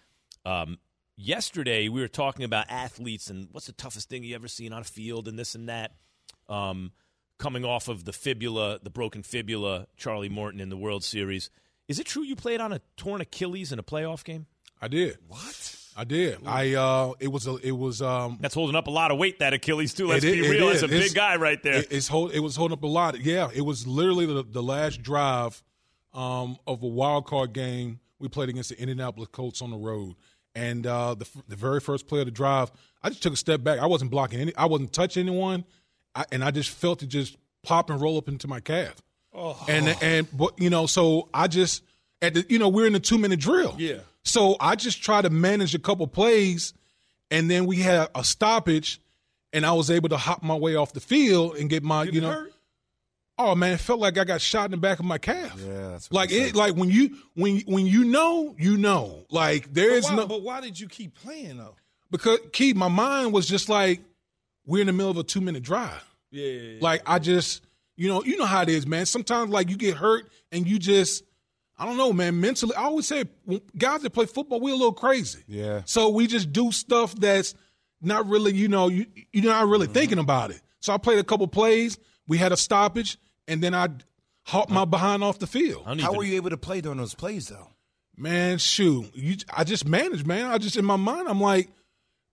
Um, 0.47 0.79
yesterday 1.17 1.89
we 1.89 2.01
were 2.01 2.07
talking 2.07 2.45
about 2.45 2.67
athletes 2.71 3.31
and 3.31 3.49
what's 3.51 3.67
the 3.67 3.73
toughest 3.73 4.09
thing 4.09 4.23
you 4.23 4.37
ever 4.37 4.47
seen 4.47 4.73
on 4.73 4.83
a 4.83 4.85
field 4.85 5.27
and 5.27 5.37
this 5.37 5.57
and 5.57 5.69
that. 5.69 5.91
Um, 6.49 6.93
coming 7.41 7.65
off 7.65 7.89
of 7.89 8.05
the 8.05 8.13
fibula, 8.13 8.79
the 8.83 8.91
broken 8.91 9.23
fibula, 9.25 9.87
Charlie 9.97 10.29
Morton 10.29 10.61
in 10.61 10.69
the 10.69 10.77
World 10.77 11.03
Series. 11.03 11.51
Is 11.89 11.99
it 11.99 12.07
true 12.07 12.23
you 12.23 12.37
played 12.37 12.61
on 12.61 12.73
a 12.73 12.81
torn 12.97 13.21
Achilles 13.21 13.73
in 13.73 13.81
a 13.81 13.83
playoff 13.83 14.23
game? 14.23 14.47
I 14.81 14.87
did. 14.87 15.19
What? 15.27 15.77
I 15.97 16.05
did. 16.05 16.39
I 16.47 16.75
uh, 16.75 17.13
it 17.19 17.29
was 17.29 17.47
a, 17.49 17.57
it 17.57 17.73
was 17.73 18.01
um, 18.01 18.39
That's 18.41 18.55
holding 18.55 18.77
up 18.77 18.87
a 18.87 18.91
lot 18.91 19.11
of 19.11 19.19
weight. 19.19 19.41
That 19.41 19.53
Achilles 19.53 19.93
too. 19.93 20.07
Let's 20.07 20.25
It 20.25 20.33
be 20.33 20.47
it 20.47 20.51
real. 20.51 20.69
is. 20.69 20.83
It's 20.83 20.93
a 20.93 20.97
big 20.97 21.15
guy 21.15 21.37
right 21.37 21.61
there. 21.63 21.79
It, 21.81 21.89
it's 21.91 22.07
hold, 22.09 22.33
it 22.33 22.41
was 22.41 22.55
holding 22.55 22.79
up 22.79 22.85
a 22.85 22.87
lot. 22.87 23.19
Yeah, 23.21 23.49
it 23.53 23.63
was 23.63 23.87
literally 23.87 24.25
the, 24.27 24.45
the 24.45 24.63
last 24.63 25.03
drive 25.03 25.63
um, 26.15 26.57
of 26.67 26.83
a 26.83 26.87
wild 26.87 27.27
card 27.27 27.53
game. 27.53 27.99
We 28.21 28.29
played 28.29 28.49
against 28.51 28.69
the 28.71 28.79
Indianapolis 28.81 29.29
Colts 29.33 29.61
on 29.61 29.71
the 29.71 29.77
road, 29.77 30.15
and 30.55 30.87
uh, 30.87 31.15
the 31.15 31.27
the 31.49 31.57
very 31.57 31.81
first 31.81 32.07
play 32.07 32.21
of 32.21 32.27
the 32.27 32.31
drive, 32.33 32.71
I 33.03 33.09
just 33.09 33.23
took 33.23 33.33
a 33.33 33.37
step 33.37 33.63
back. 33.65 33.81
I 33.81 33.87
wasn't 33.87 34.11
blocking 34.11 34.41
any. 34.41 34.55
I 34.57 34.67
wasn't 34.67 34.93
touching 34.93 35.27
anyone, 35.29 35.65
I, 36.15 36.25
and 36.33 36.43
I 36.45 36.51
just 36.51 36.71
felt 36.71 37.03
it 37.03 37.07
just 37.07 37.37
pop 37.63 37.91
and 37.91 38.01
roll 38.01 38.19
up 38.19 38.29
into 38.29 38.49
my 38.49 38.61
calf. 38.61 38.95
Oh. 39.33 39.63
And 39.69 39.89
and 40.03 40.27
but 40.37 40.61
you 40.61 40.71
know, 40.71 40.87
so 40.87 41.29
I 41.33 41.47
just 41.47 41.83
at 42.21 42.35
the 42.35 42.45
you 42.49 42.59
know 42.59 42.69
we're 42.69 42.87
in 42.87 42.93
the 42.93 43.01
two 43.01 43.19
minute 43.19 43.41
drill. 43.41 43.75
Yeah. 43.79 43.99
So 44.25 44.57
I 44.61 44.75
just 44.77 45.03
try 45.03 45.23
to 45.23 45.31
manage 45.31 45.75
a 45.75 45.79
couple 45.79 46.07
plays, 46.07 46.75
and 47.31 47.51
then 47.51 47.67
we 47.67 47.77
had 47.77 48.09
a 48.15 48.25
stoppage, 48.25 49.01
and 49.53 49.65
I 49.65 49.73
was 49.73 49.91
able 49.91 50.09
to 50.11 50.17
hop 50.17 50.43
my 50.43 50.55
way 50.57 50.75
off 50.75 50.93
the 50.93 51.01
field 51.01 51.57
and 51.57 51.71
get 51.71 51.83
my 51.83 52.05
Did 52.07 52.15
you 52.15 52.21
it 52.21 52.25
know. 52.25 52.31
hurt? 52.33 52.53
Oh 53.39 53.55
man, 53.55 53.73
it 53.73 53.81
felt 53.81 54.01
like 54.01 54.19
I 54.19 54.25
got 54.25 54.41
shot 54.43 54.67
in 54.67 54.73
the 54.73 54.77
back 54.77 54.99
of 54.99 55.07
my 55.07 55.17
calf. 55.17 55.59
Yeah, 55.65 55.89
that's 55.93 56.11
what 56.11 56.17
like 56.17 56.33
it. 56.33 56.55
Like 56.55 56.75
when 56.75 56.91
you 56.91 57.17
when 57.35 57.61
when 57.61 57.87
you 57.87 58.05
know, 58.05 58.55
you 58.59 58.77
know. 58.77 59.25
Like 59.31 59.73
there 59.73 59.91
But 59.91 59.97
is 59.97 60.05
why, 60.11 60.17
no 60.17 60.27
but 60.27 60.43
why 60.43 60.61
did 60.61 60.79
you 60.79 60.89
keep 60.89 61.15
playing 61.15 61.57
though? 61.57 61.77
because 62.11 62.41
Keith, 62.53 62.75
my 62.77 62.89
mind 62.89 63.33
was 63.33 63.47
just 63.47 63.69
like 63.71 64.01
we're 64.67 64.81
in 64.81 64.87
the 64.87 64.93
middle 64.93 65.11
of 65.11 65.17
a 65.17 65.23
two 65.23 65.41
minute 65.41 65.63
drive. 65.63 66.05
Yeah. 66.31 66.79
Like 66.81 67.03
I 67.07 67.19
just, 67.19 67.63
you 67.97 68.09
know, 68.09 68.23
you 68.23 68.37
know 68.37 68.47
how 68.47 68.63
it 68.63 68.69
is, 68.69 68.87
man. 68.87 69.07
Sometimes 69.07 69.51
like 69.51 69.69
you 69.69 69.77
get 69.77 69.97
hurt 69.97 70.31
and 70.53 70.67
you 70.67 70.79
just, 70.79 71.25
I 71.77 71.87
don't 71.87 71.97
know, 71.97 72.13
man. 72.13 72.41
Mentally, 72.41 72.75
I 72.75 72.85
always 72.85 73.07
say 73.07 73.25
guys 73.77 74.03
that 74.03 74.11
play 74.11 74.27
football, 74.27 74.61
we're 74.61 74.75
a 74.75 74.77
little 74.77 74.93
crazy. 74.93 75.41
Yeah. 75.49 75.83
So 75.87 76.11
we 76.11 76.27
just 76.27 76.53
do 76.53 76.73
stuff 76.73 77.15
that's 77.15 77.55
not 78.03 78.27
really, 78.27 78.55
you 78.55 78.69
know, 78.69 78.89
you 78.89 79.07
you're 79.33 79.45
not 79.45 79.67
really 79.67 79.87
mm-hmm. 79.87 79.95
thinking 79.95 80.19
about 80.19 80.51
it. 80.51 80.61
So 80.81 80.93
I 80.93 80.99
played 80.99 81.19
a 81.19 81.25
couple 81.25 81.47
plays. 81.49 81.99
We 82.27 82.39
had 82.39 82.53
a 82.53 82.57
stoppage, 82.57 83.19
and 83.49 83.63
then 83.63 83.75
I 83.75 83.89
hopped 84.45 84.71
my 84.71 84.85
behind 84.85 85.25
off 85.25 85.39
the 85.39 85.47
field. 85.47 85.83
I 85.87 85.91
How 85.91 85.95
even- 85.95 86.17
were 86.17 86.25
you 86.25 86.37
able 86.37 86.51
to 86.51 86.57
play 86.57 86.81
during 86.81 86.99
those 86.99 87.15
plays 87.15 87.49
though? 87.49 87.69
Man, 88.17 88.59
shoot, 88.59 89.11
you, 89.15 89.37
I 89.51 89.65
just 89.65 89.89
managed, 89.89 90.27
man. 90.27 90.47
I 90.47 90.59
just 90.59 90.77
in 90.77 90.85
my 90.85 90.97
mind, 90.97 91.29
I'm 91.29 91.41
like, 91.41 91.71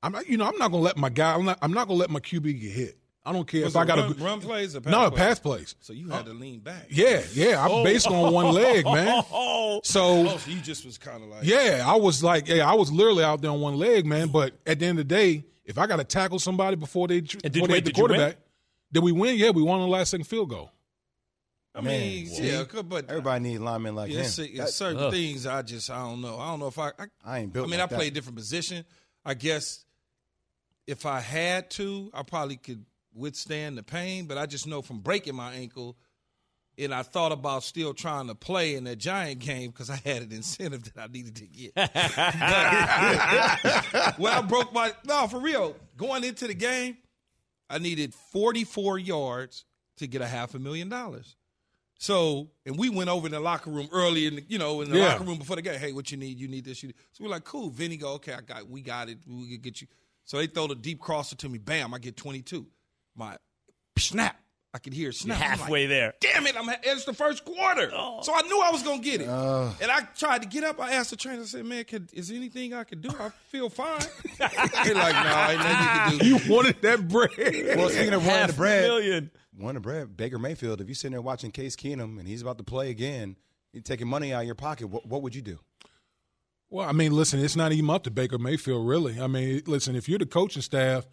I'm 0.08 0.14
not, 0.14 0.28
you 0.30 0.38
know, 0.38 0.46
I'm 0.46 0.58
not 0.58 0.72
gonna 0.72 0.84
let 0.84 0.98
my 0.98 1.10
guy, 1.10 1.34
I'm 1.36 1.46
not, 1.46 1.60
I'm 1.62 1.74
not 1.74 1.88
gonna 1.88 2.00
let 2.00 2.10
my 2.10 2.20
QB 2.20 2.62
get 2.62 2.72
hit. 2.72 2.98
I 3.26 3.34
don't 3.34 3.46
care 3.46 3.66
Was 3.66 3.76
if 3.76 3.78
I 3.82 3.84
got 3.84 3.98
run, 3.98 4.12
a 4.12 4.24
run 4.24 4.40
plays 4.40 4.74
or 4.74 4.80
pass 4.80 4.90
no 4.92 5.10
plays? 5.10 5.20
pass 5.20 5.40
plays. 5.40 5.76
So 5.82 5.92
you 5.92 6.08
had 6.08 6.26
to 6.28 6.34
lean 6.34 6.62
back. 6.62 6.86
Yeah, 6.90 7.22
yeah. 7.34 7.62
I'm 7.62 7.72
oh. 7.72 7.84
based 7.84 8.08
on 8.08 8.32
one 8.34 8.54
leg, 8.54 8.86
man. 8.86 9.22
Oh, 9.34 9.82
So 9.84 10.30
Oh, 10.30 10.38
so 10.38 10.50
you 10.50 10.62
just 10.62 10.86
was 10.86 10.98
kind 10.98 11.22
of 11.22 11.28
like 11.30 11.44
yeah, 11.44 11.84
I 11.86 11.98
was 11.98 12.24
like, 12.24 12.48
yeah, 12.48 12.70
I 12.70 12.74
was 12.74 12.90
literally 12.90 13.26
out 13.26 13.42
there 13.42 13.52
on 13.52 13.60
one 13.60 13.76
leg, 13.76 14.06
man. 14.06 14.30
But 14.30 14.54
at 14.66 14.80
the 14.80 14.86
end 14.86 14.98
of 14.98 15.08
the 15.10 15.14
day, 15.14 15.44
if 15.66 15.78
I 15.78 15.88
got 15.88 15.98
to 15.98 16.06
tackle 16.06 16.40
somebody 16.40 16.78
before 16.78 17.10
they 17.10 17.20
did- 17.20 17.42
before 17.52 17.68
they 17.68 17.74
wait, 17.74 17.76
hit 17.80 17.86
the 17.86 17.92
did 17.92 17.96
quarterback, 17.96 18.38
did 18.94 19.04
we 19.04 19.12
win? 19.12 19.36
Yeah, 19.36 19.50
we 19.50 19.62
won 19.62 19.82
the 19.82 19.88
last 19.88 20.12
second 20.12 20.24
field 20.24 20.50
goal. 20.50 20.72
I 21.76 21.82
mean, 21.82 22.26
Man, 22.28 22.34
yeah, 22.44 22.64
see? 22.64 22.82
but 22.82 23.10
Everybody 23.10 23.44
needs 23.44 23.60
linemen 23.60 23.94
like 23.94 24.10
yeah, 24.10 24.20
him. 24.20 24.26
it's, 24.26 24.40
it's 24.40 24.58
That- 24.58 24.70
certain 24.70 25.04
Ugh. 25.04 25.12
things 25.12 25.46
I 25.46 25.62
just 25.64 25.90
I 25.92 25.98
don't 25.98 26.22
know. 26.22 26.40
I 26.40 26.48
don't 26.48 26.62
know 26.62 26.68
if 26.68 26.80
I 26.80 26.92
I, 26.98 27.06
I 27.26 27.40
ain't 27.40 27.52
built 27.52 27.68
I 27.68 27.70
mean, 27.70 27.80
like 27.82 27.92
I 27.92 27.96
play 27.96 28.08
a 28.08 28.12
different 28.12 28.38
position. 28.38 28.86
I 29.26 29.34
guess 29.34 29.84
if 30.88 31.06
I 31.06 31.20
had 31.20 31.70
to, 31.72 32.10
I 32.14 32.24
probably 32.24 32.58
could 32.58 32.86
withstand 33.14 33.78
the 33.78 33.84
pain. 33.84 34.26
But 34.26 34.38
I 34.38 34.46
just 34.46 34.68
know 34.68 34.82
from 34.82 35.00
breaking 35.00 35.36
my 35.36 35.54
ankle, 35.54 35.98
and 36.80 36.94
I 36.94 37.04
thought 37.04 37.32
about 37.32 37.64
still 37.64 37.94
trying 37.94 38.28
to 38.28 38.36
play 38.36 38.76
in 38.76 38.84
that 38.86 38.98
Giant 38.98 39.40
game 39.40 39.72
because 39.72 39.90
I 39.90 39.96
had 39.98 40.22
an 40.22 40.32
incentive 40.32 40.84
that 40.94 41.02
I 41.02 41.08
needed 41.08 41.36
to 41.38 41.48
get. 41.48 41.72
But 43.92 44.20
when 44.20 44.34
I 44.34 44.42
broke 44.42 44.74
my 44.74 44.92
no 45.06 45.28
for 45.28 45.40
real, 45.40 45.76
going 45.98 46.24
into 46.24 46.48
the 46.48 46.54
game, 46.54 46.98
I 47.70 47.80
needed 47.80 48.14
44 48.32 49.00
yards 49.00 49.66
to 49.98 50.08
get 50.08 50.22
a 50.22 50.28
half 50.28 50.54
a 50.56 50.60
million 50.60 50.90
dollars. 50.90 51.36
So, 52.00 52.50
and 52.66 52.78
we 52.78 52.90
went 52.90 53.10
over 53.10 53.26
in 53.26 53.32
the 53.32 53.40
locker 53.40 53.72
room 53.72 53.90
early 53.92 54.28
in 54.28 54.36
the, 54.36 54.44
you 54.48 54.60
know, 54.60 54.82
in 54.82 54.92
the 54.92 55.00
Yeah. 55.00 55.08
locker 55.14 55.24
room 55.24 55.40
before 55.40 55.56
the 55.56 55.64
game. 55.64 55.80
Hey, 55.80 55.94
what 55.94 56.12
you 56.12 56.18
need? 56.18 56.38
You 56.38 56.48
need 56.48 56.64
this. 56.64 56.84
You 56.84 56.90
need. 56.90 56.96
So 57.14 57.24
we're 57.24 57.32
like, 57.32 57.44
cool. 57.44 57.72
Vinny 57.72 57.98
go, 57.98 58.14
okay, 58.14 58.34
I 58.34 58.42
got, 58.42 58.70
we 58.70 58.82
got 58.82 59.10
it. 59.10 59.18
We 59.28 59.50
can 59.54 59.62
get 59.62 59.82
you. 59.82 59.88
So 60.28 60.38
they 60.38 60.48
throw 60.48 60.68
the 60.68 60.76
deep 60.76 61.00
crosser 61.00 61.38
to 61.38 61.50
me. 61.50 61.58
Bam, 61.58 61.94
I 61.94 62.00
get 62.00 62.18
22. 62.18 62.68
My 63.16 63.38
snap, 63.98 64.36
I 64.74 64.78
could 64.78 64.94
hear 64.94 65.10
it 65.10 65.16
snap. 65.16 65.38
I'm 65.38 65.58
halfway 65.58 65.84
like, 65.84 65.90
there. 65.90 66.14
Damn 66.20 66.46
it! 66.46 66.56
I'm 66.58 66.70
it's 66.84 67.06
the 67.06 67.14
first 67.14 67.46
quarter, 67.46 67.90
oh. 67.94 68.20
so 68.22 68.34
I 68.36 68.42
knew 68.42 68.62
I 68.62 68.70
was 68.70 68.84
gonna 68.84 69.02
get 69.02 69.22
it. 69.22 69.28
and 69.28 69.90
I 69.90 70.02
tried 70.18 70.42
to 70.42 70.48
get 70.50 70.66
up. 70.66 70.82
I 70.82 70.92
asked 70.92 71.12
the 71.12 71.16
trainer. 71.16 71.42
I 71.42 71.46
said, 71.46 71.66
"Man, 71.66 71.86
could, 71.86 72.14
is 72.14 72.28
there 72.28 72.38
anything 72.38 72.74
I 72.74 72.84
could 72.84 73.02
do? 73.02 73.10
I 73.10 73.30
feel 73.48 73.70
fine." 73.70 74.02
They're 74.38 74.94
like, 74.94 75.16
"No, 75.16 75.48
ain't 75.50 75.60
nothing 75.60 75.88
you 75.88 76.10
can 76.10 76.18
do." 76.18 76.28
You 76.28 76.54
wanted 76.54 76.82
that 76.82 77.08
bread. 77.08 77.78
Well, 77.78 77.90
speaking 77.90 78.14
of 78.14 78.26
wanting 78.26 78.40
Half 78.42 78.48
the 78.50 78.54
a 78.54 78.58
bread, 78.58 78.82
million. 78.84 79.32
one 79.58 79.76
the 79.76 79.82
bread, 79.82 80.18
Baker 80.18 80.38
Mayfield. 80.38 80.82
If 80.82 80.88
you're 80.88 80.96
sitting 80.96 81.14
there 81.14 81.22
watching 81.22 81.52
Case 81.52 81.78
Keenum 81.78 82.20
and 82.20 82.28
he's 82.28 82.42
about 82.42 82.58
to 82.58 82.66
play 82.66 82.90
again, 82.90 83.38
you're 83.72 83.82
taking 83.82 84.08
money 84.08 84.34
out 84.34 84.42
of 84.42 84.46
your 84.46 84.56
pocket. 84.56 84.88
What, 84.88 85.06
what 85.08 85.22
would 85.22 85.34
you 85.34 85.42
do? 85.42 85.58
Well, 86.70 86.88
I 86.88 86.92
mean, 86.92 87.14
listen, 87.14 87.40
it's 87.40 87.56
not 87.56 87.72
even 87.72 87.90
up 87.90 88.04
to 88.04 88.12
Baker 88.12 88.38
Mayfield, 88.38 88.88
really. 88.88 89.20
I 89.22 89.28
mean, 89.28 89.62
listen, 89.68 89.96
if 89.96 90.10
you're 90.10 90.20
the 90.20 90.26
coaching 90.26 90.62
staff, 90.62 91.06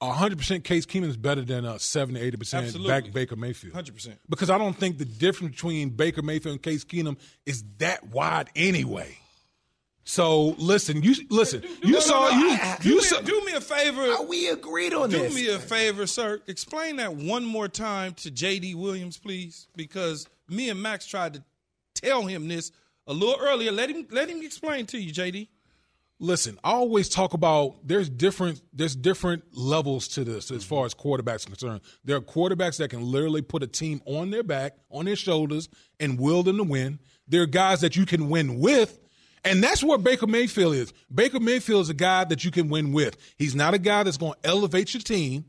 100% 0.00 0.62
Case 0.64 0.86
Keenum 0.86 1.08
is 1.08 1.16
better 1.16 1.42
than 1.42 1.64
a 1.64 1.78
70 1.78 2.18
80% 2.30 2.54
Absolutely. 2.54 2.88
back 2.88 3.12
Baker 3.12 3.36
Mayfield. 3.36 3.74
100%. 3.74 4.16
Because 4.28 4.48
I 4.48 4.56
don't 4.56 4.76
think 4.76 4.98
the 4.98 5.04
difference 5.04 5.56
between 5.56 5.90
Baker 5.90 6.22
Mayfield 6.22 6.52
and 6.54 6.62
Case 6.62 6.84
Keenum 6.84 7.16
is 7.44 7.64
that 7.78 8.06
wide 8.08 8.48
anyway. 8.54 9.18
So 10.04 10.54
listen, 10.56 11.02
you 11.02 11.14
listen. 11.28 11.62
You 11.82 11.90
No, 11.90 11.98
no, 11.98 12.00
saw 12.00 12.30
no, 12.30 12.38
you 12.38 12.50
I- 12.52 12.78
do 12.80 12.88
you 12.88 12.96
me, 12.96 13.02
saw. 13.02 13.20
do 13.20 13.42
me 13.44 13.52
a 13.52 13.60
favor. 13.60 14.02
Uh, 14.04 14.22
we 14.22 14.48
agreed 14.48 14.94
on 14.94 15.10
this. 15.10 15.34
Do 15.34 15.38
me 15.38 15.48
a 15.48 15.58
favor, 15.58 16.06
sir. 16.06 16.40
Explain 16.46 16.96
that 16.96 17.14
one 17.14 17.44
more 17.44 17.68
time 17.68 18.14
to 18.14 18.30
JD 18.30 18.74
Williams, 18.74 19.18
please, 19.18 19.66
because 19.76 20.26
me 20.48 20.70
and 20.70 20.80
Max 20.80 21.04
tried 21.06 21.34
to 21.34 21.44
tell 21.94 22.24
him 22.24 22.48
this 22.48 22.72
a 23.08 23.12
little 23.12 23.36
earlier. 23.40 23.72
Let 23.72 23.90
him 23.90 24.06
let 24.10 24.28
him 24.28 24.42
explain 24.42 24.86
to 24.86 24.98
you, 24.98 25.12
JD. 25.12 25.48
Listen, 26.20 26.58
I 26.64 26.72
always 26.72 27.08
talk 27.08 27.32
about 27.32 27.76
there's 27.86 28.08
different 28.08 28.60
there's 28.72 28.94
different 28.94 29.44
levels 29.52 30.08
to 30.08 30.24
this 30.24 30.50
as 30.50 30.64
far 30.64 30.84
as 30.84 30.94
quarterbacks 30.94 31.46
are 31.46 31.50
concerned. 31.50 31.80
There 32.04 32.16
are 32.16 32.20
quarterbacks 32.20 32.76
that 32.78 32.90
can 32.90 33.02
literally 33.02 33.42
put 33.42 33.62
a 33.62 33.66
team 33.66 34.02
on 34.04 34.30
their 34.30 34.42
back, 34.42 34.74
on 34.90 35.06
their 35.06 35.16
shoulders, 35.16 35.68
and 35.98 36.18
will 36.20 36.42
them 36.42 36.58
to 36.58 36.64
win. 36.64 36.98
There 37.26 37.42
are 37.42 37.46
guys 37.46 37.80
that 37.80 37.96
you 37.96 38.04
can 38.04 38.28
win 38.28 38.58
with, 38.58 38.98
and 39.44 39.62
that's 39.62 39.82
where 39.82 39.98
Baker 39.98 40.26
Mayfield 40.26 40.74
is. 40.74 40.92
Baker 41.12 41.40
Mayfield 41.40 41.82
is 41.82 41.90
a 41.90 41.94
guy 41.94 42.24
that 42.24 42.44
you 42.44 42.50
can 42.50 42.68
win 42.68 42.92
with. 42.92 43.16
He's 43.36 43.54
not 43.54 43.74
a 43.74 43.78
guy 43.78 44.02
that's 44.02 44.16
going 44.16 44.34
to 44.42 44.48
elevate 44.48 44.94
your 44.94 45.02
team 45.02 45.44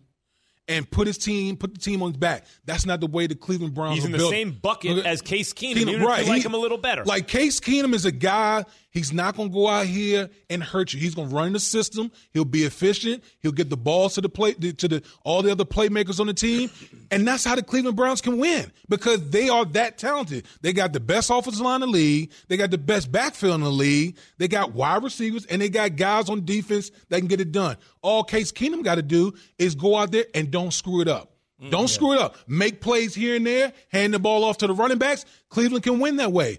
and 0.70 0.90
put 0.90 1.08
his 1.08 1.18
team, 1.18 1.58
put 1.58 1.74
the 1.74 1.80
team 1.80 2.02
on 2.02 2.12
his 2.12 2.18
back. 2.18 2.46
That's 2.64 2.86
not 2.86 3.02
the 3.02 3.08
way 3.08 3.28
the 3.28 3.36
Cleveland 3.36 3.74
Browns. 3.74 3.96
He's 3.96 4.06
in 4.06 4.12
the 4.12 4.20
built. 4.20 4.32
same 4.32 4.52
bucket 4.52 5.06
as 5.06 5.22
Case 5.22 5.52
Keenum, 5.52 5.78
even 5.78 5.96
if 5.96 6.00
you 6.00 6.06
like 6.08 6.46
him 6.46 6.54
a 6.54 6.58
little 6.58 6.78
better. 6.78 7.04
Like 7.04 7.28
Case 7.28 7.60
Keenum 7.60 7.94
is 7.94 8.06
a 8.06 8.12
guy. 8.12 8.64
He's 8.92 9.14
not 9.14 9.36
going 9.36 9.50
to 9.50 9.54
go 9.54 9.68
out 9.68 9.86
here 9.86 10.30
and 10.50 10.64
hurt 10.64 10.94
you. 10.94 11.00
He's 11.00 11.14
going 11.14 11.30
to 11.30 11.36
run 11.36 11.54
the 11.54 11.60
system. 11.60 12.12
He'll 12.32 12.44
be 12.44 12.64
efficient. 12.64 13.24
He'll 13.40 13.52
get 13.52 13.70
the 13.70 13.78
balls 13.78 14.16
to 14.16 14.22
the 14.22 14.30
play 14.30 14.54
to 14.54 14.88
the 14.88 15.04
all 15.24 15.44
the 15.44 15.52
other 15.52 15.66
playmakers 15.66 16.20
on 16.20 16.26
the 16.26 16.34
team, 16.34 16.72
and 17.12 17.28
that's 17.28 17.44
how 17.44 17.56
the 17.56 17.62
Cleveland 17.62 17.96
Browns 17.96 18.20
can 18.20 18.40
win 18.40 18.72
because 18.88 19.30
they 19.30 19.48
are 19.48 19.64
that 19.66 20.00
talented. 20.00 20.48
They 20.62 20.74
got 20.74 20.94
the 20.94 21.00
best 21.00 21.30
offensive 21.30 21.62
line 21.62 21.84
in 21.84 21.92
the 21.92 21.98
league. 21.98 22.32
They 22.48 22.58
got 22.58 22.72
the 22.72 22.80
best 22.80 23.12
backfield 23.12 23.56
in 23.56 23.62
the 23.62 23.70
league. 23.70 24.18
They 24.38 24.48
got 24.48 24.74
wide 24.74 25.04
receivers, 25.04 25.46
and 25.46 25.62
they 25.62 25.70
got 25.70 25.96
guys 25.96 26.28
on 26.28 26.44
defense 26.46 26.90
that 27.10 27.20
can 27.20 27.28
get 27.28 27.42
it 27.42 27.52
done. 27.52 27.78
All 28.02 28.24
Case 28.24 28.52
Keenum 28.52 28.84
got 28.84 28.96
to 28.96 29.04
do 29.04 29.34
is 29.60 29.76
go 29.76 29.96
out 29.96 30.12
there 30.12 30.26
and 30.34 30.50
don't 30.50 30.72
screw 30.72 31.02
it 31.02 31.08
up. 31.08 31.34
Mm, 31.62 31.70
don't 31.70 31.88
screw 31.90 32.14
it 32.14 32.20
up. 32.20 32.38
Make 32.48 32.82
plays 32.82 33.14
here 33.14 33.36
and 33.36 33.46
there. 33.46 33.72
Hand 33.90 34.16
the 34.16 34.20
ball 34.20 34.44
off 34.44 34.58
to 34.60 34.68
the 34.68 34.74
running 34.74 34.98
backs. 34.98 35.26
Cleveland 35.50 35.84
can 35.84 36.00
win 36.00 36.16
that 36.16 36.32
way. 36.32 36.58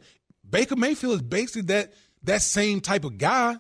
Baker 0.49 0.77
Mayfield 0.77 1.14
is 1.14 1.23
basically 1.23 1.62
that 1.62 1.93
that 2.25 2.43
same 2.43 2.81
type 2.81 3.05
of 3.05 3.19
guy. 3.19 3.57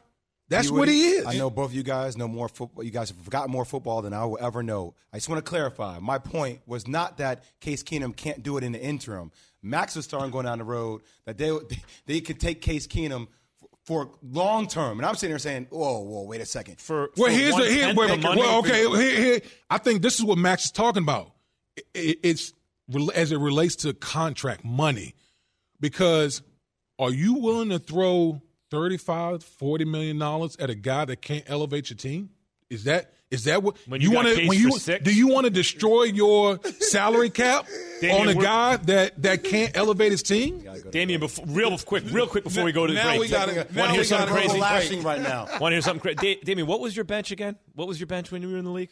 That's 0.48 0.66
You 0.66 0.72
what 0.72 0.80
would- 0.80 0.88
he 0.88 1.02
is. 1.10 1.26
I 1.26 1.34
know 1.36 1.48
both 1.48 1.70
of 1.70 1.74
you 1.74 1.84
guys 1.84 2.16
know 2.16 2.26
more 2.26 2.48
football. 2.48 2.82
You 2.82 2.90
guys 2.90 3.10
have 3.10 3.18
forgotten 3.18 3.52
more 3.52 3.64
football 3.64 4.02
than 4.02 4.12
I 4.12 4.24
will 4.24 4.38
ever 4.40 4.62
know. 4.64 4.94
I 5.12 5.18
just 5.18 5.28
want 5.28 5.44
to 5.44 5.48
clarify. 5.48 6.00
My 6.00 6.18
point 6.18 6.60
was 6.66 6.88
not 6.88 7.18
that 7.18 7.44
Case 7.60 7.84
Keenum 7.84 8.16
can't 8.16 8.42
do 8.42 8.56
it 8.56 8.64
in 8.64 8.72
the 8.72 8.80
interim. 8.82 9.30
Max 9.62 9.94
was 9.94 10.04
starting 10.06 10.30
going 10.32 10.46
down 10.46 10.58
the 10.58 10.64
road 10.64 11.02
that 11.24 11.38
they 11.38 11.56
they 12.06 12.20
could 12.20 12.40
take 12.40 12.60
Case 12.62 12.86
Keenum 12.88 13.28
for 13.84 14.10
long 14.22 14.66
term, 14.66 14.98
and 14.98 15.06
I'm 15.06 15.14
sitting 15.14 15.30
there 15.32 15.38
saying, 15.38 15.68
"Whoa, 15.70 16.00
whoa, 16.00 16.22
wait 16.24 16.40
a 16.40 16.46
second. 16.46 16.80
for 16.80 17.10
Well, 17.16 17.28
for 17.28 17.32
here's 17.32 17.54
the 17.56 17.66
here. 17.70 17.94
one-tenth 17.94 18.24
Wait, 18.24 18.36
well, 18.36 18.58
okay. 18.58 18.86
Here, 18.88 19.22
here, 19.24 19.40
I 19.70 19.78
think 19.78 20.02
this 20.02 20.18
is 20.18 20.24
what 20.24 20.36
Max 20.38 20.64
is 20.66 20.70
talking 20.72 21.02
about. 21.02 21.32
I- 21.78 21.82
I- 21.96 22.16
It's 22.24 22.52
as 23.14 23.30
it 23.32 23.38
relates 23.38 23.76
to 23.76 23.94
contract 23.94 24.64
money, 24.64 25.14
because 25.80 26.42
are 26.98 27.10
you 27.12 27.34
willing 27.34 27.68
to 27.70 27.78
throw 27.78 28.42
35 28.70 29.42
40 29.44 29.84
million 29.84 30.18
dollars 30.18 30.56
at 30.56 30.70
a 30.70 30.74
guy 30.74 31.04
that 31.04 31.20
can't 31.22 31.44
elevate 31.48 31.90
your 31.90 31.96
team? 31.96 32.30
Is 32.68 32.84
that 32.84 33.12
is 33.32 33.44
that 33.44 33.62
what 33.64 33.76
When 33.88 34.00
you 34.00 34.10
got 34.10 34.16
wanna- 34.24 34.34
Case 34.36 34.48
when 34.48 34.58
you 34.58 34.72
six? 34.78 35.04
do 35.04 35.12
you 35.14 35.26
want 35.28 35.44
to 35.44 35.50
destroy 35.50 36.04
your 36.04 36.60
salary 36.80 37.30
cap 37.30 37.66
Damien, 38.00 38.20
on 38.20 38.28
a 38.28 38.34
guy 38.34 38.76
that 38.76 39.20
that 39.22 39.42
can't 39.44 39.76
elevate 39.76 40.12
his 40.12 40.22
team? 40.22 40.64
Damien, 40.90 41.18
before, 41.20 41.44
real 41.48 41.76
quick, 41.78 42.04
real 42.12 42.26
quick 42.28 42.44
before 42.44 42.64
we 42.64 42.70
go 42.72 42.86
to 42.86 42.92
the 42.92 42.98
Now 42.98 43.08
break. 43.10 43.20
we 43.22 43.28
gotta- 43.28 43.66
Want 43.74 43.88
to 43.90 43.92
hear 43.92 44.04
something 44.04 44.28
crazy? 44.34 44.58
lashing 44.58 45.02
right 45.02 45.20
now. 45.20 45.46
Want 45.60 45.72
to 45.72 45.76
hear 45.76 45.82
something 45.82 46.00
crazy? 46.00 46.16
Da- 46.36 46.40
Damien, 46.44 46.66
what 46.68 46.78
was 46.80 46.94
your 46.94 47.04
bench 47.04 47.30
again? 47.32 47.56
What 47.74 47.88
was 47.88 47.98
your 47.98 48.06
bench 48.06 48.30
when 48.30 48.40
you 48.42 48.48
were 48.50 48.56
in 48.58 48.64
the 48.64 48.70
league? 48.70 48.90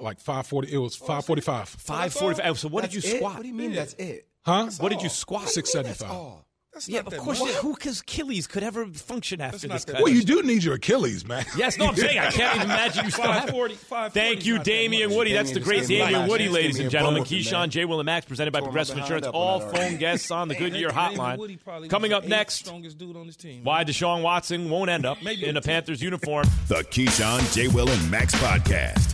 Like 0.00 0.18
540 0.18 0.72
it 0.72 0.78
was 0.78 0.96
545. 0.96 1.68
Five 1.68 2.12
forty-five. 2.12 2.58
So 2.58 2.68
what 2.68 2.82
did 2.82 2.92
you 2.94 3.00
That's 3.00 3.14
it? 3.14 3.16
squat? 3.18 3.34
What 3.34 3.42
do 3.42 3.48
you 3.48 3.54
mean 3.54 3.72
that's 3.72 3.94
it? 3.94 4.26
Huh? 4.44 4.68
What 4.80 4.90
did 4.90 5.02
you 5.02 5.08
squat? 5.08 5.48
675. 5.48 6.42
That's 6.74 6.88
Yeah, 6.88 7.00
of 7.06 7.16
course. 7.18 7.38
much. 7.40 7.52
Who 7.54 7.76
his 7.80 8.00
Achilles 8.00 8.46
could 8.48 8.62
ever 8.64 8.84
function 8.86 9.40
after 9.40 9.68
this? 9.68 9.84
that 9.84 9.92
kind 9.92 10.04
Well, 10.04 10.12
you 10.12 10.22
do 10.22 10.42
need 10.42 10.64
your 10.64 10.74
Achilles, 10.74 11.24
man. 11.26 11.44
Yes, 11.56 11.78
no, 11.78 11.86
I'm 11.86 11.94
saying 11.96 12.18
I 12.18 12.30
can't 12.30 12.56
even 12.56 12.66
imagine 12.70 13.04
you 13.04 13.10
still 13.12 13.24
have. 13.24 13.34
540, 13.50 13.74
540 13.76 14.10
Thank 14.12 14.44
you, 14.46 14.56
not 14.56 14.64
Damien. 14.64 15.10
Woody. 15.14 15.32
That's 15.32 15.52
the 15.52 15.60
great 15.60 15.78
just 15.78 15.88
Damien 15.90 16.26
Woody, 16.28 16.48
ladies 16.48 16.80
and 16.80 16.90
gentlemen. 16.90 17.22
bulletin, 17.22 17.38
Keyshawn, 17.38 17.52
man. 17.60 17.70
J. 17.70 17.84
Will 17.84 18.00
and 18.00 18.06
Max, 18.06 18.26
presented 18.26 18.50
by 18.50 18.60
Progressive 18.60 18.98
Insurance. 18.98 19.26
All 19.28 19.60
phone 19.60 19.96
guests 19.98 20.30
on 20.32 20.48
the 20.48 20.54
Goodyear 20.58 20.88
Damien 20.90 21.16
hotline. 21.18 21.88
Coming 21.88 22.12
up 22.12 22.24
next, 22.26 22.54
strongest 22.54 22.98
dude 22.98 23.16
on 23.16 23.26
his 23.26 23.36
team. 23.36 23.62
why 23.62 23.84
Deshaun 23.84 24.22
Watson 24.22 24.68
won't 24.68 24.90
end 24.90 25.06
up 25.06 25.18
in 25.24 25.56
a 25.56 25.60
a- 25.60 25.62
Panthers 25.62 26.02
uniform. 26.02 26.44
The 26.68 26.82
Keyshawn, 26.82 27.54
J. 27.54 27.68
Will, 27.68 27.88
and 27.88 28.10
Max 28.10 28.34
podcast. 28.34 29.13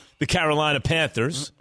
The 0.21 0.27
Carolina 0.27 0.79
Panthers 0.79 1.51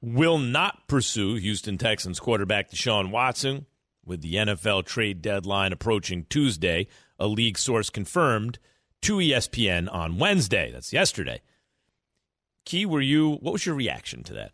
will 0.00 0.38
not 0.38 0.88
pursue 0.88 1.34
Houston 1.34 1.76
Texans 1.76 2.18
quarterback 2.18 2.70
Deshaun 2.70 3.10
Watson 3.10 3.66
with 4.06 4.22
the 4.22 4.36
NFL 4.36 4.86
trade 4.86 5.20
deadline 5.20 5.74
approaching 5.74 6.24
Tuesday. 6.30 6.86
A 7.18 7.26
league 7.26 7.58
source 7.58 7.90
confirmed 7.90 8.58
to 9.02 9.18
ESPN 9.18 9.92
on 9.92 10.16
Wednesday. 10.16 10.70
That's 10.72 10.94
yesterday. 10.94 11.42
Key, 12.64 12.86
were 12.86 13.02
you? 13.02 13.32
What 13.32 13.52
was 13.52 13.66
your 13.66 13.74
reaction 13.74 14.22
to 14.22 14.32
that? 14.32 14.52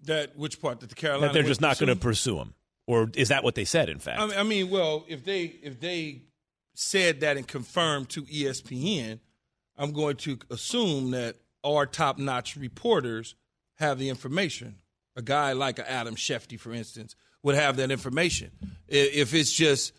That 0.00 0.36
which 0.36 0.60
part 0.60 0.80
that 0.80 0.88
the 0.88 0.96
Carolina 0.96 1.28
That 1.28 1.32
they're 1.32 1.44
just 1.44 1.60
not 1.60 1.78
going 1.78 1.90
to 1.90 1.94
pursue? 1.94 2.38
him, 2.38 2.54
or 2.88 3.08
is 3.14 3.28
that 3.28 3.44
what 3.44 3.54
they 3.54 3.64
said? 3.64 3.88
In 3.88 4.00
fact, 4.00 4.20
I 4.20 4.26
mean, 4.26 4.36
I 4.36 4.42
mean, 4.42 4.68
well, 4.68 5.04
if 5.06 5.24
they 5.24 5.44
if 5.62 5.78
they 5.78 6.22
said 6.74 7.20
that 7.20 7.36
and 7.36 7.46
confirmed 7.46 8.08
to 8.08 8.22
ESPN, 8.22 9.20
I'm 9.78 9.92
going 9.92 10.16
to 10.16 10.40
assume 10.50 11.12
that 11.12 11.36
our 11.66 11.86
top 11.86 12.18
notch 12.18 12.56
reporters 12.56 13.34
have 13.74 13.98
the 13.98 14.08
information. 14.08 14.76
A 15.16 15.22
guy 15.22 15.52
like 15.52 15.78
Adam 15.78 16.14
Shefty, 16.14 16.58
for 16.58 16.72
instance, 16.72 17.16
would 17.42 17.54
have 17.54 17.76
that 17.76 17.90
information. 17.90 18.50
If 18.86 19.34
it's 19.34 19.52
just 19.52 19.92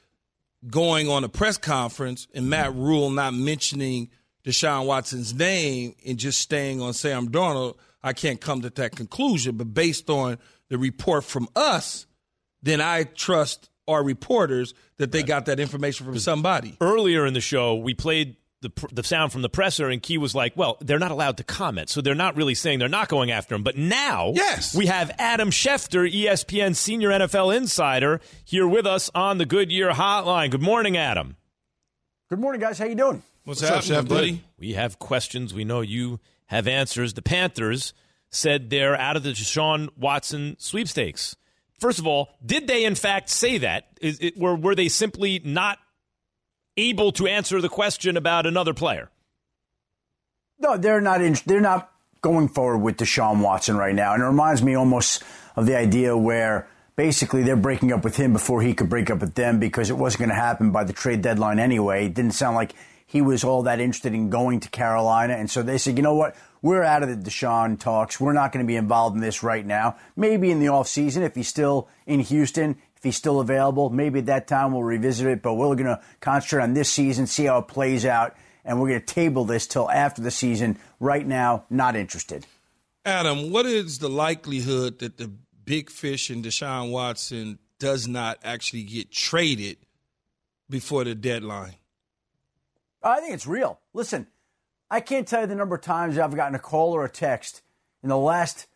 going 0.67 1.09
on 1.09 1.23
a 1.23 1.29
press 1.29 1.57
conference 1.57 2.27
and 2.33 2.49
Matt 2.49 2.73
Rhule 2.73 3.09
not 3.09 3.33
mentioning 3.33 4.09
Deshaun 4.43 4.85
Watson's 4.85 5.33
name 5.33 5.95
and 6.05 6.17
just 6.17 6.39
staying 6.39 6.81
on 6.81 6.93
Sam 6.93 7.29
Darnold, 7.29 7.77
I 8.03 8.13
can't 8.13 8.39
come 8.39 8.61
to 8.61 8.69
that 8.69 8.95
conclusion. 8.95 9.57
But 9.57 9.73
based 9.73 10.09
on 10.09 10.37
the 10.69 10.77
report 10.77 11.23
from 11.23 11.47
us, 11.55 12.05
then 12.61 12.81
I 12.81 13.03
trust 13.03 13.69
our 13.87 14.03
reporters 14.03 14.73
that 14.97 15.11
they 15.11 15.23
got 15.23 15.45
that 15.45 15.59
information 15.59 16.05
from 16.05 16.19
somebody. 16.19 16.77
Earlier 16.81 17.25
in 17.25 17.33
the 17.33 17.41
show, 17.41 17.75
we 17.75 17.93
played 17.93 18.35
the, 18.61 18.71
the 18.91 19.03
sound 19.03 19.31
from 19.31 19.43
the 19.43 19.49
presser, 19.49 19.89
and 19.89 20.01
Key 20.01 20.17
was 20.17 20.33
like, 20.33 20.55
well, 20.55 20.77
they're 20.81 20.99
not 20.99 21.11
allowed 21.11 21.37
to 21.37 21.43
comment. 21.43 21.89
So 21.89 22.01
they're 22.01 22.15
not 22.15 22.35
really 22.35 22.55
saying 22.55 22.79
they're 22.79 22.89
not 22.89 23.07
going 23.07 23.31
after 23.31 23.55
him. 23.55 23.63
But 23.63 23.77
now 23.77 24.31
yes. 24.35 24.75
we 24.75 24.87
have 24.87 25.11
Adam 25.19 25.51
Schefter, 25.51 26.11
ESPN 26.11 26.75
senior 26.75 27.09
NFL 27.09 27.55
insider, 27.55 28.19
here 28.45 28.67
with 28.67 28.87
us 28.87 29.11
on 29.13 29.37
the 29.37 29.45
Goodyear 29.45 29.91
Hotline. 29.91 30.49
Good 30.49 30.61
morning, 30.61 30.97
Adam. 30.97 31.35
Good 32.29 32.39
morning, 32.39 32.59
guys. 32.59 32.79
How 32.79 32.85
you 32.85 32.95
doing? 32.95 33.21
What's, 33.43 33.61
What's 33.61 33.87
happening, 33.87 33.97
up, 33.97 34.07
buddy? 34.09 34.43
We 34.57 34.73
have 34.73 34.99
questions. 34.99 35.53
We 35.53 35.63
know 35.63 35.81
you 35.81 36.19
have 36.47 36.67
answers. 36.67 37.13
The 37.13 37.21
Panthers 37.21 37.93
said 38.29 38.69
they're 38.69 38.99
out 38.99 39.15
of 39.15 39.23
the 39.23 39.29
Deshaun 39.29 39.89
Watson 39.95 40.55
sweepstakes. 40.59 41.35
First 41.79 41.99
of 41.99 42.07
all, 42.07 42.29
did 42.43 42.67
they 42.67 42.85
in 42.85 42.95
fact 42.95 43.29
say 43.29 43.59
that? 43.59 43.87
Is 44.01 44.19
it, 44.19 44.37
were, 44.37 44.55
were 44.55 44.75
they 44.75 44.89
simply 44.89 45.39
not 45.45 45.77
able 46.77 47.11
to 47.13 47.27
answer 47.27 47.59
the 47.59 47.69
question 47.69 48.15
about 48.15 48.45
another 48.45 48.73
player. 48.73 49.09
No, 50.59 50.77
they're 50.77 51.01
not. 51.01 51.21
In, 51.21 51.35
they're 51.45 51.61
not 51.61 51.91
going 52.21 52.47
forward 52.47 52.79
with 52.79 52.97
Deshaun 52.97 53.41
Watson 53.41 53.77
right 53.77 53.95
now, 53.95 54.13
and 54.13 54.23
it 54.23 54.25
reminds 54.25 54.63
me 54.63 54.75
almost 54.75 55.23
of 55.55 55.65
the 55.65 55.77
idea 55.77 56.17
where 56.17 56.67
basically 56.95 57.43
they're 57.43 57.55
breaking 57.55 57.91
up 57.91 58.03
with 58.03 58.17
him 58.17 58.33
before 58.33 58.61
he 58.61 58.73
could 58.73 58.89
break 58.89 59.09
up 59.09 59.19
with 59.19 59.35
them 59.35 59.59
because 59.59 59.89
it 59.89 59.97
wasn't 59.97 60.19
going 60.19 60.29
to 60.29 60.35
happen 60.35 60.71
by 60.71 60.83
the 60.83 60.93
trade 60.93 61.21
deadline 61.21 61.59
anyway. 61.59 62.05
It 62.05 62.15
didn't 62.15 62.33
sound 62.33 62.55
like 62.55 62.73
he 63.05 63.21
was 63.21 63.43
all 63.43 63.63
that 63.63 63.79
interested 63.79 64.13
in 64.13 64.29
going 64.29 64.59
to 64.61 64.69
Carolina, 64.69 65.33
and 65.33 65.49
so 65.49 65.63
they 65.63 65.77
said, 65.77 65.95
you 65.95 66.03
know 66.03 66.15
what, 66.15 66.35
we're 66.61 66.83
out 66.83 67.03
of 67.03 67.09
the 67.09 67.29
Deshaun 67.29 67.79
talks. 67.79 68.19
We're 68.19 68.33
not 68.33 68.51
going 68.51 68.65
to 68.65 68.67
be 68.67 68.75
involved 68.75 69.15
in 69.15 69.21
this 69.21 69.43
right 69.43 69.65
now. 69.65 69.95
Maybe 70.15 70.51
in 70.51 70.59
the 70.59 70.65
offseason 70.65 71.21
if 71.21 71.35
he's 71.35 71.47
still 71.47 71.87
in 72.05 72.19
Houston 72.19 72.77
if 72.97 73.03
he's 73.03 73.15
still 73.15 73.39
available, 73.39 73.89
maybe 73.89 74.19
at 74.19 74.25
that 74.25 74.47
time 74.47 74.73
we'll 74.73 74.83
revisit 74.83 75.27
it. 75.27 75.41
But 75.41 75.53
we're 75.53 75.75
going 75.75 75.85
to 75.85 76.01
concentrate 76.19 76.63
on 76.63 76.73
this 76.73 76.91
season, 76.91 77.27
see 77.27 77.45
how 77.45 77.59
it 77.59 77.67
plays 77.67 78.05
out, 78.05 78.35
and 78.65 78.81
we're 78.81 78.89
going 78.89 78.99
to 78.99 79.05
table 79.05 79.45
this 79.45 79.67
till 79.67 79.89
after 79.89 80.21
the 80.21 80.31
season. 80.31 80.77
Right 80.99 81.25
now, 81.25 81.65
not 81.69 81.95
interested. 81.95 82.45
Adam, 83.05 83.51
what 83.51 83.65
is 83.65 83.99
the 83.99 84.09
likelihood 84.09 84.99
that 84.99 85.17
the 85.17 85.31
big 85.63 85.89
fish 85.89 86.29
in 86.29 86.41
Deshaun 86.41 86.91
Watson 86.91 87.59
does 87.79 88.07
not 88.07 88.39
actually 88.43 88.83
get 88.83 89.11
traded 89.11 89.77
before 90.69 91.03
the 91.03 91.15
deadline? 91.15 91.75
I 93.03 93.21
think 93.21 93.33
it's 93.33 93.47
real. 93.47 93.79
Listen, 93.93 94.27
I 94.89 94.99
can't 94.99 95.27
tell 95.27 95.41
you 95.41 95.47
the 95.47 95.55
number 95.55 95.75
of 95.75 95.81
times 95.81 96.17
I've 96.17 96.35
gotten 96.35 96.55
a 96.55 96.59
call 96.59 96.93
or 96.93 97.05
a 97.05 97.09
text 97.09 97.61
in 98.01 98.09
the 98.09 98.17
last 98.17 98.67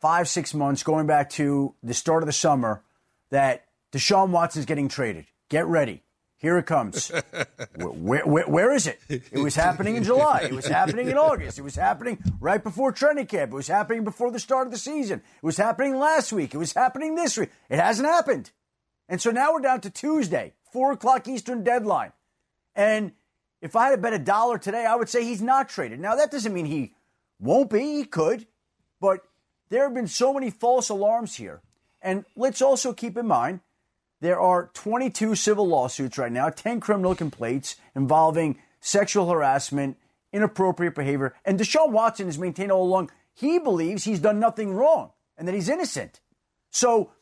five, 0.00 0.28
six 0.28 0.54
months, 0.54 0.82
going 0.82 1.06
back 1.06 1.30
to 1.30 1.74
the 1.82 1.94
start 1.94 2.22
of 2.22 2.26
the 2.26 2.32
summer, 2.32 2.82
that 3.30 3.65
Deshaun 3.96 4.28
Watson's 4.28 4.66
getting 4.66 4.88
traded. 4.88 5.24
Get 5.48 5.64
ready. 5.66 6.02
Here 6.36 6.58
it 6.58 6.66
comes. 6.66 7.08
where, 7.76 8.26
where, 8.26 8.44
where 8.44 8.72
is 8.74 8.86
it? 8.86 9.00
It 9.08 9.38
was 9.42 9.54
happening 9.54 9.96
in 9.96 10.04
July. 10.04 10.42
It 10.42 10.52
was 10.52 10.66
happening 10.66 11.08
in 11.08 11.16
August. 11.16 11.58
It 11.58 11.62
was 11.62 11.76
happening 11.76 12.18
right 12.38 12.62
before 12.62 12.92
training 12.92 13.24
camp. 13.24 13.52
It 13.52 13.54
was 13.54 13.68
happening 13.68 14.04
before 14.04 14.30
the 14.30 14.38
start 14.38 14.66
of 14.66 14.72
the 14.72 14.78
season. 14.78 15.22
It 15.36 15.42
was 15.42 15.56
happening 15.56 15.96
last 15.96 16.30
week. 16.30 16.54
It 16.54 16.58
was 16.58 16.74
happening 16.74 17.14
this 17.14 17.38
week. 17.38 17.48
It 17.70 17.78
hasn't 17.78 18.06
happened. 18.06 18.50
And 19.08 19.18
so 19.18 19.30
now 19.30 19.54
we're 19.54 19.60
down 19.60 19.80
to 19.80 19.88
Tuesday, 19.88 20.52
4 20.72 20.92
o'clock 20.92 21.26
Eastern 21.26 21.64
deadline. 21.64 22.12
And 22.74 23.12
if 23.62 23.74
I 23.74 23.86
had 23.86 23.96
to 23.96 24.02
bet 24.02 24.12
a 24.12 24.18
dollar 24.18 24.58
today, 24.58 24.84
I 24.84 24.94
would 24.94 25.08
say 25.08 25.24
he's 25.24 25.40
not 25.40 25.70
traded. 25.70 26.00
Now, 26.00 26.16
that 26.16 26.30
doesn't 26.30 26.52
mean 26.52 26.66
he 26.66 26.92
won't 27.40 27.70
be. 27.70 27.96
He 27.96 28.04
could. 28.04 28.46
But 29.00 29.20
there 29.70 29.84
have 29.84 29.94
been 29.94 30.06
so 30.06 30.34
many 30.34 30.50
false 30.50 30.90
alarms 30.90 31.36
here. 31.36 31.62
And 32.02 32.26
let's 32.36 32.60
also 32.60 32.92
keep 32.92 33.16
in 33.16 33.26
mind 33.26 33.60
there 34.20 34.40
are 34.40 34.70
22 34.74 35.34
civil 35.34 35.66
lawsuits 35.66 36.18
right 36.18 36.32
now, 36.32 36.48
10 36.48 36.80
criminal 36.80 37.14
complaints 37.14 37.76
involving 37.94 38.58
sexual 38.80 39.28
harassment, 39.28 39.96
inappropriate 40.32 40.94
behavior. 40.94 41.34
And 41.44 41.58
Deshaun 41.58 41.90
Watson 41.90 42.26
has 42.26 42.38
maintained 42.38 42.72
all 42.72 42.84
along 42.84 43.10
he 43.36 43.58
believes 43.58 44.04
he's 44.04 44.20
done 44.20 44.40
nothing 44.40 44.72
wrong 44.72 45.12
and 45.36 45.46
that 45.46 45.54
he's 45.54 45.68
innocent. 45.68 46.20
So 46.70 47.12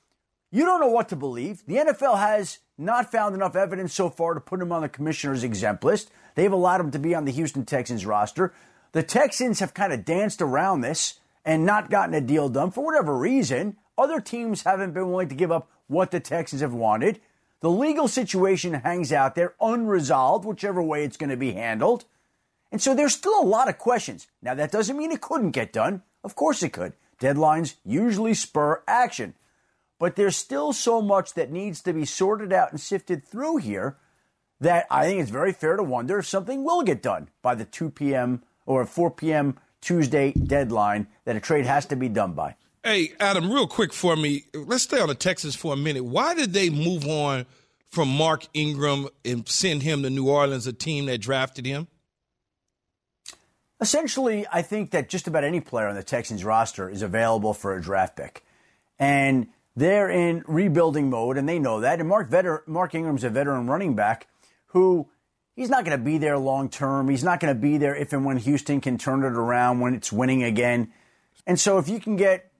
you 0.52 0.64
don't 0.64 0.80
know 0.80 0.88
what 0.88 1.08
to 1.08 1.16
believe. 1.16 1.66
The 1.66 1.76
NFL 1.76 2.18
has 2.18 2.60
not 2.78 3.10
found 3.10 3.34
enough 3.34 3.56
evidence 3.56 3.92
so 3.92 4.08
far 4.08 4.34
to 4.34 4.40
put 4.40 4.60
him 4.60 4.70
on 4.70 4.82
the 4.82 4.88
commissioner's 4.88 5.42
exempt 5.42 5.82
list. 5.82 6.12
They've 6.36 6.52
allowed 6.52 6.80
him 6.80 6.90
to 6.92 7.00
be 7.00 7.16
on 7.16 7.24
the 7.24 7.32
Houston 7.32 7.64
Texans 7.64 8.06
roster. 8.06 8.54
The 8.92 9.02
Texans 9.02 9.58
have 9.58 9.74
kind 9.74 9.92
of 9.92 10.04
danced 10.04 10.40
around 10.40 10.82
this 10.82 11.18
and 11.44 11.66
not 11.66 11.90
gotten 11.90 12.14
a 12.14 12.20
deal 12.20 12.48
done 12.48 12.70
for 12.70 12.84
whatever 12.84 13.18
reason. 13.18 13.76
Other 13.98 14.20
teams 14.20 14.62
haven't 14.62 14.94
been 14.94 15.10
willing 15.10 15.28
to 15.28 15.34
give 15.34 15.50
up 15.50 15.68
what 15.86 16.10
the 16.10 16.20
Texans 16.20 16.62
have 16.62 16.74
wanted. 16.74 17.20
The 17.60 17.70
legal 17.70 18.08
situation 18.08 18.74
hangs 18.74 19.12
out 19.12 19.34
there 19.34 19.54
unresolved, 19.60 20.44
whichever 20.44 20.82
way 20.82 21.04
it's 21.04 21.16
going 21.16 21.30
to 21.30 21.36
be 21.36 21.52
handled. 21.52 22.04
And 22.70 22.82
so 22.82 22.94
there's 22.94 23.14
still 23.14 23.40
a 23.40 23.46
lot 23.46 23.68
of 23.68 23.78
questions. 23.78 24.26
Now, 24.42 24.54
that 24.54 24.72
doesn't 24.72 24.96
mean 24.96 25.12
it 25.12 25.20
couldn't 25.20 25.52
get 25.52 25.72
done. 25.72 26.02
Of 26.22 26.34
course 26.34 26.62
it 26.62 26.72
could. 26.72 26.94
Deadlines 27.20 27.76
usually 27.84 28.34
spur 28.34 28.82
action. 28.86 29.34
But 29.98 30.16
there's 30.16 30.36
still 30.36 30.72
so 30.72 31.00
much 31.00 31.34
that 31.34 31.52
needs 31.52 31.80
to 31.82 31.92
be 31.92 32.04
sorted 32.04 32.52
out 32.52 32.72
and 32.72 32.80
sifted 32.80 33.24
through 33.24 33.58
here 33.58 33.96
that 34.60 34.86
I 34.90 35.06
think 35.06 35.20
it's 35.20 35.30
very 35.30 35.52
fair 35.52 35.76
to 35.76 35.82
wonder 35.82 36.18
if 36.18 36.26
something 36.26 36.64
will 36.64 36.82
get 36.82 37.02
done 37.02 37.28
by 37.42 37.54
the 37.54 37.64
2 37.64 37.90
p.m. 37.90 38.42
or 38.66 38.84
4 38.84 39.10
p.m. 39.12 39.58
Tuesday 39.80 40.32
deadline 40.32 41.06
that 41.24 41.36
a 41.36 41.40
trade 41.40 41.66
has 41.66 41.86
to 41.86 41.96
be 41.96 42.08
done 42.08 42.32
by. 42.32 42.56
Hey, 42.86 43.14
Adam, 43.18 43.50
real 43.50 43.66
quick 43.66 43.94
for 43.94 44.14
me. 44.14 44.44
Let's 44.52 44.82
stay 44.82 45.00
on 45.00 45.08
the 45.08 45.14
Texans 45.14 45.56
for 45.56 45.72
a 45.72 45.76
minute. 45.76 46.04
Why 46.04 46.34
did 46.34 46.52
they 46.52 46.68
move 46.68 47.06
on 47.06 47.46
from 47.88 48.14
Mark 48.14 48.46
Ingram 48.52 49.08
and 49.24 49.48
send 49.48 49.82
him 49.82 50.02
to 50.02 50.10
New 50.10 50.28
Orleans, 50.28 50.66
a 50.66 50.72
team 50.74 51.06
that 51.06 51.22
drafted 51.22 51.64
him? 51.64 51.88
Essentially, 53.80 54.44
I 54.52 54.60
think 54.60 54.90
that 54.90 55.08
just 55.08 55.26
about 55.26 55.44
any 55.44 55.60
player 55.60 55.86
on 55.86 55.94
the 55.94 56.02
Texans 56.02 56.44
roster 56.44 56.90
is 56.90 57.00
available 57.00 57.54
for 57.54 57.74
a 57.74 57.80
draft 57.80 58.16
pick. 58.16 58.44
And 58.98 59.46
they're 59.74 60.10
in 60.10 60.44
rebuilding 60.46 61.08
mode, 61.08 61.38
and 61.38 61.48
they 61.48 61.58
know 61.58 61.80
that. 61.80 62.00
And 62.00 62.08
Mark, 62.10 62.28
Veter- 62.28 62.68
Mark 62.68 62.94
Ingram's 62.94 63.24
a 63.24 63.30
veteran 63.30 63.66
running 63.66 63.96
back 63.96 64.28
who 64.66 65.08
he's 65.56 65.70
not 65.70 65.86
going 65.86 65.98
to 65.98 66.04
be 66.04 66.18
there 66.18 66.36
long 66.36 66.68
term. 66.68 67.08
He's 67.08 67.24
not 67.24 67.40
going 67.40 67.54
to 67.54 67.58
be 67.58 67.78
there 67.78 67.96
if 67.96 68.12
and 68.12 68.26
when 68.26 68.36
Houston 68.36 68.82
can 68.82 68.98
turn 68.98 69.24
it 69.24 69.32
around 69.32 69.80
when 69.80 69.94
it's 69.94 70.12
winning 70.12 70.42
again. 70.42 70.92
And 71.46 71.58
so 71.58 71.78
if 71.78 71.88
you 71.88 71.98
can 71.98 72.16
get 72.16 72.50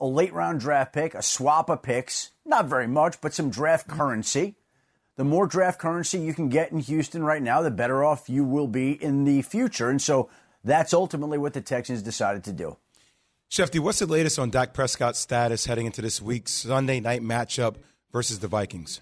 a 0.00 0.06
late 0.06 0.32
round 0.32 0.60
draft 0.60 0.92
pick, 0.92 1.14
a 1.14 1.22
swap 1.22 1.70
of 1.70 1.82
picks, 1.82 2.30
not 2.44 2.66
very 2.66 2.86
much, 2.86 3.20
but 3.20 3.34
some 3.34 3.50
draft 3.50 3.88
mm-hmm. 3.88 3.98
currency. 3.98 4.56
The 5.16 5.24
more 5.24 5.46
draft 5.46 5.78
currency 5.78 6.18
you 6.18 6.34
can 6.34 6.50
get 6.50 6.72
in 6.72 6.78
Houston 6.78 7.24
right 7.24 7.42
now, 7.42 7.62
the 7.62 7.70
better 7.70 8.04
off 8.04 8.28
you 8.28 8.44
will 8.44 8.68
be 8.68 8.92
in 8.92 9.24
the 9.24 9.40
future. 9.42 9.88
And 9.88 10.00
so 10.00 10.28
that's 10.62 10.92
ultimately 10.92 11.38
what 11.38 11.54
the 11.54 11.62
Texans 11.62 12.02
decided 12.02 12.44
to 12.44 12.52
do. 12.52 12.76
Shefty, 13.50 13.78
what's 13.78 14.00
the 14.00 14.06
latest 14.06 14.38
on 14.38 14.50
Dak 14.50 14.74
Prescott's 14.74 15.18
status 15.18 15.66
heading 15.66 15.86
into 15.86 16.02
this 16.02 16.20
week's 16.20 16.52
Sunday 16.52 17.00
night 17.00 17.22
matchup 17.22 17.76
versus 18.12 18.40
the 18.40 18.48
Vikings? 18.48 19.00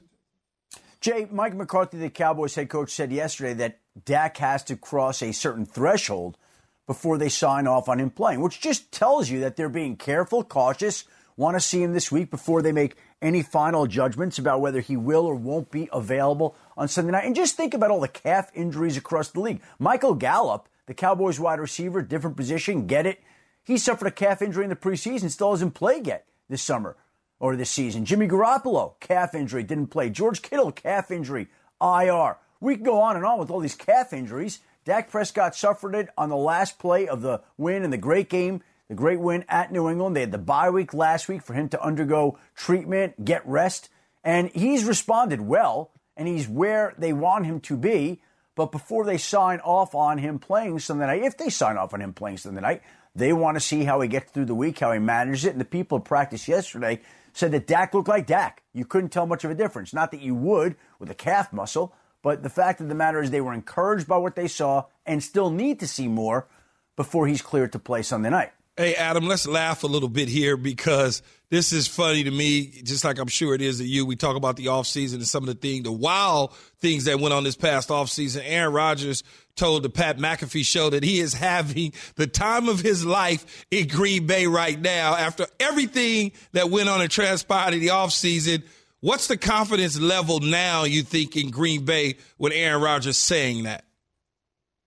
Jay, 1.01 1.27
Mike 1.31 1.55
McCarthy, 1.55 1.99
the 1.99 2.11
Cowboys 2.11 2.55
head 2.55 2.69
coach, 2.69 2.91
said 2.91 3.11
yesterday 3.11 3.55
that 3.55 3.81
Dak 4.05 4.37
has 4.37 4.63
to 4.65 4.77
cross 4.77 5.23
a 5.23 5.33
certain 5.33 5.67
threshold 5.67 6.39
before 6.87 7.19
they 7.19 7.29
sign 7.29 7.67
off 7.67 7.89
on 7.89 8.01
him 8.01 8.11
playing, 8.11 8.41
which 8.41 8.61
just 8.61 8.93
tells 8.93 9.31
you 9.31 9.41
that 9.41 9.57
they're 9.57 9.69
being 9.69 9.97
careful, 9.97 10.45
cautious, 10.45 11.05
want 11.37 11.57
to 11.57 11.61
see 11.61 11.83
him 11.83 11.93
this 11.93 12.13
week 12.13 12.31
before 12.31 12.63
they 12.63 12.73
make 12.73 12.97
any 13.21 13.43
final 13.43 13.87
judgments 13.87 14.39
about 14.39 14.61
whether 14.61 14.81
he 14.81 14.97
will 14.97 15.27
or 15.27 15.35
won't 15.35 15.71
be 15.71 15.89
available 15.93 16.55
on 16.77 16.89
Sunday 16.89 17.13
night. 17.13 17.25
And 17.25 17.35
just 17.35 17.57
think 17.57 17.75
about 17.75 17.91
all 17.91 18.01
the 18.01 18.09
calf 18.09 18.51
injuries 18.55 18.97
across 18.97 19.31
the 19.31 19.41
league. 19.41 19.63
Michael 19.79 20.15
Gallup, 20.15 20.69
the 20.87 20.95
Cowboys 20.95 21.41
wide 21.41 21.59
receiver, 21.59 22.03
different 22.03 22.37
position, 22.37 22.87
get 22.87 23.07
it. 23.07 23.23
He 23.65 23.79
suffered 23.79 24.07
a 24.07 24.13
calf 24.13 24.43
injury 24.43 24.65
in 24.65 24.71
the 24.71 24.77
preseason, 24.77 25.31
still 25.31 25.53
hasn't 25.53 25.75
played 25.75 26.07
yet 26.07 26.27
this 26.49 26.63
summer 26.63 26.97
or 27.41 27.57
this 27.57 27.71
season. 27.71 28.05
Jimmy 28.05 28.29
Garoppolo, 28.29 29.01
calf 29.01 29.35
injury, 29.35 29.63
didn't 29.63 29.89
play. 29.89 30.11
George 30.11 30.43
Kittle, 30.43 30.71
calf 30.71 31.11
injury, 31.11 31.49
IR. 31.81 32.37
We 32.61 32.77
can 32.77 32.85
go 32.85 33.01
on 33.01 33.17
and 33.17 33.25
on 33.25 33.39
with 33.39 33.51
all 33.51 33.61
these 33.61 33.75
calf 33.75 34.13
injuries. 34.13 34.61
Dak 34.85 35.11
Prescott 35.11 35.57
suffered 35.57 35.95
it 35.95 36.11
on 36.19 36.29
the 36.29 36.37
last 36.37 36.79
play 36.79 37.09
of 37.09 37.23
the 37.23 37.41
win 37.57 37.85
in 37.85 37.91
the 37.91 37.97
great 37.97 38.29
game, 38.29 38.63
the 38.89 38.95
great 38.95 39.19
win 39.19 39.45
at 39.49 39.73
New 39.73 39.89
England. 39.89 40.15
They 40.15 40.21
had 40.21 40.33
the 40.33 40.39
bye 40.39 40.69
week 40.69 40.93
last 40.93 41.27
week 41.27 41.43
for 41.43 41.55
him 41.55 41.71
to 41.71 41.83
undergo 41.83 42.39
treatment, 42.55 43.25
get 43.25 43.47
rest, 43.47 43.89
and 44.23 44.51
he's 44.51 44.85
responded 44.85 45.41
well, 45.41 45.91
and 46.19 46.29
he's 46.29 46.49
where 46.49 46.95
they 46.99 47.15
want 47.15 47.47
him 47.47 47.61
to 47.61 47.77
be. 47.79 48.21
But 48.57 48.73
before 48.73 49.05
they 49.05 49.17
sign 49.17 49.61
off 49.61 49.95
on 49.95 50.19
him 50.19 50.39
playing 50.39 50.79
Sunday 50.81 51.07
night, 51.07 51.23
if 51.23 51.37
they 51.39 51.49
sign 51.49 51.79
off 51.79 51.95
on 51.95 52.03
him 52.03 52.13
playing 52.13 52.37
Sunday 52.37 52.61
night, 52.61 52.83
they 53.17 53.33
want 53.33 53.57
to 53.57 53.61
see 53.61 53.85
how 53.85 54.01
he 54.01 54.09
gets 54.09 54.33
through 54.33 54.45
the 54.45 54.55
week, 54.55 54.81
how 54.81 54.93
he 54.93 54.99
manages 54.99 55.47
it. 55.47 55.53
And 55.53 55.61
the 55.61 55.65
people 55.65 55.99
at 55.99 56.05
practice 56.05 56.47
yesterday 56.47 57.01
said 57.33 57.53
that 57.53 57.67
Dak 57.67 57.95
looked 57.95 58.09
like 58.09 58.27
Dak. 58.27 58.63
You 58.73 58.85
couldn't 58.85 59.11
tell 59.11 59.27
much 59.27 59.45
of 59.45 59.51
a 59.51 59.55
difference. 59.55 59.95
Not 59.95 60.11
that 60.11 60.21
you 60.21 60.35
would 60.35 60.77
with 60.99 61.11
a 61.11 61.15
calf 61.15 61.53
muscle, 61.53 61.95
But 62.25 62.43
the 62.43 62.49
fact 62.49 62.81
of 62.81 62.89
the 62.89 62.95
matter 62.95 63.23
is, 63.23 63.31
they 63.31 63.43
were 63.43 63.53
encouraged 63.53 64.09
by 64.09 64.17
what 64.17 64.35
they 64.35 64.49
saw 64.49 64.87
and 65.05 65.23
still 65.23 65.51
need 65.51 65.79
to 65.81 65.87
see 65.87 66.09
more 66.09 66.49
before 66.97 67.27
he's 67.27 67.43
cleared 67.43 67.73
to 67.73 67.79
play 67.79 68.01
Sunday 68.01 68.31
night. 68.31 68.51
Hey, 68.79 68.95
Adam, 68.95 69.27
let's 69.29 69.47
laugh 69.47 69.85
a 69.85 69.87
little 69.87 70.09
bit 70.09 70.29
here 70.29 70.57
because 70.57 71.23
this 71.51 71.73
is 71.73 71.87
funny 71.87 72.25
to 72.25 72.31
me, 72.31 72.81
just 72.83 73.05
like 73.05 73.19
I'm 73.19 73.29
sure 73.29 73.55
it 73.55 73.61
is 73.61 73.79
to 73.79 73.85
you. 73.85 74.07
We 74.07 74.17
talk 74.17 74.37
about 74.37 74.57
the 74.57 74.67
offseason 74.67 75.17
and 75.17 75.27
some 75.29 75.45
of 75.45 75.49
the 75.49 75.55
things, 75.55 75.85
the 75.85 75.93
wild 75.93 76.55
things 76.81 77.05
that 77.05 77.21
went 77.21 77.35
on 77.35 77.45
this 77.45 77.57
past 77.57 77.91
offseason. 77.91 78.41
Aaron 78.43 78.73
Rodgers 78.73 79.23
told 79.55 79.83
the 79.83 79.91
Pat 79.91 80.17
McAfee 80.17 80.65
show 80.65 80.91
that 80.91 81.05
he 81.05 81.21
is 81.21 81.35
having 81.35 81.93
the 82.17 82.27
time 82.27 82.71
of 82.71 82.81
his 82.81 83.05
life 83.05 83.67
in 83.71 83.87
Green 83.87 84.27
Bay 84.27 84.47
right 84.47 84.81
now 84.81 85.15
after 85.15 85.47
everything 85.61 86.33
that 86.53 86.71
went 86.71 86.89
on 86.89 87.03
and 87.03 87.11
transpired 87.11 87.75
in 87.75 87.81
the 87.81 87.89
offseason. 87.89 88.63
What's 89.05 89.27
the 89.27 89.37
confidence 89.37 90.01
level 90.01 90.41
now, 90.41 90.85
you 90.85 91.03
think, 91.03 91.37
in 91.37 91.51
Green 91.51 91.85
Bay 91.85 92.17
with 92.39 92.55
Aaron 92.55 92.81
Rodgers 92.81 93.19
saying 93.19 93.65
that? 93.65 93.85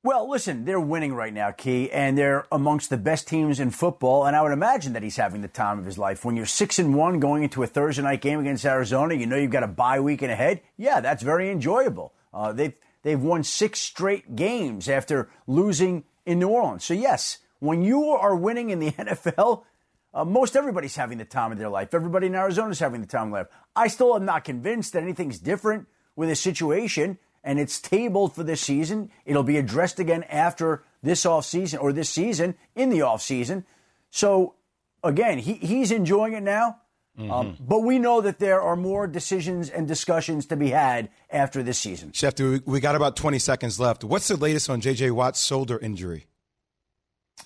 Well, 0.02 0.28
listen, 0.28 0.66
they're 0.66 0.80
winning 0.80 1.14
right 1.14 1.32
now, 1.32 1.52
Key, 1.52 1.92
and 1.92 2.18
they're 2.18 2.48
amongst 2.52 2.90
the 2.90 2.98
best 2.98 3.28
teams 3.28 3.60
in 3.60 3.70
football. 3.70 4.26
And 4.26 4.36
I 4.36 4.42
would 4.42 4.54
imagine 4.54 4.94
that 4.94 5.04
he's 5.04 5.18
having 5.18 5.42
the 5.42 5.48
time 5.48 5.78
of 5.78 5.86
his 5.86 6.00
life. 6.00 6.26
When 6.26 6.36
you're 6.36 6.48
six 6.48 6.80
and 6.80 6.96
one 6.96 7.20
going 7.20 7.44
into 7.44 7.62
a 7.62 7.68
Thursday 7.68 8.02
night 8.02 8.22
game 8.22 8.40
against 8.40 8.66
Arizona, 8.66 9.14
you 9.14 9.28
know 9.28 9.36
you've 9.36 9.52
got 9.52 9.62
a 9.62 9.68
bye 9.68 10.00
week 10.00 10.24
and 10.24 10.32
ahead. 10.32 10.62
Yeah, 10.78 11.00
that's 11.00 11.22
very 11.22 11.52
enjoyable. 11.52 12.12
Uh, 12.34 12.52
they've 12.54 12.74
they've 13.04 13.22
won 13.22 13.44
six 13.44 13.80
straight 13.80 14.36
games 14.36 14.90
after 14.90 15.30
losing 15.46 16.06
in 16.26 16.40
New 16.40 16.50
Orleans. 16.50 16.84
So 16.84 16.96
yes, 16.96 17.38
when 17.60 17.84
you 17.84 18.06
are 18.06 18.36
winning 18.36 18.72
in 18.72 18.80
the 18.80 18.92
NFL, 18.94 19.64
uh, 20.14 20.26
most 20.26 20.56
everybody's 20.56 20.96
having 20.96 21.18
the 21.18 21.26
time 21.26 21.52
of 21.52 21.58
their 21.58 21.70
life. 21.70 21.94
Everybody 21.94 22.28
in 22.28 22.36
Arizona 22.36 22.70
is 22.70 22.80
having 22.80 23.02
the 23.02 23.08
time 23.08 23.28
of 23.28 23.34
their 23.34 23.42
life. 23.44 23.52
I 23.76 23.88
still 23.88 24.16
am 24.16 24.26
not 24.26 24.44
convinced 24.44 24.94
that 24.94 25.04
anything's 25.04 25.40
different 25.40 25.88
with 26.16 26.30
this 26.30 26.42
situation 26.42 27.20
and 27.44 27.60
it's 27.60 27.80
tabled 27.80 28.36
for 28.36 28.44
this 28.44 28.60
season. 28.60 29.10
It'll 29.26 29.42
be 29.42 29.58
addressed 29.58 30.00
again 30.00 30.24
after 30.24 30.84
this 31.02 31.24
offseason 31.24 31.82
or 31.82 31.94
this 31.94 32.10
season 32.10 32.56
in 32.76 32.90
the 32.90 33.00
offseason. 33.00 33.64
So, 34.10 34.56
again, 35.02 35.38
he, 35.38 35.54
he's 35.54 35.92
enjoying 35.92 36.34
it 36.34 36.44
now. 36.44 36.82
Mm-hmm. 37.18 37.32
Um, 37.32 37.58
but 37.60 37.80
we 37.84 38.00
know 38.00 38.20
that 38.22 38.38
there 38.38 38.62
are 38.62 38.76
more 38.76 39.08
decisions 39.08 39.70
and 39.70 39.88
discussions 39.88 40.46
to 40.48 40.56
be 40.56 40.70
had 40.70 41.10
after 41.32 41.64
this 41.64 41.80
season. 41.80 42.12
Chef, 42.12 42.38
we, 42.40 42.60
we 42.66 42.80
got 42.80 42.96
about 42.96 43.16
20 43.16 43.40
seconds 43.40 43.80
left. 43.80 44.04
What's 44.04 44.28
the 44.28 44.38
latest 44.38 44.70
on 44.70 44.82
J.J. 44.82 45.12
Watt's 45.12 45.44
shoulder 45.44 45.80
injury? 45.80 46.28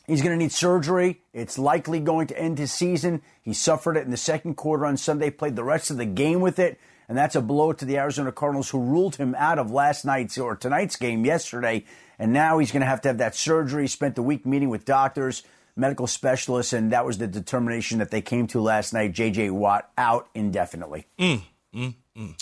He's 0.07 0.21
going 0.21 0.37
to 0.37 0.43
need 0.43 0.51
surgery. 0.51 1.21
It's 1.33 1.57
likely 1.57 1.99
going 1.99 2.27
to 2.27 2.39
end 2.39 2.57
his 2.57 2.71
season. 2.71 3.21
He 3.41 3.53
suffered 3.53 3.97
it 3.97 4.05
in 4.05 4.11
the 4.11 4.17
second 4.17 4.55
quarter 4.55 4.85
on 4.85 4.97
Sunday, 4.97 5.29
played 5.29 5.55
the 5.55 5.63
rest 5.63 5.91
of 5.91 5.97
the 5.97 6.05
game 6.05 6.41
with 6.41 6.59
it 6.59 6.79
and 7.11 7.17
that's 7.17 7.35
a 7.35 7.41
blow 7.41 7.73
to 7.73 7.83
the 7.83 7.97
Arizona 7.97 8.31
Cardinals 8.31 8.69
who 8.69 8.79
ruled 8.79 9.17
him 9.17 9.35
out 9.37 9.59
of 9.59 9.69
last 9.69 10.05
night's 10.05 10.37
or 10.37 10.55
tonight's 10.55 10.95
game 10.95 11.25
yesterday. 11.25 11.83
And 12.17 12.31
now 12.31 12.57
he's 12.57 12.71
going 12.71 12.79
to 12.79 12.87
have 12.87 13.01
to 13.01 13.09
have 13.09 13.17
that 13.17 13.35
surgery. 13.35 13.89
Spent 13.89 14.15
the 14.15 14.23
week 14.23 14.45
meeting 14.45 14.69
with 14.69 14.85
doctors, 14.85 15.43
medical 15.75 16.07
specialists, 16.07 16.71
and 16.71 16.93
that 16.93 17.05
was 17.05 17.17
the 17.17 17.27
determination 17.27 17.97
that 17.97 18.11
they 18.11 18.21
came 18.21 18.47
to 18.47 18.61
last 18.61 18.93
night. 18.93 19.11
J.J. 19.11 19.49
Watt 19.49 19.91
out 19.97 20.29
indefinitely. 20.33 21.05
Mm, 21.19 21.41
mm, 21.75 21.95
mm. 22.17 22.41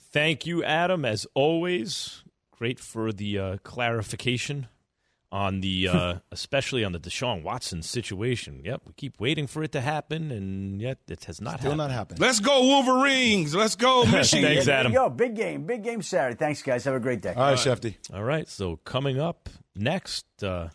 Thank 0.00 0.46
you, 0.46 0.64
Adam. 0.64 1.04
As 1.04 1.26
always, 1.34 2.22
great 2.50 2.80
for 2.80 3.12
the 3.12 3.38
uh, 3.38 3.56
clarification 3.64 4.68
on 5.32 5.60
the 5.60 5.88
uh, 5.92 6.14
especially 6.32 6.84
on 6.84 6.92
the 6.92 6.98
Deshaun 7.00 7.42
Watson 7.42 7.82
situation. 7.82 8.62
Yep, 8.64 8.82
we 8.86 8.92
keep 8.94 9.20
waiting 9.20 9.46
for 9.46 9.62
it 9.62 9.72
to 9.72 9.80
happen, 9.80 10.30
and 10.30 10.80
yet 10.80 10.98
it 11.08 11.24
has 11.24 11.40
not 11.40 11.58
Still 11.60 11.72
happened. 11.72 11.78
not 11.78 11.90
happened. 11.90 12.20
Let's 12.20 12.40
go 12.40 12.62
Wolverines. 12.62 13.54
Let's 13.54 13.76
go 13.76 14.04
Michigan. 14.10 14.44
Thanks, 14.46 14.68
Adam. 14.68 14.92
Yo, 14.92 15.08
big 15.10 15.34
game, 15.36 15.64
big 15.66 15.82
game 15.84 16.02
Saturday. 16.02 16.36
Thanks, 16.36 16.62
guys. 16.62 16.84
Have 16.84 16.94
a 16.94 17.00
great 17.00 17.20
day. 17.22 17.34
All 17.34 17.42
right, 17.50 17.58
Shefty. 17.58 17.96
All 18.14 18.22
right, 18.24 18.48
so 18.48 18.76
coming 18.84 19.20
up 19.20 19.48
next, 19.74 20.26
uh, 20.42 20.68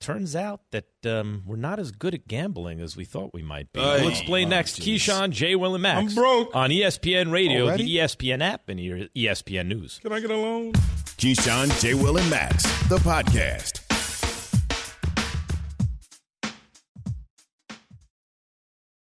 turns 0.00 0.36
out 0.36 0.60
that 0.70 0.86
um, 1.06 1.42
we're 1.46 1.56
not 1.56 1.78
as 1.78 1.90
good 1.90 2.12
at 2.14 2.28
gambling 2.28 2.78
as 2.80 2.96
we 2.96 3.04
thought 3.06 3.30
we 3.32 3.42
might 3.42 3.72
be. 3.72 3.80
Hey. 3.80 4.00
we'll 4.02 4.10
explain 4.10 4.48
Oh, 4.48 4.50
next. 4.50 4.82
geez. 4.82 5.02
Keyshawn, 5.02 5.30
J. 5.30 5.56
Will, 5.56 5.74
and 5.74 5.82
Max. 5.82 6.10
I'm 6.12 6.14
broke. 6.14 6.54
on 6.54 6.68
ESPN 6.70 7.32
Radio, 7.32 7.64
Already? 7.64 7.84
the 7.84 7.96
ESPN 7.98 8.42
app, 8.42 8.68
and 8.68 8.78
your 8.78 9.06
ESPN 9.16 9.66
News. 9.68 9.98
Can 10.02 10.12
I 10.12 10.20
get 10.20 10.30
a 10.30 10.36
loan? 10.36 10.72
Keyshawn, 11.16 11.80
J. 11.80 11.94
Will, 11.94 12.18
and 12.18 12.28
Max, 12.28 12.64
the 12.88 12.98
podcast. 12.98 13.83